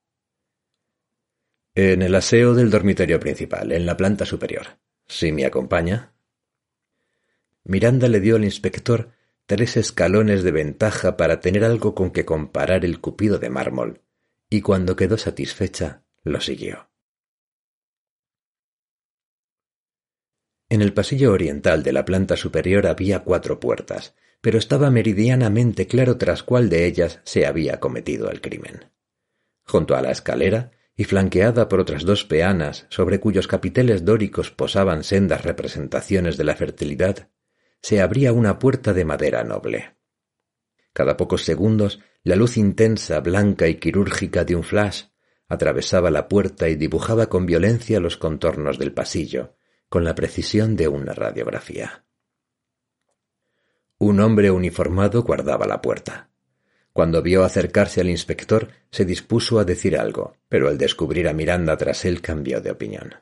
En 1.75 2.03
el 2.03 2.15
aseo 2.15 2.53
del 2.53 2.69
dormitorio 2.69 3.19
principal, 3.19 3.73
en 3.73 3.87
la 3.87 3.97
planta 3.97 4.27
superior. 4.27 4.79
¿Si 5.07 5.33
me 5.33 5.47
acompaña? 5.47 6.13
Miranda 7.65 8.09
le 8.09 8.21
dio 8.21 8.37
al 8.37 8.45
inspector 8.45 9.13
tres 9.47 9.79
escalones 9.79 10.43
de 10.43 10.51
ventaja 10.51 11.17
para 11.17 11.41
tener 11.41 11.65
algo 11.65 11.95
con 11.95 12.11
que 12.11 12.27
comparar 12.27 12.85
el 12.85 13.01
cupido 13.01 13.39
de 13.39 13.49
mármol, 13.49 14.03
y 14.51 14.61
cuando 14.61 14.97
quedó 14.97 15.17
satisfecha, 15.17 16.05
lo 16.25 16.43
siguió. 16.43 16.91
En 20.69 20.83
el 20.83 20.93
pasillo 20.93 21.33
oriental 21.33 21.83
de 21.83 21.93
la 21.93 22.05
planta 22.05 22.37
superior 22.37 22.87
había 22.87 23.21
cuatro 23.21 23.61
puertas, 23.61 24.15
pero 24.43 24.59
estaba 24.59 24.91
meridianamente 24.91 25.87
claro 25.87 26.19
tras 26.19 26.43
cuál 26.43 26.69
de 26.69 26.85
ellas 26.85 27.21
se 27.25 27.47
había 27.47 27.81
cometido 27.81 28.31
el 28.31 28.43
crimen. 28.43 28.91
Junto 29.65 29.97
a 29.97 30.03
la 30.03 30.11
escalera, 30.11 30.73
y 30.97 31.05
flanqueada 31.05 31.69
por 31.69 31.81
otras 31.81 32.05
dos 32.05 32.25
peanas 32.25 32.87
sobre 32.91 33.21
cuyos 33.21 33.47
capiteles 33.47 34.05
dóricos 34.05 34.51
posaban 34.51 35.05
sendas 35.05 35.45
representaciones 35.45 36.37
de 36.37 36.45
la 36.45 36.55
fertilidad, 36.55 37.31
se 37.81 38.01
abría 38.01 38.33
una 38.33 38.59
puerta 38.59 38.93
de 38.93 39.05
madera 39.05 39.43
noble. 39.45 39.97
Cada 40.93 41.17
pocos 41.17 41.45
segundos, 41.45 42.01
la 42.23 42.37
luz 42.37 42.57
intensa, 42.57 43.21
blanca 43.21 43.67
y 43.69 43.77
quirúrgica 43.77 44.45
de 44.45 44.55
un 44.55 44.63
flash 44.63 45.05
atravesaba 45.49 46.11
la 46.11 46.29
puerta 46.29 46.69
y 46.69 46.77
dibujaba 46.77 47.27
con 47.27 47.47
violencia 47.47 48.01
los 48.01 48.17
contornos 48.17 48.79
del 48.79 48.93
pasillo, 48.93 49.57
con 49.89 50.05
la 50.05 50.15
precisión 50.15 50.77
de 50.77 50.89
una 50.89 51.13
radiografía. 51.13 52.07
Un 53.99 54.21
hombre 54.21 54.51
uniformado 54.51 55.23
guardaba 55.23 55.67
la 55.67 55.81
puerta. 55.81 56.32
Cuando 56.93 57.23
vio 57.23 57.45
acercarse 57.45 58.01
al 58.01 58.11
inspector, 58.11 58.69
se 58.91 59.05
dispuso 59.05 59.59
a 59.59 59.65
decir 59.65 59.97
algo, 59.97 60.37
pero 60.49 60.69
al 60.69 60.77
descubrir 60.77 61.29
a 61.29 61.33
Miranda 61.33 61.77
tras 61.77 62.05
él 62.05 62.21
cambió 62.21 62.61
de 62.61 62.71
opinión. 62.71 63.15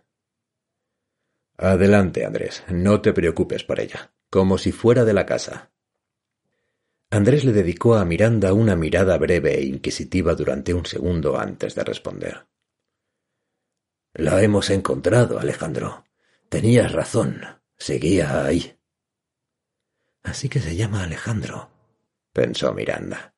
Adelante, 1.57 2.25
Andrés, 2.25 2.65
no 2.69 3.01
te 3.01 3.13
preocupes 3.13 3.65
por 3.65 3.81
ella, 3.81 4.13
como 4.29 4.59
si 4.59 4.73
fuera 4.73 5.05
de 5.05 5.13
la 5.13 5.27
casa. 5.27 5.71
Andrés 7.11 7.45
le 7.45 7.53
dedicó 7.53 7.97
a 7.97 8.05
Miranda 8.05 8.53
una 8.53 8.77
mirada 8.77 9.19
breve 9.19 9.59
e 9.59 9.65
inquisitiva 9.65 10.35
durante 10.35 10.73
un 10.75 10.87
segundo 10.87 11.39
antes 11.39 11.75
de 11.75 11.85
responder. 11.85 12.47
La 14.15 14.43
hemos 14.43 14.71
encontrado, 14.71 15.39
Alejandro. 15.39 16.05
Tenías 16.49 16.93
razón. 16.93 17.43
Seguía 17.77 18.45
ahí. 18.45 18.77
Así 20.23 20.49
que 20.49 20.61
se 20.61 20.77
llama 20.77 21.05
Alejandro, 21.05 21.71
pensó 22.33 22.75
Miranda. 22.75 23.35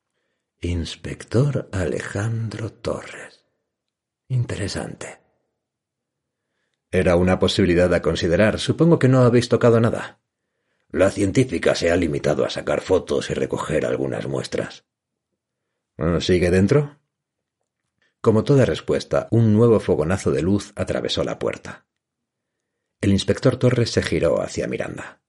Inspector 0.64 1.70
Alejandro 1.72 2.70
Torres. 2.70 3.44
Interesante. 4.28 5.18
Era 6.88 7.16
una 7.16 7.40
posibilidad 7.40 7.92
a 7.92 8.00
considerar. 8.00 8.60
Supongo 8.60 9.00
que 9.00 9.08
no 9.08 9.22
habéis 9.22 9.48
tocado 9.48 9.80
nada. 9.80 10.20
La 10.92 11.10
científica 11.10 11.74
se 11.74 11.90
ha 11.90 11.96
limitado 11.96 12.44
a 12.44 12.48
sacar 12.48 12.80
fotos 12.80 13.28
y 13.30 13.34
recoger 13.34 13.84
algunas 13.84 14.28
muestras. 14.28 14.84
¿Sigue 16.20 16.52
dentro? 16.52 17.00
Como 18.20 18.44
toda 18.44 18.64
respuesta, 18.64 19.26
un 19.32 19.52
nuevo 19.52 19.80
fogonazo 19.80 20.30
de 20.30 20.42
luz 20.42 20.72
atravesó 20.76 21.24
la 21.24 21.40
puerta. 21.40 21.86
El 23.00 23.10
inspector 23.10 23.56
Torres 23.56 23.90
se 23.90 24.02
giró 24.02 24.40
hacia 24.40 24.68
Miranda. 24.68 25.22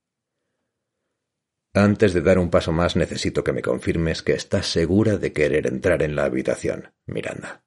Antes 1.75 2.13
de 2.13 2.21
dar 2.21 2.37
un 2.37 2.51
paso 2.51 2.71
más 2.71 2.95
necesito 2.95 3.43
que 3.43 3.51
me 3.51 3.63
confirmes 3.63 4.21
que 4.21 4.33
estás 4.33 4.67
segura 4.67 5.17
de 5.17 5.33
querer 5.33 5.65
entrar 5.65 6.03
en 6.03 6.15
la 6.15 6.25
habitación, 6.25 6.93
Miranda. 7.07 7.65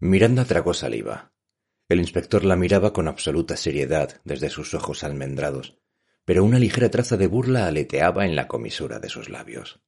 Miranda 0.00 0.44
tragó 0.44 0.74
saliva. 0.74 1.32
El 1.88 2.00
inspector 2.00 2.44
la 2.44 2.56
miraba 2.56 2.92
con 2.92 3.08
absoluta 3.08 3.56
seriedad 3.56 4.20
desde 4.24 4.50
sus 4.50 4.74
ojos 4.74 5.02
almendrados, 5.02 5.78
pero 6.26 6.44
una 6.44 6.58
ligera 6.58 6.90
traza 6.90 7.16
de 7.16 7.26
burla 7.26 7.66
aleteaba 7.66 8.26
en 8.26 8.36
la 8.36 8.48
comisura 8.48 8.98
de 8.98 9.08
sus 9.08 9.30
labios. 9.30 9.82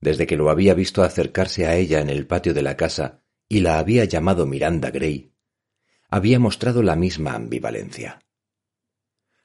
Desde 0.00 0.26
que 0.26 0.36
lo 0.36 0.50
había 0.50 0.74
visto 0.74 1.02
acercarse 1.02 1.66
a 1.66 1.74
ella 1.76 2.00
en 2.00 2.10
el 2.10 2.26
patio 2.26 2.52
de 2.52 2.62
la 2.62 2.76
casa 2.76 3.24
y 3.48 3.60
la 3.60 3.78
había 3.78 4.04
llamado 4.04 4.46
Miranda 4.46 4.90
Gray, 4.90 5.34
había 6.10 6.38
mostrado 6.38 6.82
la 6.82 6.96
misma 6.96 7.34
ambivalencia. 7.34 8.20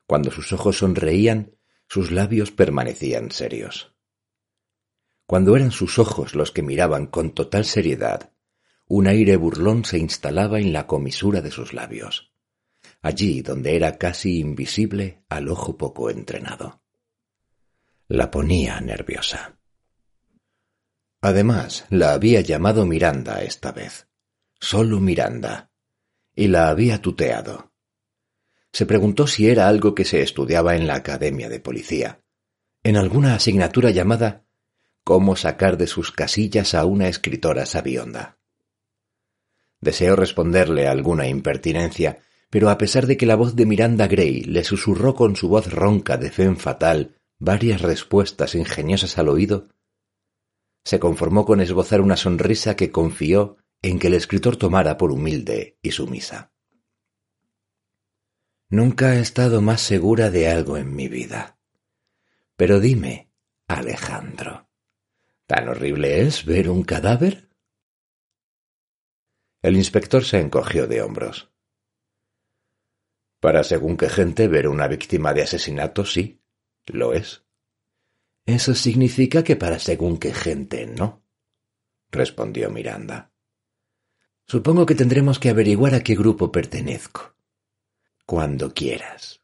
Cuando 0.05 0.31
sus 0.31 0.51
ojos 0.53 0.77
sonreían, 0.77 1.55
sus 1.87 2.11
labios 2.11 2.51
permanecían 2.51 3.31
serios. 3.31 3.93
Cuando 5.25 5.55
eran 5.55 5.71
sus 5.71 5.99
ojos 5.99 6.35
los 6.35 6.51
que 6.51 6.61
miraban 6.61 7.07
con 7.07 7.33
total 7.33 7.65
seriedad, 7.65 8.33
un 8.87 9.07
aire 9.07 9.37
burlón 9.37 9.85
se 9.85 9.97
instalaba 9.97 10.59
en 10.59 10.73
la 10.73 10.85
comisura 10.85 11.41
de 11.41 11.51
sus 11.51 11.73
labios, 11.73 12.33
allí 13.01 13.41
donde 13.41 13.75
era 13.75 13.97
casi 13.97 14.39
invisible 14.39 15.23
al 15.29 15.47
ojo 15.47 15.77
poco 15.77 16.09
entrenado. 16.09 16.81
La 18.07 18.29
ponía 18.29 18.79
nerviosa. 18.81 19.57
Además, 21.21 21.85
la 21.89 22.13
había 22.13 22.41
llamado 22.41 22.85
Miranda 22.85 23.41
esta 23.43 23.71
vez. 23.71 24.07
Solo 24.59 24.99
Miranda 24.99 25.71
y 26.35 26.47
la 26.47 26.69
había 26.69 27.01
tuteado. 27.01 27.72
Se 28.73 28.87
preguntó 28.87 29.27
si 29.27 29.47
era 29.47 29.67
algo 29.67 29.93
que 29.93 30.03
se 30.03 30.21
estudiaba 30.21 30.75
en 30.75 30.87
la 30.87 30.95
Academia 30.95 31.47
de 31.47 31.59
Policía, 31.59 32.19
en 32.83 32.97
alguna 32.97 33.35
asignatura 33.35 33.91
llamada 33.91 34.45
Cómo 35.03 35.35
sacar 35.35 35.77
de 35.77 35.85
sus 35.85 36.11
casillas 36.11 36.73
a 36.73 36.85
una 36.85 37.07
escritora 37.07 37.65
sabionda. 37.65 38.39
Deseó 39.79 40.15
responderle 40.15 40.87
alguna 40.87 41.27
impertinencia, 41.27 42.19
pero 42.49 42.69
a 42.69 42.77
pesar 42.77 43.05
de 43.05 43.17
que 43.17 43.25
la 43.25 43.35
voz 43.35 43.55
de 43.55 43.65
Miranda 43.65 44.07
Gray 44.07 44.41
le 44.43 44.63
susurró 44.63 45.13
con 45.13 45.35
su 45.35 45.49
voz 45.49 45.71
ronca 45.71 46.17
de 46.17 46.31
fe 46.31 46.53
fatal 46.55 47.15
varias 47.37 47.81
respuestas 47.81 48.55
ingeniosas 48.55 49.17
al 49.17 49.27
oído, 49.27 49.67
se 50.85 50.99
conformó 50.99 51.45
con 51.45 51.61
esbozar 51.61 52.01
una 52.01 52.17
sonrisa 52.17 52.75
que 52.75 52.91
confió 52.91 53.57
en 53.81 53.99
que 53.99 54.07
el 54.07 54.13
escritor 54.15 54.55
tomara 54.55 54.97
por 54.97 55.11
humilde 55.11 55.77
y 55.81 55.91
sumisa. 55.91 56.52
Nunca 58.73 59.13
he 59.13 59.19
estado 59.19 59.61
más 59.61 59.81
segura 59.81 60.31
de 60.31 60.49
algo 60.49 60.77
en 60.77 60.95
mi 60.95 61.07
vida. 61.07 61.59
Pero 62.55 62.79
dime, 62.79 63.29
Alejandro, 63.67 64.67
¿tan 65.45 65.69
horrible 65.69 66.21
es 66.21 66.43
ver 66.43 66.71
un 66.71 66.81
cadáver? 66.81 67.51
El 69.61 69.77
inspector 69.77 70.25
se 70.25 70.39
encogió 70.39 70.87
de 70.87 71.03
hombros. 71.03 71.51
Para 73.39 73.63
según 73.63 73.95
qué 73.95 74.09
gente 74.09 74.47
ver 74.47 74.67
una 74.67 74.87
víctima 74.87 75.35
de 75.35 75.43
asesinato 75.43 76.03
sí, 76.03 76.41
lo 76.87 77.13
es. 77.13 77.45
Eso 78.47 78.73
significa 78.73 79.43
que 79.43 79.55
para 79.55 79.77
según 79.77 80.17
qué 80.17 80.33
gente 80.33 80.87
no, 80.87 81.23
respondió 82.09 82.71
Miranda. 82.71 83.31
Supongo 84.47 84.87
que 84.87 84.95
tendremos 84.95 85.37
que 85.37 85.49
averiguar 85.49 85.93
a 85.93 86.01
qué 86.01 86.15
grupo 86.15 86.51
pertenezco. 86.51 87.32
Cuando 88.25 88.73
quieras. 88.73 89.41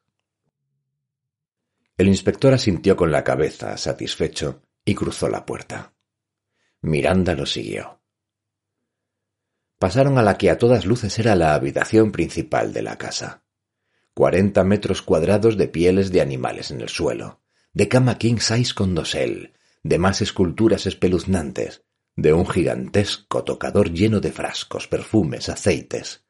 El 1.97 2.07
inspector 2.07 2.53
asintió 2.53 2.95
con 2.95 3.11
la 3.11 3.25
cabeza, 3.25 3.75
satisfecho, 3.75 4.61
y 4.85 4.95
cruzó 4.95 5.27
la 5.27 5.45
puerta. 5.45 5.93
Miranda 6.81 7.35
lo 7.35 7.45
siguió. 7.45 7.99
Pasaron 9.79 10.17
a 10.17 10.23
la 10.23 10.37
que 10.37 10.49
a 10.49 10.57
todas 10.57 10.85
luces 10.85 11.19
era 11.19 11.35
la 11.35 11.55
habitación 11.55 12.13
principal 12.13 12.71
de 12.71 12.81
la 12.81 12.97
casa. 12.97 13.43
Cuarenta 14.13 14.63
metros 14.63 15.01
cuadrados 15.01 15.57
de 15.57 15.67
pieles 15.67 16.09
de 16.13 16.21
animales 16.21 16.71
en 16.71 16.79
el 16.79 16.87
suelo, 16.87 17.41
de 17.73 17.89
cama 17.89 18.17
king 18.17 18.37
size 18.37 18.73
con 18.73 18.95
dosel, 18.95 19.55
de 19.83 19.99
más 19.99 20.21
esculturas 20.21 20.85
espeluznantes, 20.85 21.83
de 22.15 22.31
un 22.31 22.47
gigantesco 22.47 23.43
tocador 23.43 23.91
lleno 23.91 24.21
de 24.21 24.31
frascos, 24.31 24.87
perfumes, 24.87 25.49
aceites, 25.49 26.23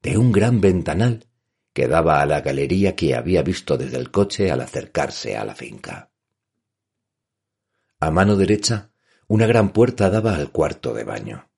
de 0.00 0.16
un 0.16 0.30
gran 0.30 0.60
ventanal 0.60 1.24
que 1.78 1.86
daba 1.86 2.20
a 2.20 2.26
la 2.26 2.40
galería 2.40 2.96
que 2.96 3.14
había 3.14 3.40
visto 3.42 3.78
desde 3.78 3.98
el 3.98 4.10
coche 4.10 4.50
al 4.50 4.62
acercarse 4.62 5.36
a 5.36 5.44
la 5.44 5.54
finca. 5.54 6.10
A 8.00 8.10
mano 8.10 8.34
derecha, 8.34 8.90
una 9.28 9.46
gran 9.46 9.72
puerta 9.72 10.10
daba 10.10 10.34
al 10.34 10.50
cuarto 10.50 10.92
de 10.92 11.04
baño. 11.04 11.52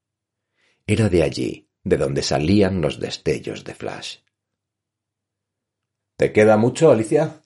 Era 0.86 1.08
de 1.08 1.22
allí 1.22 1.70
de 1.84 1.96
donde 1.96 2.22
salían 2.22 2.82
los 2.82 3.00
destellos 3.00 3.64
de 3.64 3.74
Flash. 3.74 4.18
¿Te 6.18 6.34
queda 6.34 6.58
mucho, 6.58 6.90
Alicia? 6.90 7.40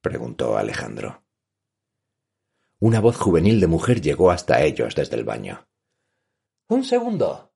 preguntó 0.00 0.56
Alejandro. 0.56 1.24
Una 2.78 3.00
voz 3.00 3.16
juvenil 3.16 3.58
de 3.58 3.66
mujer 3.66 4.00
llegó 4.00 4.30
hasta 4.30 4.62
ellos 4.62 4.94
desde 4.94 5.16
el 5.16 5.24
baño. 5.24 5.66
Un 6.68 6.84
segundo. 6.84 7.52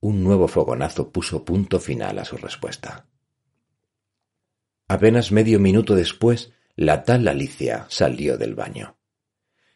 Un 0.00 0.22
nuevo 0.22 0.46
fogonazo 0.46 1.10
puso 1.10 1.42
punto 1.42 1.80
final 1.80 2.18
a 2.18 2.26
su 2.26 2.36
respuesta. 2.36 3.06
Apenas 4.90 5.30
medio 5.30 5.60
minuto 5.60 5.94
después, 5.94 6.52
la 6.74 7.04
tal 7.04 7.28
Alicia 7.28 7.86
salió 7.90 8.36
del 8.36 8.56
baño. 8.56 8.98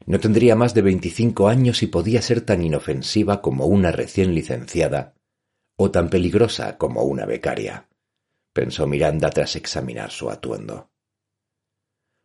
No 0.06 0.18
tendría 0.18 0.56
más 0.56 0.74
de 0.74 0.82
veinticinco 0.82 1.46
años 1.46 1.84
y 1.84 1.86
podía 1.86 2.20
ser 2.20 2.40
tan 2.40 2.64
inofensiva 2.64 3.40
como 3.40 3.66
una 3.66 3.92
recién 3.92 4.34
licenciada 4.34 5.14
o 5.76 5.92
tan 5.92 6.10
peligrosa 6.10 6.78
como 6.78 7.04
una 7.04 7.26
becaria, 7.26 7.88
pensó 8.52 8.88
Miranda 8.88 9.30
tras 9.30 9.54
examinar 9.54 10.10
su 10.10 10.30
atuendo. 10.30 10.90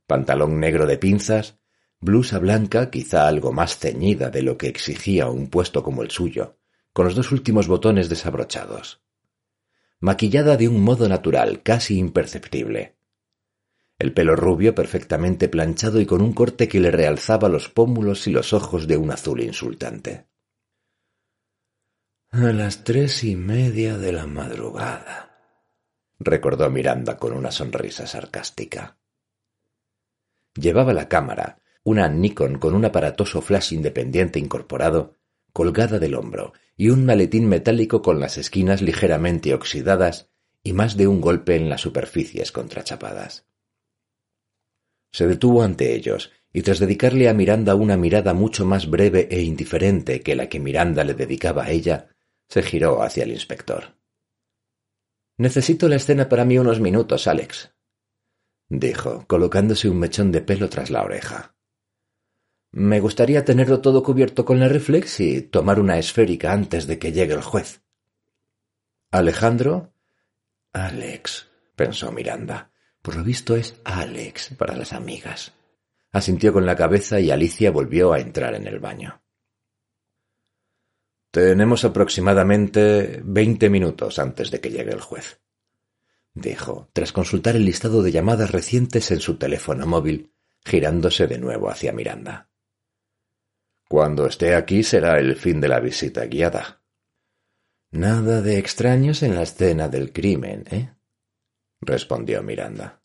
Pantalón 0.07 0.59
negro 0.59 0.87
de 0.87 0.97
pinzas, 0.97 1.59
blusa 1.99 2.39
blanca 2.39 2.89
quizá 2.89 3.27
algo 3.27 3.51
más 3.51 3.77
ceñida 3.77 4.31
de 4.31 4.41
lo 4.41 4.57
que 4.57 4.67
exigía 4.67 5.27
un 5.27 5.51
puesto 5.51 5.83
como 5.83 6.01
el 6.01 6.09
suyo, 6.09 6.57
con 6.91 7.05
los 7.05 7.13
dos 7.13 7.31
últimos 7.31 7.67
botones 7.67 8.09
desabrochados. 8.09 9.03
Maquillada 10.01 10.55
de 10.55 10.67
un 10.69 10.81
modo 10.81 11.09
natural, 11.09 11.61
casi 11.61 11.97
imperceptible. 11.97 12.97
El 13.97 14.13
pelo 14.13 14.37
rubio 14.37 14.73
perfectamente 14.73 15.49
planchado 15.49 15.99
y 15.99 16.05
con 16.05 16.21
un 16.21 16.31
corte 16.31 16.69
que 16.69 16.79
le 16.79 16.89
realzaba 16.89 17.49
los 17.49 17.67
pómulos 17.67 18.25
y 18.27 18.31
los 18.31 18.53
ojos 18.53 18.87
de 18.87 18.95
un 18.95 19.11
azul 19.11 19.41
insultante. 19.41 20.29
A 22.31 22.53
las 22.53 22.85
tres 22.85 23.25
y 23.25 23.35
media 23.35 23.97
de 23.97 24.13
la 24.13 24.25
madrugada, 24.25 25.29
recordó 26.19 26.69
Miranda 26.69 27.17
con 27.17 27.33
una 27.33 27.51
sonrisa 27.51 28.07
sarcástica. 28.07 28.99
Llevaba 30.53 30.93
la 30.93 31.09
cámara, 31.09 31.59
una 31.83 32.07
Nikon 32.07 32.59
con 32.59 32.75
un 32.75 32.85
aparatoso 32.85 33.41
flash 33.41 33.73
independiente 33.73 34.39
incorporado, 34.39 35.15
colgada 35.51 35.99
del 35.99 36.15
hombro, 36.15 36.53
y 36.79 36.91
un 36.91 37.05
maletín 37.05 37.49
metálico 37.49 38.01
con 38.01 38.21
las 38.21 38.37
esquinas 38.37 38.81
ligeramente 38.81 39.53
oxidadas 39.53 40.29
y 40.63 40.71
más 40.71 40.95
de 40.95 41.09
un 41.09 41.19
golpe 41.19 41.57
en 41.57 41.67
las 41.67 41.81
superficies 41.81 42.53
contrachapadas. 42.53 43.45
Se 45.11 45.27
detuvo 45.27 45.61
ante 45.61 45.93
ellos 45.93 46.31
y 46.53 46.61
tras 46.61 46.79
dedicarle 46.79 47.27
a 47.27 47.33
Miranda 47.33 47.75
una 47.75 47.97
mirada 47.97 48.33
mucho 48.33 48.65
más 48.65 48.89
breve 48.89 49.27
e 49.29 49.41
indiferente 49.41 50.21
que 50.21 50.37
la 50.37 50.47
que 50.47 50.61
Miranda 50.61 51.03
le 51.03 51.15
dedicaba 51.15 51.65
a 51.65 51.71
ella, 51.71 52.15
se 52.47 52.63
giró 52.63 53.03
hacia 53.03 53.25
el 53.25 53.31
inspector. 53.31 53.97
Necesito 55.37 55.89
la 55.89 55.97
escena 55.97 56.29
para 56.29 56.45
mí 56.45 56.57
unos 56.59 56.79
minutos, 56.79 57.27
Alex, 57.27 57.73
dijo, 58.69 59.25
colocándose 59.27 59.89
un 59.89 59.99
mechón 59.99 60.31
de 60.31 60.39
pelo 60.39 60.69
tras 60.69 60.89
la 60.91 61.03
oreja. 61.03 61.58
Me 62.71 62.99
gustaría 62.99 63.43
tenerlo 63.43 63.81
todo 63.81 64.03
cubierto 64.03 64.45
con 64.45 64.59
la 64.59 64.67
reflex 64.67 65.19
y 65.19 65.41
tomar 65.41 65.79
una 65.79 65.97
esférica 65.97 66.51
antes 66.51 66.85
de 66.85 66.99
que 66.99 67.11
llegue 67.11 67.33
el 67.33 67.41
juez. 67.41 67.81
Alejandro. 69.11 69.93
Alex, 70.71 71.49
pensó 71.75 72.11
Miranda. 72.11 72.71
Por 73.01 73.15
lo 73.15 73.23
visto 73.23 73.55
es 73.55 73.75
Alex 73.83 74.53
para 74.55 74.75
las 74.75 74.93
amigas. 74.93 75.53
Asintió 76.11 76.53
con 76.53 76.65
la 76.65 76.75
cabeza 76.75 77.19
y 77.19 77.31
Alicia 77.31 77.71
volvió 77.71 78.13
a 78.13 78.19
entrar 78.19 78.53
en 78.53 78.67
el 78.67 78.79
baño. 78.79 79.21
Tenemos 81.31 81.85
aproximadamente 81.85 83.21
veinte 83.23 83.69
minutos 83.69 84.17
antes 84.19 84.49
de 84.49 84.59
que 84.59 84.71
llegue 84.71 84.91
el 84.91 85.01
juez, 85.01 85.39
dijo, 86.33 86.89
tras 86.91 87.11
consultar 87.11 87.55
el 87.55 87.65
listado 87.65 88.01
de 88.01 88.11
llamadas 88.11 88.49
recientes 88.51 89.11
en 89.11 89.19
su 89.19 89.37
teléfono 89.37 89.85
móvil, 89.85 90.33
girándose 90.65 91.27
de 91.27 91.37
nuevo 91.37 91.69
hacia 91.69 91.93
Miranda. 91.93 92.48
Cuando 93.89 94.27
esté 94.27 94.53
aquí 94.53 94.83
será 94.83 95.17
el 95.17 95.35
fin 95.35 95.59
de 95.59 95.67
la 95.67 95.79
visita 95.79 96.27
guiada. 96.27 96.83
Nada 97.89 98.43
de 98.43 98.59
extraños 98.59 99.23
en 99.23 99.33
la 99.33 99.41
escena 99.41 99.89
del 99.89 100.13
crimen, 100.13 100.63
¿eh? 100.69 100.93
respondió 101.81 102.43
Miranda. 102.43 103.01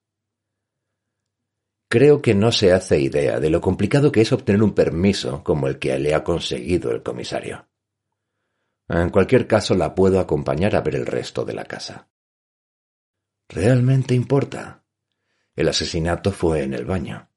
Creo 1.89 2.21
que 2.21 2.35
no 2.35 2.53
se 2.53 2.75
hace 2.75 3.01
idea 3.01 3.41
de 3.41 3.49
lo 3.49 3.63
complicado 3.63 4.13
que 4.13 4.21
es 4.21 4.33
obtener 4.33 4.63
un 4.63 4.75
permiso 4.75 5.43
como 5.43 5.69
el 5.69 5.79
que 5.79 5.99
le 5.99 6.15
ha 6.15 6.23
conseguido 6.23 6.91
el 6.91 7.03
comisario. 7.03 7.67
En 8.87 9.09
cualquier 9.09 9.47
caso, 9.47 9.75
la 9.75 9.95
puedo 9.95 10.21
acompañar 10.21 10.77
a 10.77 10.83
ver 10.83 10.97
el 10.97 11.07
resto 11.07 11.47
de 11.47 11.55
la 11.55 11.65
casa. 11.65 12.11
¿Realmente 13.49 14.15
importa? 14.15 14.85
El 15.57 15.67
asesinato 15.67 16.31
fue 16.31 16.63
en 16.63 16.75
el 16.75 16.85
baño. 16.85 17.31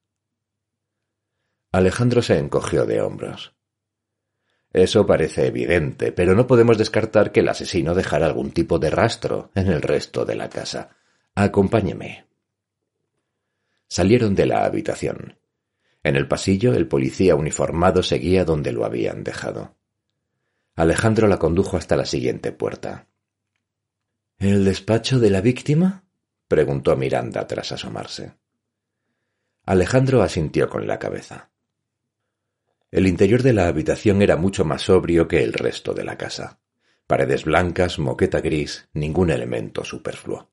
Alejandro 1.78 2.24
se 2.24 2.40
encogió 2.40 2.88
de 2.88 3.02
hombros. 3.02 3.54
Eso 4.74 5.06
parece 5.06 5.46
evidente, 5.46 6.12
pero 6.12 6.34
no 6.34 6.48
podemos 6.48 6.76
descartar 6.78 7.32
que 7.32 7.42
el 7.42 7.50
asesino 7.50 7.94
dejara 7.94 8.26
algún 8.26 8.52
tipo 8.52 8.80
de 8.80 8.90
rastro 8.90 9.52
en 9.54 9.68
el 9.68 9.84
resto 9.84 10.26
de 10.26 10.36
la 10.36 10.50
casa. 10.50 10.98
Acompáñeme. 11.36 12.26
Salieron 13.88 14.34
de 14.34 14.48
la 14.48 14.66
habitación. 14.66 15.38
En 16.02 16.16
el 16.16 16.28
pasillo 16.28 16.74
el 16.74 16.88
policía 16.88 17.36
uniformado 17.36 18.02
seguía 18.02 18.44
donde 18.44 18.72
lo 18.72 18.84
habían 18.84 19.24
dejado. 19.24 19.76
Alejandro 20.76 21.28
la 21.28 21.38
condujo 21.38 21.78
hasta 21.78 21.96
la 21.96 22.06
siguiente 22.06 22.52
puerta. 22.52 23.08
¿El 24.40 24.66
despacho 24.66 25.20
de 25.20 25.30
la 25.30 25.42
víctima? 25.42 26.06
preguntó 26.48 26.96
Miranda 26.96 27.46
tras 27.46 27.72
asomarse. 27.72 28.34
Alejandro 29.64 30.24
asintió 30.24 30.70
con 30.70 30.88
la 30.88 30.98
cabeza. 30.98 31.52
El 32.98 33.06
interior 33.06 33.44
de 33.44 33.54
la 33.54 33.68
habitación 33.68 34.24
era 34.24 34.38
mucho 34.38 34.66
más 34.66 34.82
sobrio 34.82 35.28
que 35.28 35.44
el 35.44 35.54
resto 35.54 35.94
de 35.94 36.04
la 36.04 36.18
casa. 36.18 36.62
Paredes 37.06 37.46
blancas, 37.46 38.00
moqueta 38.00 38.42
gris, 38.42 38.90
ningún 38.92 39.30
elemento 39.30 39.84
superfluo. 39.84 40.50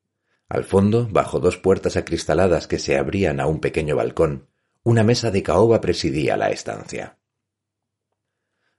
Al 0.51 0.65
fondo, 0.65 1.09
bajo 1.11 1.41
dos 1.41 1.57
puertas 1.57 1.97
acristaladas 1.97 2.67
que 2.69 2.79
se 2.79 2.99
abrían 2.99 3.41
a 3.41 3.47
un 3.47 3.61
pequeño 3.61 3.97
balcón, 3.97 4.51
una 4.83 5.03
mesa 5.03 5.31
de 5.31 5.43
caoba 5.43 5.81
presidía 5.81 6.37
la 6.37 6.51
estancia. 6.51 7.19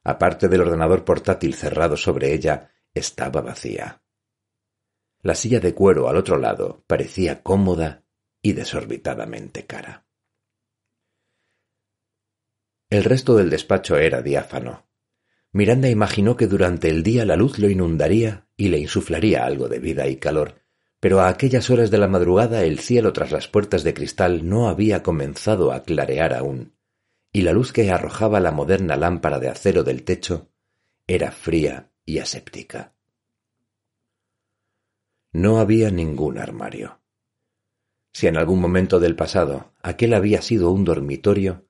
Aparte 0.03 0.47
del 0.47 0.61
ordenador 0.61 1.03
portátil 1.03 1.55
cerrado 1.55 1.97
sobre 1.97 2.36
ella, 2.36 2.70
estaba 2.93 3.41
vacía. 3.41 4.03
La 5.24 5.34
silla 5.34 5.59
de 5.59 5.74
cuero 5.74 6.07
al 6.07 6.18
otro 6.18 6.38
lado 6.38 6.84
parecía 6.86 7.41
cómoda 7.41 8.03
y 8.43 8.53
desorbitadamente 8.53 9.66
cara. 9.66 10.05
El 12.90 13.04
resto 13.04 13.36
del 13.36 13.50
despacho 13.50 13.98
era 13.98 14.22
diáfano. 14.22 14.86
Miranda 15.52 15.90
imaginó 15.90 16.36
que 16.36 16.48
durante 16.48 16.90
el 16.90 17.04
día 17.04 17.26
la 17.26 17.36
luz 17.36 17.60
lo 17.60 17.70
inundaría 17.70 18.48
y 18.58 18.70
le 18.70 18.80
insuflaría 18.80 19.46
algo 19.46 19.68
de 19.68 19.80
vida 19.80 20.08
y 20.08 20.18
calor, 20.18 20.62
pero 21.00 21.22
a 21.22 21.30
aquellas 21.30 21.70
horas 21.70 21.92
de 21.92 21.98
la 21.98 22.08
madrugada 22.08 22.64
el 22.64 22.80
cielo 22.80 23.14
tras 23.14 23.32
las 23.32 23.48
puertas 23.48 23.84
de 23.84 23.94
cristal 23.94 24.48
no 24.48 24.70
había 24.70 25.04
comenzado 25.04 25.72
a 25.72 25.84
clarear 25.84 26.34
aún 26.34 26.76
y 27.36 27.42
la 27.42 27.52
luz 27.52 27.74
que 27.74 27.92
arrojaba 27.92 28.40
la 28.40 28.54
moderna 28.54 28.96
lámpara 28.96 29.40
de 29.40 29.50
acero 29.50 29.84
del 29.84 30.06
techo 30.06 30.48
era 31.06 31.34
fría 31.34 31.92
y 32.06 32.20
aséptica. 32.20 32.96
No 35.34 35.60
había 35.60 35.92
ningún 35.92 36.38
armario. 36.38 37.02
Si 38.14 38.28
en 38.28 38.38
algún 38.38 38.62
momento 38.62 39.02
del 39.02 39.18
pasado 39.18 39.74
aquel 39.82 40.14
había 40.14 40.42
sido 40.42 40.72
un 40.72 40.86
dormitorio, 40.86 41.68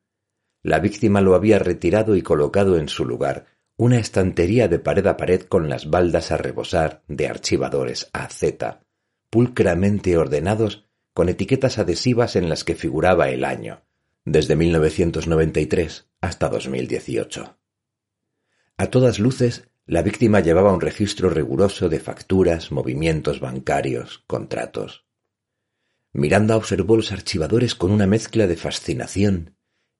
la 0.66 0.80
víctima 0.80 1.22
lo 1.22 1.36
había 1.36 1.60
retirado 1.60 2.16
y 2.16 2.24
colocado 2.24 2.80
en 2.80 2.90
su 2.90 3.06
lugar 3.06 3.46
una 3.78 4.00
estantería 4.00 4.68
de 4.68 4.80
pared 4.80 5.06
a 5.06 5.16
pared 5.16 5.42
con 5.44 5.70
las 5.70 5.92
baldas 5.92 6.32
a 6.32 6.38
rebosar 6.38 7.04
de 7.08 7.28
archivadores 7.28 8.10
a 8.14 8.28
Z, 8.30 8.82
pulcramente 9.30 10.18
ordenados 10.18 10.88
con 11.14 11.30
etiquetas 11.30 11.78
adhesivas 11.78 12.36
en 12.36 12.50
las 12.50 12.64
que 12.64 12.74
figuraba 12.74 13.30
el 13.30 13.46
año, 13.46 13.84
desde 14.24 14.56
1993 14.56 16.08
hasta 16.20 16.50
2018. 16.50 17.60
A 18.78 18.88
todas 18.88 19.20
luces, 19.20 19.68
la 19.86 20.02
víctima 20.02 20.40
llevaba 20.40 20.74
un 20.74 20.82
registro 20.82 21.30
riguroso 21.30 21.90
de 21.90 22.00
facturas, 22.00 22.72
movimientos 22.72 23.40
bancarios, 23.40 24.24
contratos. 24.26 25.06
Miranda 26.12 26.58
observó 26.58 26.96
los 26.96 27.12
archivadores 27.12 27.76
con 27.76 27.92
una 27.92 28.08
mezcla 28.08 28.48
de 28.48 28.56
fascinación 28.56 29.55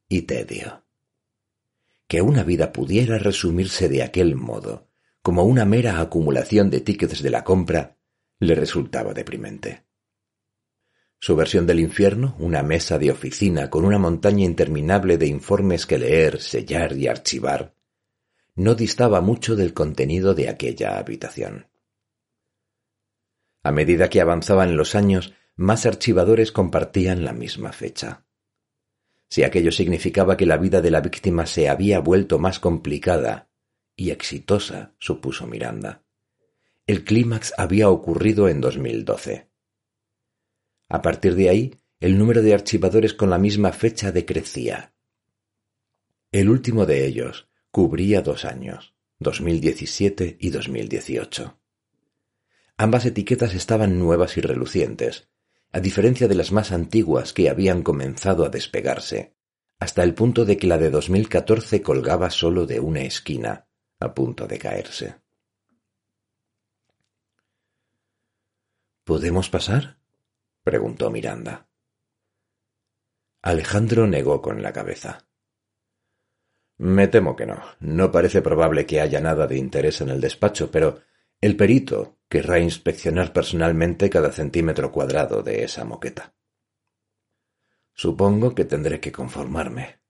y 0.08 0.24
tedio. 0.24 0.84
Que 2.08 2.22
una 2.22 2.44
vida 2.44 2.72
pudiera 2.72 3.18
resumirse 3.18 3.90
de 3.90 4.04
aquel 4.04 4.36
modo, 4.36 4.90
como 5.22 5.44
una 5.44 5.66
mera 5.66 6.00
acumulación 6.00 6.70
de 6.70 6.82
tickets 6.82 7.24
de 7.24 7.30
la 7.32 7.44
compra, 7.44 7.98
le 8.40 8.56
resultaba 8.56 9.14
deprimente. 9.14 9.86
Su 11.20 11.36
versión 11.36 11.66
del 11.66 11.80
infierno, 11.80 12.36
una 12.40 12.62
mesa 12.62 13.00
de 13.00 13.10
oficina 13.10 13.70
con 13.70 13.86
una 13.86 13.98
montaña 13.98 14.46
interminable 14.46 15.18
de 15.18 15.28
informes 15.28 15.86
que 15.86 15.98
leer, 15.98 16.40
sellar 16.42 16.96
y 16.96 17.08
archivar, 17.08 17.74
no 18.56 18.76
distaba 18.76 19.22
mucho 19.22 19.56
del 19.56 19.74
contenido 19.74 20.34
de 20.34 20.50
aquella 20.50 20.98
habitación. 20.98 21.68
A 23.64 23.72
medida 23.72 24.10
que 24.10 24.22
avanzaban 24.22 24.78
los 24.78 24.94
años, 24.94 25.34
más 25.56 25.86
archivadores 25.86 26.52
compartían 26.52 27.26
la 27.26 27.34
misma 27.34 27.72
fecha. 27.72 28.25
Si 29.30 29.44
aquello 29.44 29.72
significaba 29.72 30.38
que 30.38 30.46
la 30.46 30.58
vida 30.58 30.82
de 30.82 30.92
la 30.92 31.02
víctima 31.02 31.46
se 31.46 31.70
había 31.70 32.00
vuelto 32.00 32.40
más 32.40 32.60
complicada 32.60 33.50
y 33.96 34.12
exitosa, 34.12 34.94
supuso 35.00 35.48
Miranda. 35.48 36.04
El 36.88 37.04
clímax 37.04 37.54
había 37.58 37.90
ocurrido 37.90 38.48
en 38.48 38.62
2012. 38.62 39.50
A 40.90 41.02
partir 41.02 41.36
de 41.36 41.50
ahí, 41.50 41.80
el 42.00 42.18
número 42.18 42.42
de 42.42 42.54
archivadores 42.54 43.14
con 43.14 43.30
la 43.30 43.40
misma 43.40 43.72
fecha 43.72 44.12
decrecía. 44.12 44.94
El 46.32 46.50
último 46.50 46.86
de 46.86 47.06
ellos 47.06 47.50
cubría 47.72 48.22
dos 48.22 48.46
años, 48.46 48.96
2017 49.20 50.38
y 50.40 50.50
2018. 50.50 51.60
Ambas 52.78 53.06
etiquetas 53.06 53.54
estaban 53.54 53.98
nuevas 53.98 54.38
y 54.38 54.42
relucientes, 54.42 55.30
a 55.76 55.82
diferencia 55.82 56.30
de 56.30 56.36
las 56.36 56.54
más 56.54 56.72
antiguas 56.72 57.34
que 57.34 57.50
habían 57.50 57.84
comenzado 57.84 58.46
a 58.46 58.50
despegarse, 58.50 59.36
hasta 59.78 60.04
el 60.04 60.14
punto 60.14 60.46
de 60.46 60.56
que 60.56 60.68
la 60.68 60.78
de 60.78 60.90
2014 60.90 61.82
colgaba 61.82 62.30
solo 62.30 62.66
de 62.66 62.80
una 62.80 63.02
esquina, 63.02 63.68
a 64.00 64.14
punto 64.14 64.48
de 64.48 64.58
caerse. 64.58 65.18
¿Podemos 69.04 69.50
pasar? 69.50 70.00
preguntó 70.64 71.12
Miranda. 71.12 71.68
Alejandro 73.42 74.08
negó 74.08 74.42
con 74.42 74.62
la 74.62 74.72
cabeza. 74.72 75.28
Me 76.78 77.10
temo 77.10 77.36
que 77.36 77.48
no. 77.48 77.62
No 77.82 78.14
parece 78.14 78.42
probable 78.42 78.86
que 78.86 79.02
haya 79.02 79.20
nada 79.20 79.46
de 79.46 79.58
interés 79.58 80.00
en 80.00 80.08
el 80.08 80.22
despacho, 80.22 80.72
pero 80.72 81.02
el 81.46 81.56
perito 81.56 82.18
querrá 82.28 82.60
inspeccionar 82.60 83.32
personalmente 83.32 84.10
cada 84.10 84.32
centímetro 84.32 84.92
cuadrado 84.92 85.44
de 85.44 85.64
esa 85.64 85.86
moqueta. 85.86 86.36
Supongo 87.94 88.56
que 88.56 88.66
tendré 88.66 89.00
que 89.00 89.12
conformarme. 89.12 90.02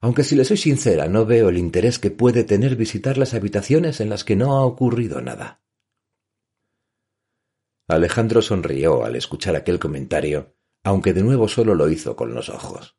Aunque 0.00 0.22
si 0.22 0.36
le 0.36 0.44
soy 0.44 0.56
sincera, 0.56 1.08
no 1.08 1.26
veo 1.26 1.48
el 1.48 1.58
interés 1.58 1.98
que 1.98 2.10
puede 2.10 2.44
tener 2.44 2.76
visitar 2.76 3.18
las 3.18 3.34
habitaciones 3.34 4.00
en 4.00 4.08
las 4.08 4.22
que 4.22 4.36
no 4.36 4.56
ha 4.56 4.64
ocurrido 4.64 5.20
nada. 5.20 5.60
Alejandro 7.88 8.40
sonrió 8.40 9.04
al 9.04 9.16
escuchar 9.16 9.56
aquel 9.56 9.78
comentario, 9.78 10.56
aunque 10.84 11.12
de 11.12 11.22
nuevo 11.22 11.48
solo 11.48 11.74
lo 11.74 11.88
hizo 11.90 12.14
con 12.14 12.32
los 12.32 12.48
ojos. 12.48 12.96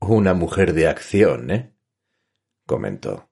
Una 0.00 0.34
mujer 0.34 0.74
de 0.74 0.88
acción, 0.88 1.50
¿eh? 1.50 1.74
comentó. 2.66 3.30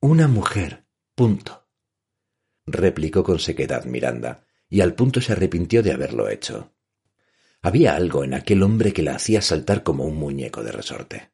Una 0.00 0.26
mujer, 0.26 0.81
punto. 1.22 1.68
replicó 2.66 3.22
con 3.22 3.38
sequedad 3.38 3.84
Miranda, 3.84 4.44
y 4.68 4.80
al 4.80 4.96
punto 4.96 5.20
se 5.20 5.30
arrepintió 5.30 5.80
de 5.80 5.92
haberlo 5.92 6.28
hecho. 6.28 6.72
Había 7.60 7.94
algo 7.94 8.24
en 8.24 8.34
aquel 8.34 8.64
hombre 8.64 8.92
que 8.92 9.04
la 9.04 9.14
hacía 9.14 9.40
saltar 9.40 9.84
como 9.84 10.04
un 10.04 10.16
muñeco 10.16 10.64
de 10.64 10.72
resorte. 10.72 11.30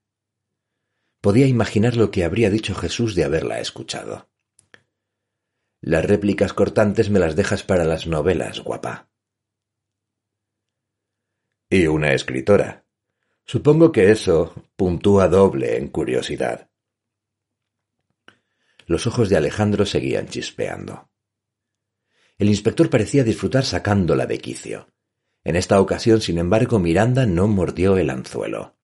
Podía 1.22 1.46
imaginar 1.46 1.96
lo 1.96 2.10
que 2.10 2.24
habría 2.24 2.50
dicho 2.50 2.74
Jesús 2.74 3.14
de 3.14 3.24
haberla 3.24 3.60
escuchado. 3.60 4.28
Las 5.80 6.04
réplicas 6.04 6.52
cortantes 6.52 7.08
me 7.08 7.18
las 7.18 7.34
dejas 7.34 7.62
para 7.62 7.86
las 7.86 8.06
novelas, 8.06 8.60
guapa. 8.60 9.08
Y 11.70 11.86
una 11.86 12.12
escritora. 12.12 12.84
Supongo 13.46 13.90
que 13.90 14.10
eso 14.10 14.52
puntúa 14.76 15.28
doble 15.28 15.78
en 15.78 15.88
curiosidad. 15.88 16.67
Los 18.88 19.06
ojos 19.06 19.28
de 19.28 19.36
Alejandro 19.36 19.84
seguían 19.84 20.28
chispeando. 20.28 21.10
El 22.38 22.48
inspector 22.48 22.88
parecía 22.88 23.22
disfrutar 23.22 23.66
sacándola 23.66 24.24
de 24.24 24.38
quicio. 24.38 24.88
En 25.44 25.56
esta 25.56 25.78
ocasión, 25.78 26.22
sin 26.22 26.38
embargo, 26.38 26.78
Miranda 26.78 27.26
no 27.26 27.48
mordió 27.48 27.98
el 27.98 28.08
anzuelo. 28.08 28.78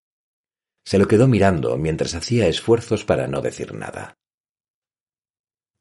Se 0.84 0.98
lo 0.98 1.08
quedó 1.08 1.26
mirando 1.26 1.78
mientras 1.78 2.14
hacía 2.14 2.46
esfuerzos 2.48 3.06
para 3.06 3.28
no 3.28 3.40
decir 3.40 3.72
nada. 3.72 4.18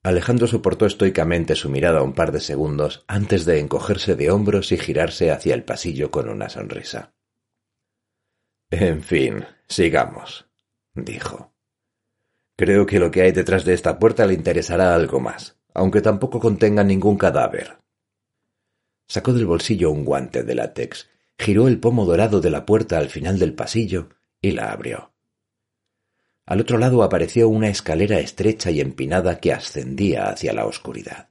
Alejandro 0.03 0.47
soportó 0.47 0.85
estoicamente 0.85 1.55
su 1.55 1.69
mirada 1.69 2.01
un 2.01 2.13
par 2.13 2.31
de 2.31 2.39
segundos 2.39 3.03
antes 3.07 3.43
de 3.43 3.59
encogerse 3.59 4.15
de 4.15 4.31
hombros 4.31 4.71
y 4.71 4.77
girarse 4.77 5.31
hacia 5.31 5.53
el 5.53 5.65
pasillo 5.65 6.11
con 6.11 6.29
una 6.29 6.47
sonrisa. 6.47 7.13
En 8.69 9.03
fin, 9.03 9.45
sigamos, 9.67 10.47
dijo. 10.93 11.52
Creo 12.55 12.85
que 12.85 12.99
lo 12.99 13.09
que 13.09 13.21
hay 13.21 13.31
detrás 13.31 13.65
de 13.65 13.73
esta 13.73 13.97
puerta 13.97 14.25
le 14.25 14.35
interesará 14.35 14.93
algo 14.93 15.19
más, 15.19 15.57
aunque 15.73 16.01
tampoco 16.01 16.39
contenga 16.39 16.83
ningún 16.83 17.17
cadáver. 17.17 17.77
Sacó 19.07 19.33
del 19.33 19.45
bolsillo 19.45 19.91
un 19.91 20.05
guante 20.05 20.43
de 20.43 20.55
látex, 20.55 21.09
giró 21.37 21.67
el 21.67 21.79
pomo 21.79 22.05
dorado 22.05 22.41
de 22.41 22.51
la 22.51 22.65
puerta 22.65 22.97
al 22.97 23.09
final 23.09 23.39
del 23.39 23.53
pasillo 23.53 24.09
y 24.41 24.51
la 24.51 24.71
abrió. 24.71 25.13
Al 26.45 26.59
otro 26.59 26.77
lado 26.77 27.03
apareció 27.03 27.47
una 27.47 27.69
escalera 27.69 28.19
estrecha 28.19 28.69
y 28.69 28.81
empinada 28.81 29.39
que 29.39 29.53
ascendía 29.53 30.29
hacia 30.29 30.53
la 30.53 30.65
oscuridad. 30.65 31.29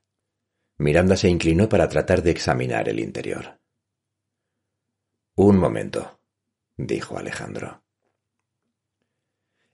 Miranda 0.78 1.16
se 1.16 1.28
inclinó 1.28 1.68
para 1.68 1.88
tratar 1.88 2.22
de 2.22 2.30
examinar 2.30 2.88
el 2.88 2.98
interior. 2.98 3.60
Un 5.36 5.58
momento, 5.58 6.20
dijo 6.76 7.18
Alejandro. 7.18 7.81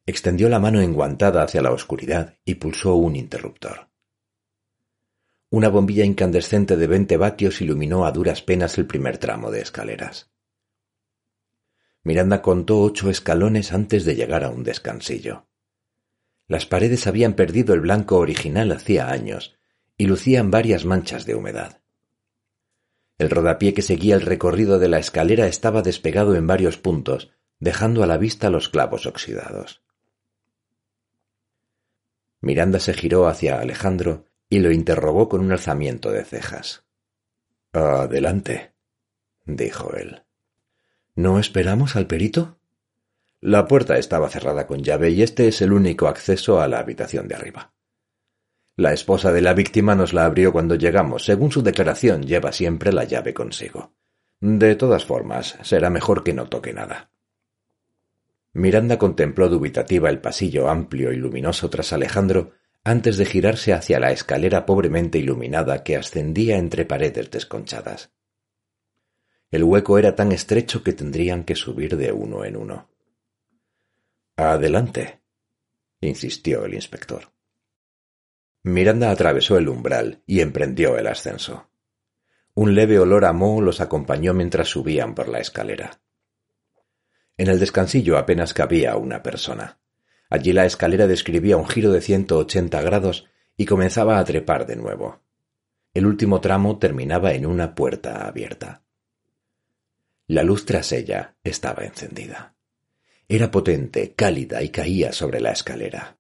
Extendió 0.09 0.49
la 0.49 0.59
mano 0.59 0.81
enguantada 0.81 1.43
hacia 1.43 1.61
la 1.61 1.71
oscuridad 1.71 2.39
y 2.43 2.55
pulsó 2.55 2.95
un 2.95 3.15
interruptor. 3.15 3.91
Una 5.51 5.69
bombilla 5.69 6.03
incandescente 6.03 6.79
de 6.79 6.87
veinte 6.87 7.19
vatios 7.19 7.61
iluminó 7.61 8.07
a 8.07 8.11
duras 8.11 8.41
penas 8.41 8.79
el 8.79 8.87
primer 8.87 9.19
tramo 9.19 9.51
de 9.51 9.61
escaleras. 9.61 10.31
Miranda 12.05 12.41
contó 12.41 12.81
ocho 12.81 13.11
escalones 13.11 13.75
antes 13.75 14.07
de 14.07 14.17
llegar 14.17 14.45
a 14.45 14.49
un 14.49 14.65
descansillo. 14.65 15.47
Las 16.47 16.65
paredes 16.65 17.07
habían 17.07 17.35
perdido 17.35 17.75
el 17.75 17.81
blanco 17.81 18.17
original 18.17 18.73
hacía 18.73 19.11
años 19.11 19.59
y 19.99 20.07
lucían 20.07 20.51
varias 20.51 20.87
manchas 20.87 21.27
de 21.27 21.35
humedad. 21.35 21.83
El 23.19 23.29
rodapié 23.29 23.75
que 23.75 23.83
seguía 23.83 24.15
el 24.15 24.23
recorrido 24.23 24.79
de 24.79 24.89
la 24.89 25.01
escalera 25.01 25.49
estaba 25.49 25.83
despegado 25.83 26.35
en 26.35 26.47
varios 26.47 26.79
puntos, 26.79 27.31
dejando 27.61 28.03
a 28.03 28.07
la 28.07 28.17
vista 28.17 28.49
los 28.49 28.71
clavos 28.71 29.05
oxidados. 29.05 29.83
Miranda 32.41 32.81
se 32.81 32.95
giró 32.95 33.27
hacia 33.27 33.61
Alejandro 33.61 34.25
y 34.49 34.61
lo 34.61 34.71
interrogó 34.73 35.29
con 35.29 35.41
un 35.41 35.53
alzamiento 35.53 36.11
de 36.11 36.25
cejas. 36.25 36.85
Adelante, 37.73 38.73
dijo 39.45 39.95
él. 39.95 40.23
¿No 41.15 41.39
esperamos 41.39 41.97
al 41.97 42.07
perito? 42.07 42.59
La 43.41 43.67
puerta 43.67 43.99
estaba 43.99 44.29
cerrada 44.29 44.67
con 44.67 44.83
llave 44.83 45.11
y 45.11 45.23
este 45.23 45.49
es 45.49 45.61
el 45.63 45.73
único 45.73 46.09
acceso 46.09 46.61
a 46.61 46.69
la 46.69 46.79
habitación 46.79 47.29
de 47.29 47.35
arriba. 47.35 47.73
La 48.77 48.93
esposa 48.93 49.33
de 49.33 49.43
la 49.43 49.55
víctima 49.55 49.97
nos 49.97 50.13
la 50.13 50.25
abrió 50.25 50.53
cuando 50.53 50.77
llegamos. 50.77 51.25
Según 51.25 51.51
su 51.51 51.63
declaración, 51.63 52.23
lleva 52.23 52.53
siempre 52.53 52.93
la 52.93 53.05
llave 53.05 53.35
consigo. 53.35 53.93
De 54.41 54.77
todas 54.77 55.05
formas, 55.05 55.59
será 55.63 55.91
mejor 55.91 56.23
que 56.23 56.33
no 56.33 56.49
toque 56.49 56.73
nada. 56.73 57.11
Miranda 58.53 58.99
contempló 58.99 59.49
dubitativa 59.49 60.09
el 60.11 60.21
pasillo 60.21 60.69
amplio 60.69 61.13
y 61.13 61.17
luminoso 61.17 61.69
tras 61.71 61.93
Alejandro 61.93 62.53
antes 62.85 63.19
de 63.19 63.27
girarse 63.27 63.73
hacia 63.73 64.01
la 64.01 64.13
escalera 64.13 64.65
pobremente 64.65 65.19
iluminada 65.19 65.83
que 65.85 65.97
ascendía 65.97 66.57
entre 66.57 66.85
paredes 66.85 67.31
desconchadas. 67.31 68.11
El 69.51 69.65
hueco 69.65 69.99
era 69.99 70.15
tan 70.15 70.33
estrecho 70.33 70.83
que 70.83 70.93
tendrían 70.93 71.45
que 71.45 71.55
subir 71.55 71.97
de 71.97 72.13
uno 72.13 72.45
en 72.45 72.57
uno. 72.57 72.91
Adelante, 74.37 75.21
insistió 76.01 76.65
el 76.65 76.75
inspector. 76.75 77.33
Miranda 78.63 79.11
atravesó 79.11 79.57
el 79.57 79.69
umbral 79.69 80.23
y 80.27 80.41
emprendió 80.41 80.97
el 80.99 81.07
ascenso. 81.07 81.71
Un 82.55 82.75
leve 82.75 82.99
olor 82.99 83.25
a 83.25 83.33
moho 83.33 83.61
los 83.61 83.81
acompañó 83.81 84.35
mientras 84.35 84.69
subían 84.69 85.15
por 85.15 85.29
la 85.29 85.39
escalera. 85.39 86.01
En 87.39 87.49
el 87.49 87.61
descansillo 87.61 88.19
apenas 88.19 88.53
cabía 88.53 88.97
una 88.97 89.23
persona. 89.23 89.79
Allí 90.29 90.53
la 90.53 90.67
escalera 90.67 91.07
describía 91.07 91.57
un 91.57 91.69
giro 91.69 91.93
de 91.93 92.01
ciento 92.01 92.37
ochenta 92.37 92.83
grados 92.83 93.27
y 93.57 93.65
comenzaba 93.65 94.19
a 94.19 94.25
trepar 94.25 94.67
de 94.67 94.77
nuevo. 94.77 95.21
El 95.95 96.07
último 96.07 96.41
tramo 96.41 96.79
terminaba 96.79 97.33
en 97.33 97.47
una 97.47 97.75
puerta 97.75 98.27
abierta. 98.27 98.83
La 100.27 100.43
luz 100.43 100.67
tras 100.67 100.93
ella 100.93 101.37
estaba 101.43 101.85
encendida. 101.85 102.55
Era 103.29 103.51
potente, 103.51 104.15
cálida 104.15 104.63
y 104.63 104.71
caía 104.71 105.13
sobre 105.13 105.41
la 105.41 105.53
escalera. 105.53 106.19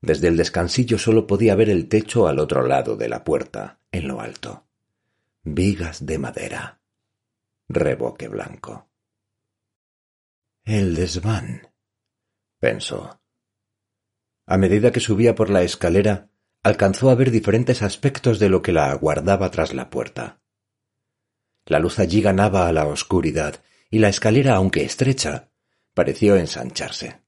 Desde 0.00 0.28
el 0.28 0.36
descansillo 0.36 0.98
solo 0.98 1.26
podía 1.26 1.54
ver 1.54 1.70
el 1.70 1.88
techo 1.88 2.26
al 2.26 2.40
otro 2.40 2.66
lado 2.66 2.96
de 2.96 3.08
la 3.08 3.22
puerta, 3.22 3.78
en 3.92 4.08
lo 4.08 4.20
alto. 4.20 4.66
Vigas 5.44 6.04
de 6.04 6.18
madera. 6.18 6.80
Reboque 7.68 8.28
blanco. 8.28 8.91
El 10.64 10.94
desván, 10.94 11.72
pensó. 12.60 13.20
A 14.46 14.56
medida 14.56 14.92
que 14.92 15.00
subía 15.00 15.34
por 15.34 15.50
la 15.50 15.62
escalera, 15.62 16.30
alcanzó 16.62 17.10
a 17.10 17.16
ver 17.16 17.32
diferentes 17.32 17.82
aspectos 17.82 18.38
de 18.38 18.48
lo 18.48 18.62
que 18.62 18.70
la 18.70 18.92
aguardaba 18.92 19.50
tras 19.50 19.74
la 19.74 19.90
puerta. 19.90 20.40
La 21.66 21.80
luz 21.80 21.98
allí 21.98 22.22
ganaba 22.22 22.68
a 22.68 22.72
la 22.72 22.86
oscuridad, 22.86 23.64
y 23.90 23.98
la 23.98 24.08
escalera, 24.08 24.54
aunque 24.54 24.84
estrecha, 24.84 25.50
pareció 25.94 26.36
ensancharse. 26.36 27.22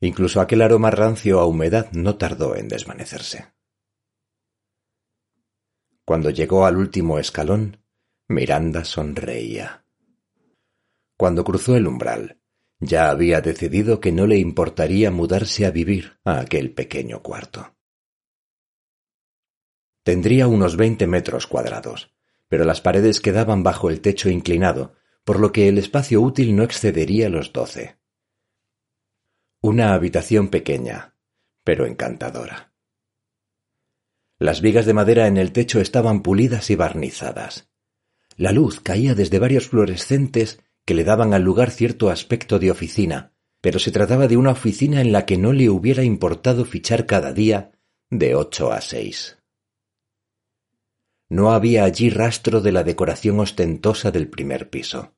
Incluso 0.00 0.40
aquel 0.40 0.62
aroma 0.62 0.90
rancio 0.90 1.38
a 1.38 1.46
humedad 1.46 1.92
no 1.92 2.16
tardó 2.16 2.56
en 2.56 2.66
desvanecerse. 2.66 3.54
Cuando 6.04 6.30
llegó 6.30 6.66
al 6.66 6.76
último 6.76 7.20
escalón, 7.20 7.84
Miranda 8.26 8.84
sonreía. 8.84 9.83
Cuando 11.16 11.44
cruzó 11.44 11.76
el 11.76 11.86
umbral, 11.86 12.40
ya 12.80 13.10
había 13.10 13.40
decidido 13.40 14.00
que 14.00 14.12
no 14.12 14.26
le 14.26 14.38
importaría 14.38 15.10
mudarse 15.10 15.64
a 15.64 15.70
vivir 15.70 16.18
a 16.24 16.40
aquel 16.40 16.72
pequeño 16.72 17.22
cuarto. 17.22 17.74
Tendría 20.02 20.48
unos 20.48 20.76
veinte 20.76 21.06
metros 21.06 21.46
cuadrados, 21.46 22.14
pero 22.48 22.64
las 22.64 22.80
paredes 22.80 23.20
quedaban 23.20 23.62
bajo 23.62 23.88
el 23.88 24.00
techo 24.00 24.28
inclinado, 24.28 24.94
por 25.24 25.40
lo 25.40 25.52
que 25.52 25.68
el 25.68 25.78
espacio 25.78 26.20
útil 26.20 26.54
no 26.54 26.62
excedería 26.62 27.30
los 27.30 27.52
doce. 27.52 27.96
Una 29.62 29.94
habitación 29.94 30.48
pequeña, 30.48 31.16
pero 31.62 31.86
encantadora. 31.86 32.74
Las 34.38 34.60
vigas 34.60 34.84
de 34.84 34.92
madera 34.92 35.26
en 35.26 35.38
el 35.38 35.52
techo 35.52 35.80
estaban 35.80 36.22
pulidas 36.22 36.68
y 36.68 36.76
barnizadas. 36.76 37.70
La 38.36 38.52
luz 38.52 38.80
caía 38.80 39.14
desde 39.14 39.38
varios 39.38 39.68
fluorescentes 39.68 40.60
que 40.84 40.94
le 40.94 41.04
daban 41.04 41.34
al 41.34 41.42
lugar 41.42 41.70
cierto 41.70 42.10
aspecto 42.10 42.58
de 42.58 42.70
oficina, 42.70 43.32
pero 43.60 43.78
se 43.78 43.90
trataba 43.90 44.28
de 44.28 44.36
una 44.36 44.50
oficina 44.50 45.00
en 45.00 45.12
la 45.12 45.24
que 45.24 45.38
no 45.38 45.52
le 45.52 45.70
hubiera 45.70 46.02
importado 46.02 46.64
fichar 46.64 47.06
cada 47.06 47.32
día 47.32 47.72
de 48.10 48.34
ocho 48.34 48.72
a 48.72 48.80
seis. 48.80 49.38
No 51.30 51.52
había 51.52 51.84
allí 51.84 52.10
rastro 52.10 52.60
de 52.60 52.72
la 52.72 52.84
decoración 52.84 53.40
ostentosa 53.40 54.10
del 54.10 54.28
primer 54.28 54.68
piso. 54.68 55.14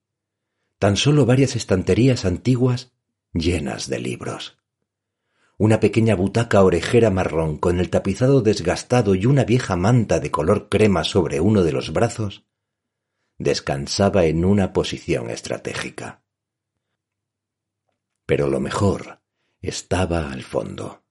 Tan 0.78 0.96
solo 0.96 1.26
varias 1.26 1.56
estanterías 1.56 2.24
antiguas 2.24 2.92
llenas 3.32 3.88
de 3.88 3.98
libros. 3.98 4.58
Una 5.58 5.80
pequeña 5.80 6.14
butaca 6.14 6.62
orejera 6.62 7.10
marrón 7.10 7.56
con 7.58 7.80
el 7.80 7.90
tapizado 7.90 8.42
desgastado 8.42 9.14
y 9.14 9.26
una 9.26 9.44
vieja 9.44 9.74
manta 9.74 10.20
de 10.20 10.30
color 10.30 10.68
crema 10.68 11.02
sobre 11.02 11.40
uno 11.40 11.62
de 11.64 11.72
los 11.72 11.92
brazos 11.92 12.44
descansaba 13.38 14.24
en 14.24 14.44
una 14.44 14.72
posición 14.72 15.30
estratégica. 15.30 16.22
Pero 18.24 18.48
lo 18.48 18.60
mejor 18.60 19.20
estaba 19.60 20.32
al 20.32 20.42
fondo. 20.42 21.04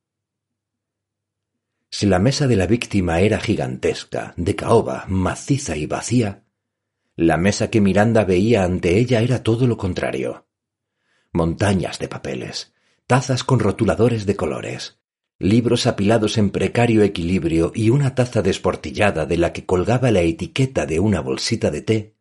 Si 1.89 2.05
la 2.05 2.19
mesa 2.19 2.47
de 2.47 2.55
la 2.55 2.67
víctima 2.67 3.21
era 3.21 3.39
gigantesca, 3.39 4.34
de 4.36 4.55
caoba, 4.55 5.05
maciza 5.07 5.78
y 5.78 5.86
vacía, 5.86 6.43
la 7.15 7.38
mesa 7.38 7.69
que 7.69 7.80
Miranda 7.80 8.26
veía 8.26 8.63
ante 8.63 8.97
ella 8.97 9.21
era 9.21 9.43
todo 9.43 9.67
lo 9.67 9.78
contrario. 9.78 10.47
Montañas 11.32 11.99
de 11.99 12.09
papeles, 12.09 12.73
tazas 13.07 13.45
con 13.45 13.59
rotuladores 13.59 14.26
de 14.26 14.36
colores, 14.36 14.99
libros 15.39 15.88
apilados 15.88 16.38
en 16.38 16.49
precario 16.49 17.03
equilibrio 17.03 17.71
y 17.73 17.89
una 17.89 18.15
taza 18.15 18.41
desportillada 18.41 19.26
de 19.26 19.38
la 19.38 19.53
que 19.53 19.65
colgaba 19.65 20.11
la 20.11 20.21
etiqueta 20.21 20.86
de 20.86 20.99
una 20.99 21.21
bolsita 21.21 21.71
de 21.71 21.82
té, 21.82 22.14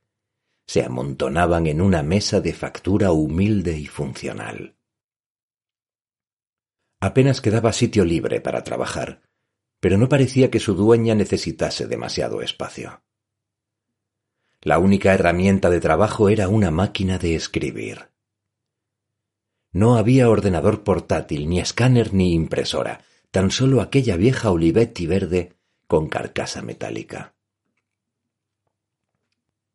se 0.67 0.83
amontonaban 0.83 1.67
en 1.67 1.81
una 1.81 2.03
mesa 2.03 2.41
de 2.41 2.53
factura 2.53 3.13
humilde 3.13 3.79
y 3.79 3.87
funcional. 3.87 4.77
Apenas 7.01 7.41
quedaba 7.41 7.73
sitio 7.73 8.05
libre 8.05 8.41
para 8.41 8.65
trabajar, 8.65 9.23
pero 9.81 9.99
no 9.99 10.09
parecía 10.09 10.51
que 10.51 10.61
su 10.61 10.75
dueña 10.75 11.15
necesitase 11.15 11.87
demasiado 11.87 12.41
espacio. 12.41 13.03
La 14.63 14.79
única 14.79 15.13
herramienta 15.13 15.69
de 15.69 15.81
trabajo 15.81 16.31
era 16.31 16.49
una 16.49 16.71
máquina 16.71 17.19
de 17.19 17.35
escribir. 17.35 18.09
No 19.73 19.99
había 19.99 20.31
ordenador 20.31 20.85
portátil, 20.85 21.49
ni 21.49 21.61
escáner, 21.61 22.15
ni 22.15 22.33
impresora, 22.33 23.05
tan 23.31 23.51
solo 23.51 23.83
aquella 23.83 24.17
vieja 24.17 24.51
Olivetti 24.51 25.07
verde 25.07 25.53
con 25.87 26.09
carcasa 26.09 26.63
metálica. 26.63 27.34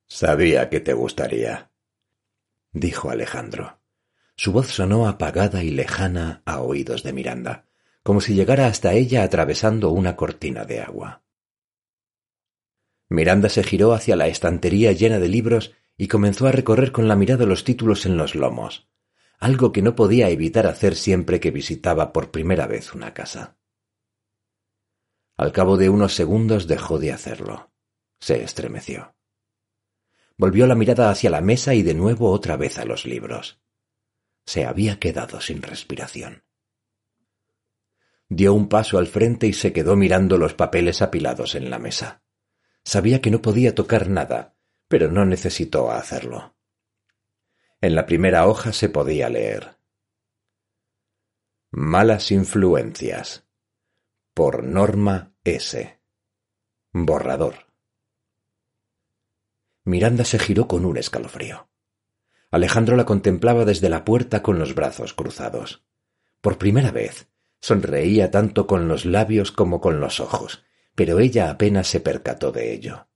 Sabía 0.10 0.70
que 0.70 0.80
te 0.80 0.94
gustaría, 0.94 1.72
dijo 2.72 3.12
Alejandro. 3.12 3.80
Su 4.36 4.52
voz 4.52 4.68
sonó 4.68 5.08
apagada 5.08 5.64
y 5.64 5.70
lejana 5.70 6.42
a 6.46 6.62
oídos 6.62 7.04
de 7.04 7.14
Miranda, 7.14 7.68
como 8.04 8.20
si 8.20 8.34
llegara 8.34 8.66
hasta 8.66 8.94
ella 8.94 9.24
atravesando 9.24 9.92
una 9.92 10.16
cortina 10.16 10.66
de 10.66 10.82
agua. 10.82 11.24
Miranda 13.08 13.50
se 13.50 13.64
giró 13.64 13.94
hacia 13.94 14.16
la 14.16 14.28
estantería 14.28 14.94
llena 14.94 15.20
de 15.20 15.28
libros 15.28 15.76
y 15.96 16.08
comenzó 16.08 16.48
a 16.48 16.52
recorrer 16.52 16.92
con 16.92 17.08
la 17.08 17.16
mirada 17.16 17.46
los 17.46 17.64
títulos 17.64 18.06
en 18.06 18.18
los 18.18 18.34
lomos, 18.34 18.90
algo 19.38 19.72
que 19.72 19.84
no 19.84 19.96
podía 19.96 20.30
evitar 20.30 20.66
hacer 20.66 20.96
siempre 20.96 21.40
que 21.40 21.52
visitaba 21.52 22.14
por 22.14 22.32
primera 22.32 22.66
vez 22.66 22.94
una 22.94 23.14
casa. 23.14 23.58
Al 25.38 25.52
cabo 25.52 25.78
de 25.78 25.90
unos 25.90 26.16
segundos 26.16 26.68
dejó 26.68 26.98
de 26.98 27.12
hacerlo. 27.12 27.72
Se 28.20 28.44
estremeció. 28.44 29.16
Volvió 30.40 30.66
la 30.68 30.74
mirada 30.74 31.10
hacia 31.10 31.30
la 31.30 31.42
mesa 31.42 31.74
y 31.74 31.84
de 31.84 31.94
nuevo 31.94 32.32
otra 32.32 32.56
vez 32.56 32.80
a 32.80 32.86
los 32.86 33.06
libros 33.06 33.60
se 34.46 34.66
había 34.66 35.00
quedado 35.00 35.42
sin 35.42 35.62
respiración. 35.62 36.44
Dio 38.30 38.54
un 38.54 38.70
paso 38.70 38.98
al 38.98 39.06
frente 39.06 39.46
y 39.48 39.54
se 39.54 39.74
quedó 39.74 39.98
mirando 39.98 40.38
los 40.38 40.54
papeles 40.54 41.04
apilados 41.04 41.54
en 41.54 41.70
la 41.70 41.78
mesa. 41.78 42.24
Sabía 42.84 43.22
que 43.22 43.30
no 43.30 43.44
podía 43.44 43.76
tocar 43.76 44.10
nada, 44.10 44.56
pero 44.88 45.12
no 45.12 45.26
necesitó 45.26 45.92
hacerlo. 45.92 46.56
En 47.82 47.94
la 47.94 48.08
primera 48.08 48.48
hoja 48.48 48.72
se 48.72 48.88
podía 48.88 49.30
leer 49.30 49.78
Malas 51.70 52.32
influencias 52.32 53.46
por 54.34 54.64
Norma 54.64 55.36
S. 55.44 56.00
Borrador. 56.92 57.69
Miranda 59.90 60.24
se 60.24 60.40
giró 60.40 60.68
con 60.68 60.86
un 60.86 60.98
escalofrío. 60.98 61.70
Alejandro 62.52 62.96
la 62.96 63.06
contemplaba 63.06 63.66
desde 63.66 63.90
la 63.90 64.06
puerta 64.06 64.42
con 64.42 64.60
los 64.60 64.74
brazos 64.76 65.14
cruzados. 65.14 65.84
Por 66.42 66.58
primera 66.58 66.92
vez 66.92 67.28
sonreía 67.60 68.32
tanto 68.32 68.68
con 68.68 68.88
los 68.88 69.06
labios 69.06 69.52
como 69.52 69.82
con 69.82 70.00
los 70.00 70.20
ojos, 70.20 70.64
pero 70.96 71.20
ella 71.20 71.50
apenas 71.50 71.88
se 71.88 72.00
percató 72.00 72.52
de 72.52 72.74
ello. 72.74 73.08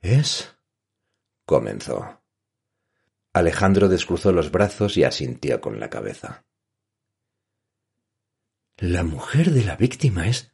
¿Es? 0.00 0.54
comenzó. 1.44 2.22
Alejandro 3.32 3.88
descruzó 3.88 4.32
los 4.32 4.50
brazos 4.50 4.96
y 4.96 5.04
asintió 5.04 5.60
con 5.60 5.80
la 5.80 5.90
cabeza. 5.90 6.44
¿La 8.76 9.02
mujer 9.02 9.52
de 9.52 9.64
la 9.64 9.76
víctima 9.76 10.28
es 10.28 10.52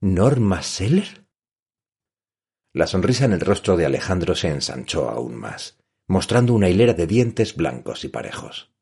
Norma 0.00 0.62
Seller? 0.62 1.21
La 2.74 2.86
sonrisa 2.86 3.26
en 3.26 3.32
el 3.32 3.40
rostro 3.40 3.76
de 3.76 3.84
Alejandro 3.84 4.34
se 4.34 4.48
ensanchó 4.48 5.10
aún 5.10 5.34
más, 5.34 5.78
mostrando 6.06 6.54
una 6.54 6.70
hilera 6.70 6.94
de 6.94 7.06
dientes 7.06 7.54
blancos 7.54 8.04
y 8.04 8.08
parejos. 8.08 8.72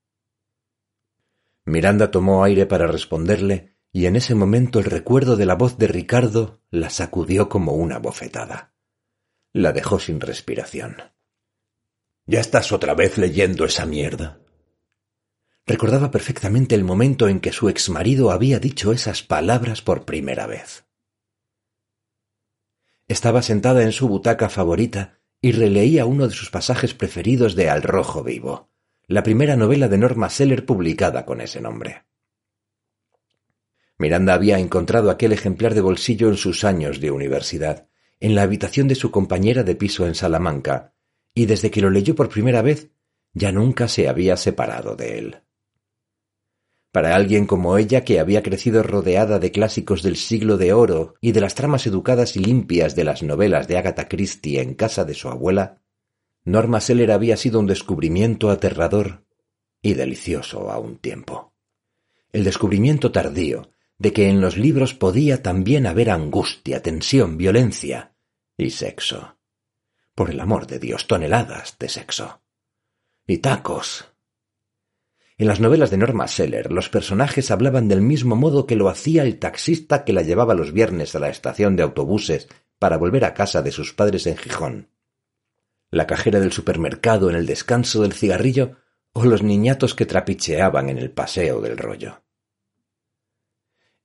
Miranda 1.64 2.11
tomó 2.11 2.45
aire 2.45 2.66
para 2.66 2.86
responderle, 2.86 3.76
y 3.93 4.07
en 4.07 4.14
ese 4.14 4.36
momento 4.36 4.78
el 4.78 4.84
recuerdo 4.84 5.36
de 5.36 5.47
la 5.47 5.55
voz 5.55 5.76
de 5.76 5.88
Ricardo 5.88 6.61
la 6.70 6.91
sacudió 6.91 7.49
como 7.49 7.72
una 7.72 7.99
bofetada. 7.99 8.74
La 9.53 9.72
dejó 9.72 9.99
sin 9.99 10.20
respiración. 10.20 10.97
¿Ya 12.26 12.38
estás 12.38 12.70
otra 12.70 12.95
vez 12.95 13.18
leyendo 13.18 13.64
esa 13.64 13.86
mierda? 13.86 14.41
Recordaba 15.66 16.12
perfectamente 16.12 16.76
el 16.76 16.84
momento 16.84 17.28
en 17.28 17.41
que 17.41 17.53
su 17.53 17.68
exmarido 17.68 18.30
había 18.30 18.61
dicho 18.61 18.93
esas 18.93 19.24
palabras 19.24 19.82
por 19.82 20.05
primera 20.05 20.47
vez. 20.47 20.84
Estaba 23.11 23.43
sentada 23.43 23.83
en 23.83 23.91
su 23.91 24.07
butaca 24.07 24.49
favorita 24.49 25.19
y 25.41 25.51
releía 25.51 26.07
uno 26.07 26.29
de 26.29 26.33
sus 26.33 26.49
pasajes 26.49 26.95
preferidos 26.95 27.57
de 27.57 27.69
Al 27.69 27.83
Rojo 27.83 28.23
Vivo, 28.23 28.71
la 29.09 29.25
primera 29.25 29.57
novela 29.57 29.89
de 29.89 29.99
Norma 29.99 30.31
Seller 30.31 30.65
publicada 30.65 31.27
con 31.27 31.41
ese 31.41 31.61
nombre. 31.61 32.05
Miranda 33.99 34.33
había 34.33 34.61
encontrado 34.61 35.11
aquel 35.11 35.33
ejemplar 35.33 35.75
de 35.75 35.81
bolsillo 35.81 36.29
en 36.29 36.37
sus 36.37 36.63
años 36.63 37.01
de 37.01 37.11
universidad, 37.11 37.89
en 38.21 38.37
la 38.37 38.43
habitación 38.43 38.87
de 38.87 38.95
su 38.95 39.11
compañera 39.11 39.65
de 39.65 39.75
piso 39.75 40.07
en 40.07 40.15
Salamanca, 40.15 40.95
y 41.35 41.47
desde 41.47 41.73
que 41.73 41.81
lo 41.81 41.91
leyó 41.91 42.15
por 42.15 42.29
primera 42.29 42.63
vez, 42.63 42.93
ya 43.33 43.51
nunca 43.51 43.89
se 43.89 44.09
había 44.09 44.37
separado 44.37 44.95
de 44.95 45.19
él. 45.19 45.37
Para 46.93 47.14
alguien 47.14 47.47
como 47.47 47.78
ella, 47.78 48.05
que 48.05 48.18
había 48.18 48.43
crecido 48.43 48.82
rodeada 48.82 49.38
de 49.38 49.53
clásicos 49.53 50.03
del 50.03 50.16
siglo 50.16 50.57
de 50.57 50.72
oro 50.72 51.14
y 51.20 51.32
de 51.32 51.41
las 51.41 51.55
tramas 51.55 51.86
educadas 51.86 52.36
y 52.36 52.41
limpias 52.41 52.97
de 52.97 53.05
las 53.05 53.22
novelas 53.22 53.68
de 53.68 53.78
Agatha 53.78 54.09
Christie 54.09 54.61
en 54.61 54.74
casa 54.74 55.05
de 55.05 55.14
su 55.14 55.28
abuela, 55.28 55.82
Norma 56.45 56.80
Seller 56.80 57.12
había 57.12 57.36
sido 57.36 57.61
un 57.61 57.66
descubrimiento 57.66 58.51
aterrador 58.51 59.24
y 59.82 59.95
delicioso 59.95 60.70
a 60.70 60.78
un 60.78 60.99
tiempo. 60.99 61.53
El 62.32 62.45
descubrimiento 62.45 63.12
tardío 63.12 63.70
de 63.99 64.12
que 64.12 64.28
en 64.28 64.41
los 64.41 64.57
libros 64.57 64.95
podía 64.95 65.43
también 65.43 65.86
haber 65.86 66.11
angustia, 66.11 66.82
tensión, 66.82 67.36
violencia 67.36 68.14
y 68.57 68.70
sexo. 68.70 69.36
Por 70.14 70.30
el 70.30 70.41
amor 70.41 70.66
de 70.66 70.78
Dios, 70.78 71.07
toneladas 71.07 71.76
de 71.78 71.88
sexo. 71.88 72.41
Y 73.26 73.38
tacos, 73.38 74.10
en 75.41 75.47
las 75.47 75.59
novelas 75.59 75.88
de 75.91 75.97
Norma 75.97 76.28
Seller, 76.28 76.70
los 76.70 76.91
personajes 76.91 77.51
hablaban 77.51 77.88
del 77.88 78.03
mismo 78.03 78.36
modo 78.36 78.66
que 78.66 78.76
lo 78.76 78.91
hacía 78.91 79.22
el 79.22 79.38
taxista 79.38 80.05
que 80.05 80.12
la 80.12 80.20
llevaba 80.20 80.53
los 80.53 80.74
viernes 80.74 81.14
a 81.14 81.18
la 81.18 81.30
estación 81.30 81.76
de 81.76 81.82
autobuses 81.82 82.47
para 82.78 82.99
volver 82.99 83.24
a 83.24 83.32
casa 83.32 83.62
de 83.62 83.72
sus 83.72 83.95
padres 83.95 84.26
en 84.26 84.36
Gijón. 84.36 84.91
La 85.91 86.07
cajera 86.07 86.41
del 86.41 86.53
supermercado 86.53 87.30
en 87.30 87.36
el 87.36 87.47
descanso 87.47 88.03
del 88.03 88.12
cigarrillo 88.12 88.76
o 89.14 89.24
los 89.24 89.43
niñatos 89.43 89.95
que 89.95 90.05
trapicheaban 90.05 90.91
en 90.91 90.99
el 90.99 91.11
paseo 91.11 91.62
del 91.62 91.78
rollo. 91.78 92.22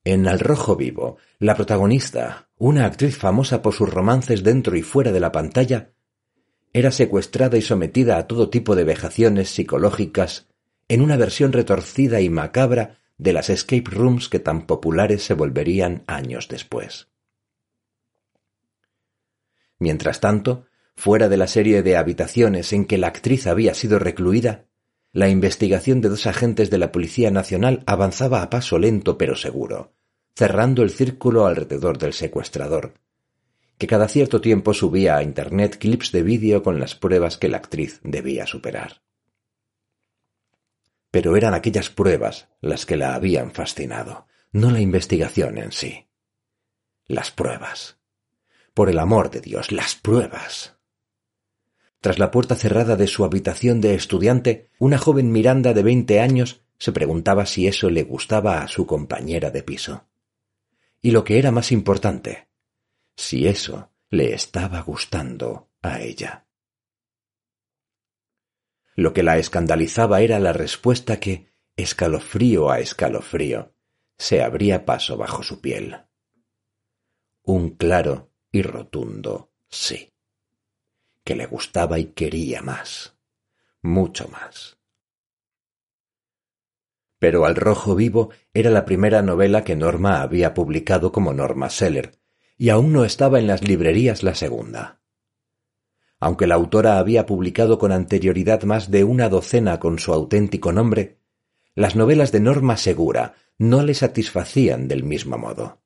En 0.06 0.30
Al 0.30 0.40
Rojo 0.40 0.78
Vivo, 0.78 1.18
la 1.40 1.56
protagonista, 1.56 2.48
una 2.58 2.86
actriz 2.86 3.18
famosa 3.18 3.62
por 3.62 3.74
sus 3.74 3.90
romances 3.90 4.42
dentro 4.42 4.78
y 4.78 4.84
fuera 4.84 5.12
de 5.12 5.20
la 5.20 5.34
pantalla, 5.34 5.92
era 6.72 6.92
secuestrada 6.92 7.58
y 7.58 7.62
sometida 7.62 8.20
a 8.20 8.26
todo 8.26 8.50
tipo 8.50 8.74
de 8.78 8.86
vejaciones 8.86 9.50
psicológicas 9.50 10.48
en 10.88 11.02
una 11.02 11.18
versión 11.18 11.52
retorcida 11.52 12.22
y 12.22 12.30
macabra 12.30 13.00
de 13.18 13.34
las 13.34 13.50
escape 13.50 13.90
rooms 13.90 14.30
que 14.30 14.40
tan 14.40 14.68
populares 14.68 15.24
se 15.24 15.34
volverían 15.34 16.04
años 16.08 16.48
después. 16.48 17.08
Mientras 19.80 20.20
tanto, 20.20 20.66
fuera 20.96 21.28
de 21.28 21.38
la 21.38 21.48
serie 21.48 21.84
de 21.84 21.98
habitaciones 21.98 22.72
en 22.74 22.86
que 22.86 22.98
la 22.98 23.08
actriz 23.08 23.48
había 23.48 23.74
sido 23.74 24.00
recluida, 24.00 24.66
la 25.12 25.30
investigación 25.30 26.02
de 26.02 26.10
dos 26.10 26.28
agentes 26.28 26.70
de 26.70 26.78
la 26.78 26.92
Policía 26.92 27.32
Nacional 27.32 27.84
avanzaba 27.86 28.42
a 28.42 28.50
paso 28.50 28.78
lento 28.78 29.18
pero 29.18 29.36
seguro, 29.36 29.94
cerrando 30.36 30.84
el 30.84 30.90
círculo 30.90 31.46
alrededor 31.46 31.98
del 31.98 32.14
secuestrador, 32.14 32.94
que 33.78 33.88
cada 33.88 34.08
cierto 34.08 34.42
tiempo 34.42 34.74
subía 34.74 35.18
a 35.18 35.24
Internet 35.24 35.78
clips 35.78 36.12
de 36.12 36.24
vídeo 36.24 36.64
con 36.64 36.80
las 36.80 36.96
pruebas 36.96 37.38
que 37.38 37.48
la 37.48 37.58
actriz 37.58 38.02
debía 38.04 38.46
superar. 38.46 39.05
Pero 41.16 41.38
eran 41.38 41.54
aquellas 41.54 41.90
pruebas 41.90 42.50
las 42.60 42.86
que 42.86 42.98
la 42.98 43.16
habían 43.16 43.52
fascinado, 43.52 44.28
no 44.52 44.70
la 44.70 44.82
investigación 44.82 45.58
en 45.58 45.72
sí. 45.72 46.08
Las 47.08 47.32
pruebas. 47.32 47.96
Por 48.74 48.90
el 48.90 49.00
amor 49.00 49.32
de 49.32 49.40
Dios, 49.40 49.72
las 49.72 49.96
pruebas. 49.96 50.76
Tras 52.02 52.20
la 52.20 52.32
puerta 52.32 52.56
cerrada 52.56 52.98
de 52.98 53.08
su 53.08 53.24
habitación 53.24 53.80
de 53.80 53.96
estudiante, 53.96 54.68
una 54.78 54.98
joven 54.98 55.32
Miranda 55.32 55.74
de 55.74 55.84
veinte 55.84 56.20
años 56.20 56.60
se 56.80 56.92
preguntaba 56.92 57.46
si 57.46 57.66
eso 57.66 57.90
le 57.90 58.04
gustaba 58.04 58.62
a 58.62 58.68
su 58.68 58.86
compañera 58.86 59.52
de 59.52 59.64
piso. 59.64 60.04
Y 61.02 61.12
lo 61.12 61.24
que 61.24 61.40
era 61.40 61.50
más 61.50 61.72
importante, 61.72 62.50
si 63.16 63.48
eso 63.48 63.90
le 64.10 64.34
estaba 64.34 64.82
gustando 64.82 65.70
a 65.82 66.02
ella. 66.02 66.45
Lo 68.96 69.14
que 69.14 69.24
la 69.24 69.38
escandalizaba 69.38 70.22
era 70.22 70.40
la 70.40 70.54
respuesta 70.54 71.20
que, 71.20 71.54
escalofrío 71.76 72.72
a 72.72 72.80
escalofrío, 72.80 73.74
se 74.18 74.42
abría 74.42 74.86
paso 74.86 75.18
bajo 75.18 75.44
su 75.44 75.60
piel. 75.60 75.98
Un 77.44 77.72
claro 77.72 78.32
y 78.52 78.62
rotundo 78.62 79.52
sí, 79.70 80.14
que 81.26 81.36
le 81.36 81.46
gustaba 81.46 82.00
y 82.00 82.06
quería 82.06 82.62
más, 82.62 83.18
mucho 83.82 84.30
más. 84.30 84.78
Pero 87.20 87.46
Al 87.46 87.56
Rojo 87.56 87.96
Vivo 87.96 88.30
era 88.54 88.70
la 88.70 88.86
primera 88.86 89.22
novela 89.22 89.64
que 89.64 89.76
Norma 89.76 90.22
había 90.22 90.54
publicado 90.54 91.12
como 91.12 91.34
Norma 91.34 91.70
Seller, 91.70 92.20
y 92.58 92.70
aún 92.70 92.94
no 92.94 93.04
estaba 93.04 93.40
en 93.40 93.48
las 93.48 93.62
librerías 93.68 94.24
la 94.24 94.36
segunda. 94.36 95.02
Aunque 96.20 96.48
la 96.48 96.56
autora 96.56 96.98
había 96.98 97.26
publicado 97.26 97.78
con 97.78 97.92
anterioridad 97.92 98.64
más 98.64 98.90
de 98.90 99.04
una 99.04 99.30
docena 99.30 99.80
con 99.80 100.00
su 100.00 100.14
auténtico 100.14 100.72
nombre, 100.72 101.20
las 101.76 101.96
novelas 101.96 102.32
de 102.32 102.40
Norma 102.40 102.78
Segura 102.78 103.36
no 103.58 103.84
le 103.84 103.94
satisfacían 103.94 104.88
del 104.88 105.04
mismo 105.04 105.38
modo. 105.38 105.82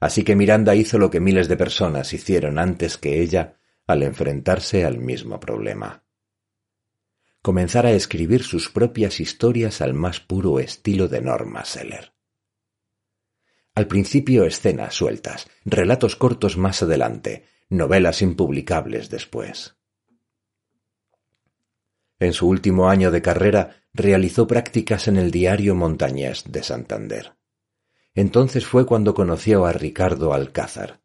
Así 0.00 0.24
que 0.24 0.36
Miranda 0.36 0.74
hizo 0.74 0.98
lo 0.98 1.10
que 1.10 1.20
miles 1.20 1.48
de 1.48 1.56
personas 1.56 2.12
hicieron 2.12 2.58
antes 2.58 2.98
que 2.98 3.22
ella 3.22 3.56
al 3.86 4.02
enfrentarse 4.02 4.84
al 4.84 4.98
mismo 4.98 5.38
problema. 5.40 6.04
Comenzar 7.40 7.86
a 7.86 7.92
escribir 7.92 8.42
sus 8.42 8.70
propias 8.70 9.20
historias 9.20 9.80
al 9.80 9.94
más 9.94 10.20
puro 10.20 10.58
estilo 10.58 11.08
de 11.08 11.20
Norma 11.20 11.64
Seller. 11.64 12.14
Al 13.74 13.86
principio 13.86 14.44
escenas 14.44 14.94
sueltas, 14.94 15.48
relatos 15.64 16.16
cortos 16.16 16.56
más 16.56 16.82
adelante, 16.82 17.44
novelas 17.68 18.22
impublicables 18.22 19.10
después. 19.10 19.76
En 22.18 22.32
su 22.32 22.48
último 22.48 22.88
año 22.88 23.10
de 23.10 23.22
carrera 23.22 23.82
realizó 23.92 24.46
prácticas 24.46 25.08
en 25.08 25.16
el 25.16 25.30
diario 25.30 25.74
Montañés 25.74 26.44
de 26.46 26.62
Santander. 26.62 27.34
Entonces 28.14 28.64
fue 28.66 28.86
cuando 28.86 29.14
conoció 29.14 29.66
a 29.66 29.72
Ricardo 29.72 30.32
Alcázar. 30.32 31.00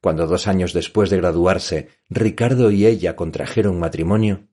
Cuando 0.00 0.26
dos 0.26 0.46
años 0.46 0.72
después 0.72 1.10
de 1.10 1.16
graduarse, 1.16 1.88
Ricardo 2.08 2.70
y 2.70 2.86
ella 2.86 3.16
contrajeron 3.16 3.78
matrimonio, 3.78 4.48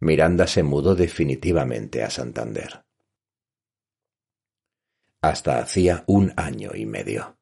Miranda 0.00 0.46
se 0.46 0.62
mudó 0.62 0.94
definitivamente 0.94 2.02
a 2.02 2.10
Santander 2.10 2.84
hasta 5.22 5.60
hacía 5.60 6.02
un 6.06 6.34
año 6.36 6.72
y 6.74 6.84
medio. 6.84 7.38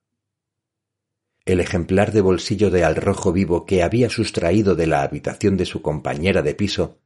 El 1.51 1.59
ejemplar 1.59 2.13
de 2.13 2.21
bolsillo 2.21 2.71
de 2.71 2.85
al 2.85 2.95
rojo 2.95 3.33
vivo 3.33 3.67
que 3.67 3.83
había 3.83 4.09
sustraído 4.09 4.77
de 4.77 4.87
la 4.87 5.03
habitación 5.03 5.57
de 5.57 5.67
su 5.67 5.83
compañera 5.83 6.43
de 6.43 6.55
piso 6.55 7.01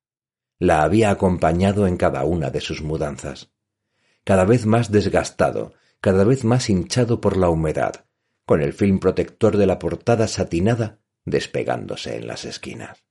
la 0.58 0.82
había 0.82 1.08
acompañado 1.08 1.86
en 1.86 1.96
cada 1.96 2.24
una 2.26 2.50
de 2.50 2.60
sus 2.60 2.82
mudanzas, 2.82 3.54
cada 4.22 4.44
vez 4.44 4.66
más 4.66 4.92
desgastado, 4.92 5.72
cada 6.02 6.24
vez 6.24 6.44
más 6.44 6.68
hinchado 6.68 7.22
por 7.22 7.38
la 7.38 7.48
humedad, 7.48 8.04
con 8.44 8.60
el 8.60 8.74
film 8.74 8.98
protector 8.98 9.56
de 9.56 9.64
la 9.64 9.78
portada 9.78 10.28
satinada 10.28 10.98
despegándose 11.24 12.16
en 12.16 12.26
las 12.26 12.44
esquinas. 12.44 13.02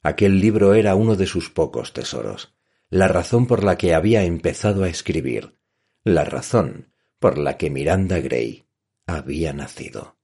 Aquel 0.00 0.38
libro 0.38 0.74
era 0.74 0.94
uno 0.94 1.16
de 1.16 1.26
sus 1.26 1.50
pocos 1.50 1.92
tesoros, 1.92 2.54
la 2.88 3.08
razón 3.08 3.48
por 3.48 3.64
la 3.64 3.78
que 3.78 3.94
había 3.94 4.22
empezado 4.22 4.84
a 4.84 4.88
escribir, 4.88 5.58
la 6.04 6.22
razón 6.24 6.92
por 7.18 7.36
la 7.36 7.56
que 7.56 7.68
Miranda 7.68 8.20
Gray 8.20 8.63
había 9.06 9.52
nacido. 9.52 10.18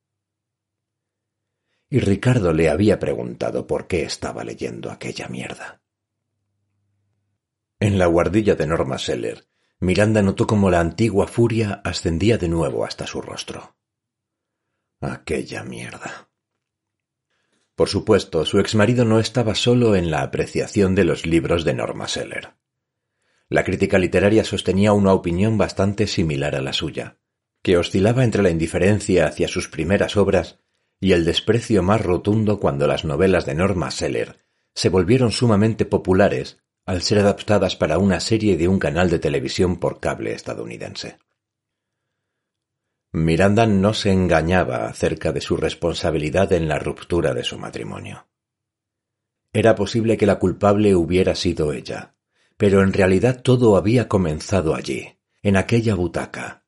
Y 1.88 2.00
Ricardo 2.00 2.52
le 2.52 2.70
había 2.70 2.98
preguntado 2.98 3.66
por 3.66 3.86
qué 3.86 4.02
estaba 4.02 4.44
leyendo 4.44 4.90
aquella 4.90 5.28
mierda. 5.28 5.82
En 7.80 7.98
la 7.98 8.06
guardilla 8.06 8.54
de 8.54 8.66
Norma 8.66 8.98
Seller, 8.98 9.48
Miranda 9.80 10.22
notó 10.22 10.46
cómo 10.46 10.70
la 10.70 10.80
antigua 10.80 11.26
furia 11.26 11.80
ascendía 11.84 12.36
de 12.36 12.48
nuevo 12.48 12.84
hasta 12.84 13.06
su 13.06 13.22
rostro. 13.22 13.76
Aquella 15.00 15.64
mierda. 15.64 16.30
Por 17.74 17.88
supuesto, 17.88 18.44
su 18.44 18.60
exmarido 18.60 19.06
no 19.06 19.18
estaba 19.18 19.54
solo 19.54 19.96
en 19.96 20.10
la 20.10 20.20
apreciación 20.20 20.94
de 20.94 21.04
los 21.04 21.24
libros 21.24 21.64
de 21.64 21.72
Norma 21.72 22.08
Seller. 22.08 22.54
La 23.48 23.64
crítica 23.64 23.98
literaria 23.98 24.44
sostenía 24.44 24.92
una 24.92 25.14
opinión 25.14 25.56
bastante 25.56 26.06
similar 26.06 26.54
a 26.54 26.60
la 26.60 26.74
suya, 26.74 27.18
que 27.62 27.76
oscilaba 27.76 28.24
entre 28.24 28.42
la 28.42 28.50
indiferencia 28.50 29.26
hacia 29.26 29.48
sus 29.48 29.68
primeras 29.68 30.16
obras 30.16 30.58
y 31.00 31.12
el 31.12 31.24
desprecio 31.24 31.82
más 31.82 32.00
rotundo 32.00 32.60
cuando 32.60 32.86
las 32.86 33.04
novelas 33.04 33.46
de 33.46 33.54
Norma 33.54 33.90
Seller 33.90 34.38
se 34.74 34.88
volvieron 34.88 35.32
sumamente 35.32 35.84
populares 35.84 36.58
al 36.86 37.02
ser 37.02 37.18
adaptadas 37.18 37.76
para 37.76 37.98
una 37.98 38.20
serie 38.20 38.56
de 38.56 38.68
un 38.68 38.78
canal 38.78 39.10
de 39.10 39.18
televisión 39.18 39.78
por 39.78 40.00
cable 40.00 40.32
estadounidense. 40.32 41.18
Miranda 43.12 43.66
no 43.66 43.92
se 43.92 44.12
engañaba 44.12 44.86
acerca 44.86 45.32
de 45.32 45.40
su 45.40 45.56
responsabilidad 45.56 46.52
en 46.52 46.68
la 46.68 46.78
ruptura 46.78 47.34
de 47.34 47.42
su 47.42 47.58
matrimonio. 47.58 48.28
Era 49.52 49.74
posible 49.74 50.16
que 50.16 50.26
la 50.26 50.38
culpable 50.38 50.94
hubiera 50.94 51.34
sido 51.34 51.72
ella, 51.72 52.14
pero 52.56 52.82
en 52.82 52.92
realidad 52.92 53.42
todo 53.42 53.76
había 53.76 54.06
comenzado 54.06 54.76
allí, 54.76 55.18
en 55.42 55.56
aquella 55.56 55.96
butaca, 55.96 56.59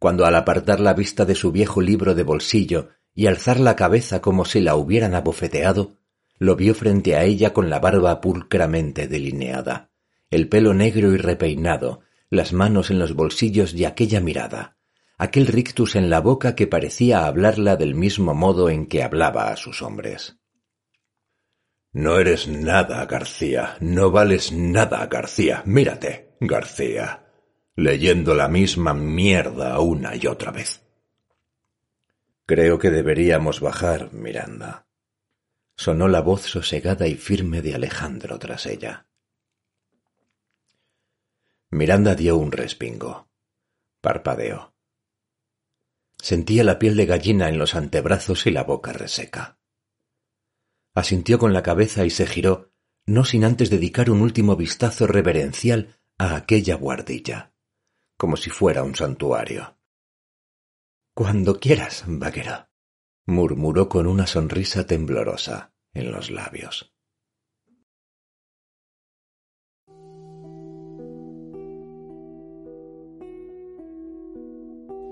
cuando 0.00 0.24
al 0.24 0.34
apartar 0.34 0.80
la 0.80 0.94
vista 0.94 1.26
de 1.26 1.34
su 1.34 1.52
viejo 1.52 1.82
libro 1.82 2.14
de 2.14 2.22
bolsillo 2.22 2.88
y 3.14 3.26
alzar 3.26 3.60
la 3.60 3.76
cabeza 3.76 4.22
como 4.22 4.46
si 4.46 4.58
la 4.60 4.74
hubieran 4.74 5.14
abofeteado, 5.14 5.98
lo 6.38 6.56
vio 6.56 6.74
frente 6.74 7.16
a 7.16 7.24
ella 7.24 7.52
con 7.52 7.68
la 7.68 7.80
barba 7.80 8.22
pulcramente 8.22 9.08
delineada, 9.08 9.90
el 10.30 10.48
pelo 10.48 10.72
negro 10.72 11.12
y 11.12 11.18
repeinado, 11.18 12.00
las 12.30 12.54
manos 12.54 12.90
en 12.90 12.98
los 12.98 13.14
bolsillos 13.14 13.74
y 13.74 13.84
aquella 13.84 14.20
mirada, 14.20 14.78
aquel 15.18 15.46
rictus 15.46 15.96
en 15.96 16.08
la 16.08 16.20
boca 16.20 16.54
que 16.54 16.66
parecía 16.66 17.26
hablarla 17.26 17.76
del 17.76 17.94
mismo 17.94 18.32
modo 18.32 18.70
en 18.70 18.86
que 18.86 19.02
hablaba 19.02 19.52
a 19.52 19.56
sus 19.56 19.82
hombres. 19.82 20.38
No 21.92 22.18
eres 22.18 22.48
nada, 22.48 23.04
García. 23.04 23.76
No 23.80 24.10
vales 24.10 24.50
nada, 24.52 25.04
García. 25.08 25.62
Mírate, 25.66 26.36
García. 26.40 27.29
Leyendo 27.80 28.34
la 28.34 28.48
misma 28.48 28.92
mierda 28.94 29.78
una 29.80 30.14
y 30.14 30.26
otra 30.26 30.50
vez. 30.50 30.82
Creo 32.46 32.78
que 32.78 32.90
deberíamos 32.90 33.60
bajar, 33.60 34.12
Miranda. 34.12 34.86
Sonó 35.76 36.08
la 36.08 36.20
voz 36.20 36.42
sosegada 36.42 37.06
y 37.06 37.14
firme 37.14 37.62
de 37.62 37.74
Alejandro 37.74 38.38
tras 38.38 38.66
ella. 38.66 39.06
Miranda 41.70 42.14
dio 42.14 42.36
un 42.36 42.52
respingo. 42.52 43.28
Parpadeó. 44.00 44.74
Sentía 46.18 46.64
la 46.64 46.78
piel 46.78 46.96
de 46.96 47.06
gallina 47.06 47.48
en 47.48 47.58
los 47.58 47.74
antebrazos 47.74 48.46
y 48.46 48.50
la 48.50 48.64
boca 48.64 48.92
reseca 48.92 49.60
asintió 50.94 51.38
con 51.38 51.52
la 51.52 51.62
cabeza 51.62 52.04
y 52.04 52.10
se 52.10 52.26
giró, 52.26 52.72
no 53.06 53.24
sin 53.24 53.44
antes 53.44 53.70
dedicar 53.70 54.10
un 54.10 54.20
último 54.20 54.56
vistazo 54.56 55.06
reverencial 55.06 55.98
a 56.18 56.36
aquella 56.36 56.74
guardilla, 56.74 57.52
como 58.20 58.36
si 58.36 58.50
fuera 58.50 58.82
un 58.82 58.94
santuario. 58.94 59.78
Cuando 61.14 61.58
quieras, 61.58 62.04
vaquero, 62.06 62.68
murmuró 63.24 63.88
con 63.88 64.06
una 64.06 64.26
sonrisa 64.26 64.86
temblorosa 64.86 65.72
en 65.94 66.12
los 66.12 66.30
labios. 66.30 66.94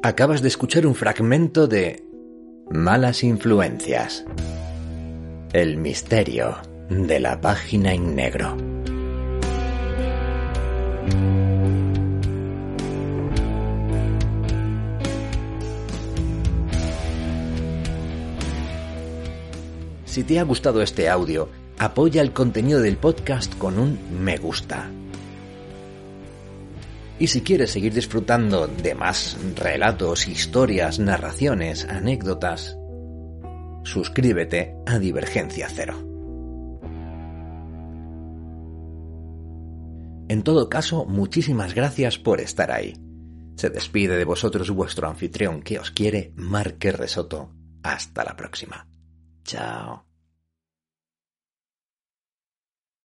Acabas 0.03 0.43
de 0.43 0.49
escuchar 0.49 0.87
un 0.87 0.95
fragmento 0.95 1.67
de 1.67 2.07
Malas 2.71 3.25
Influencias. 3.25 4.27
El 5.55 5.79
misterio 5.79 6.59
de 6.91 7.21
la 7.21 7.41
página 7.41 7.95
en 7.95 8.15
negro. 8.15 8.55
Si 20.19 20.25
te 20.25 20.41
ha 20.41 20.43
gustado 20.43 20.83
este 20.83 21.09
audio, 21.09 21.49
apoya 21.79 22.23
el 22.23 22.33
contenido 22.33 22.81
del 22.81 22.97
podcast 22.97 23.57
con 23.57 23.79
un 23.79 24.01
me 24.21 24.37
gusta. 24.37 24.91
Y 27.21 27.29
si 27.29 27.43
quieres 27.43 27.71
seguir 27.71 27.95
disfrutando 27.95 28.67
de 28.67 28.97
más 28.97 29.37
relatos, 29.55 30.27
historias, 30.27 30.99
narraciones, 30.99 31.85
anécdotas, 31.85 32.77
suscríbete 33.85 34.75
a 34.87 34.99
Divergencia 34.99 35.69
Cero. 35.73 35.95
En 40.29 40.43
todo 40.43 40.69
caso, 40.69 41.05
muchísimas 41.05 41.75
gracias 41.75 42.19
por 42.19 42.41
estar 42.41 42.73
ahí. 42.73 42.97
Se 43.55 43.71
despide 43.71 44.17
de 44.17 44.25
vosotros 44.25 44.69
vuestro 44.73 45.07
anfitrión 45.07 45.63
que 45.63 45.79
os 45.79 45.93
quiere, 45.93 46.33
Marque 46.35 46.91
Resoto. 46.91 47.53
Hasta 47.85 48.25
la 48.25 48.35
próxima. 48.35 48.85
Chao. 49.45 50.08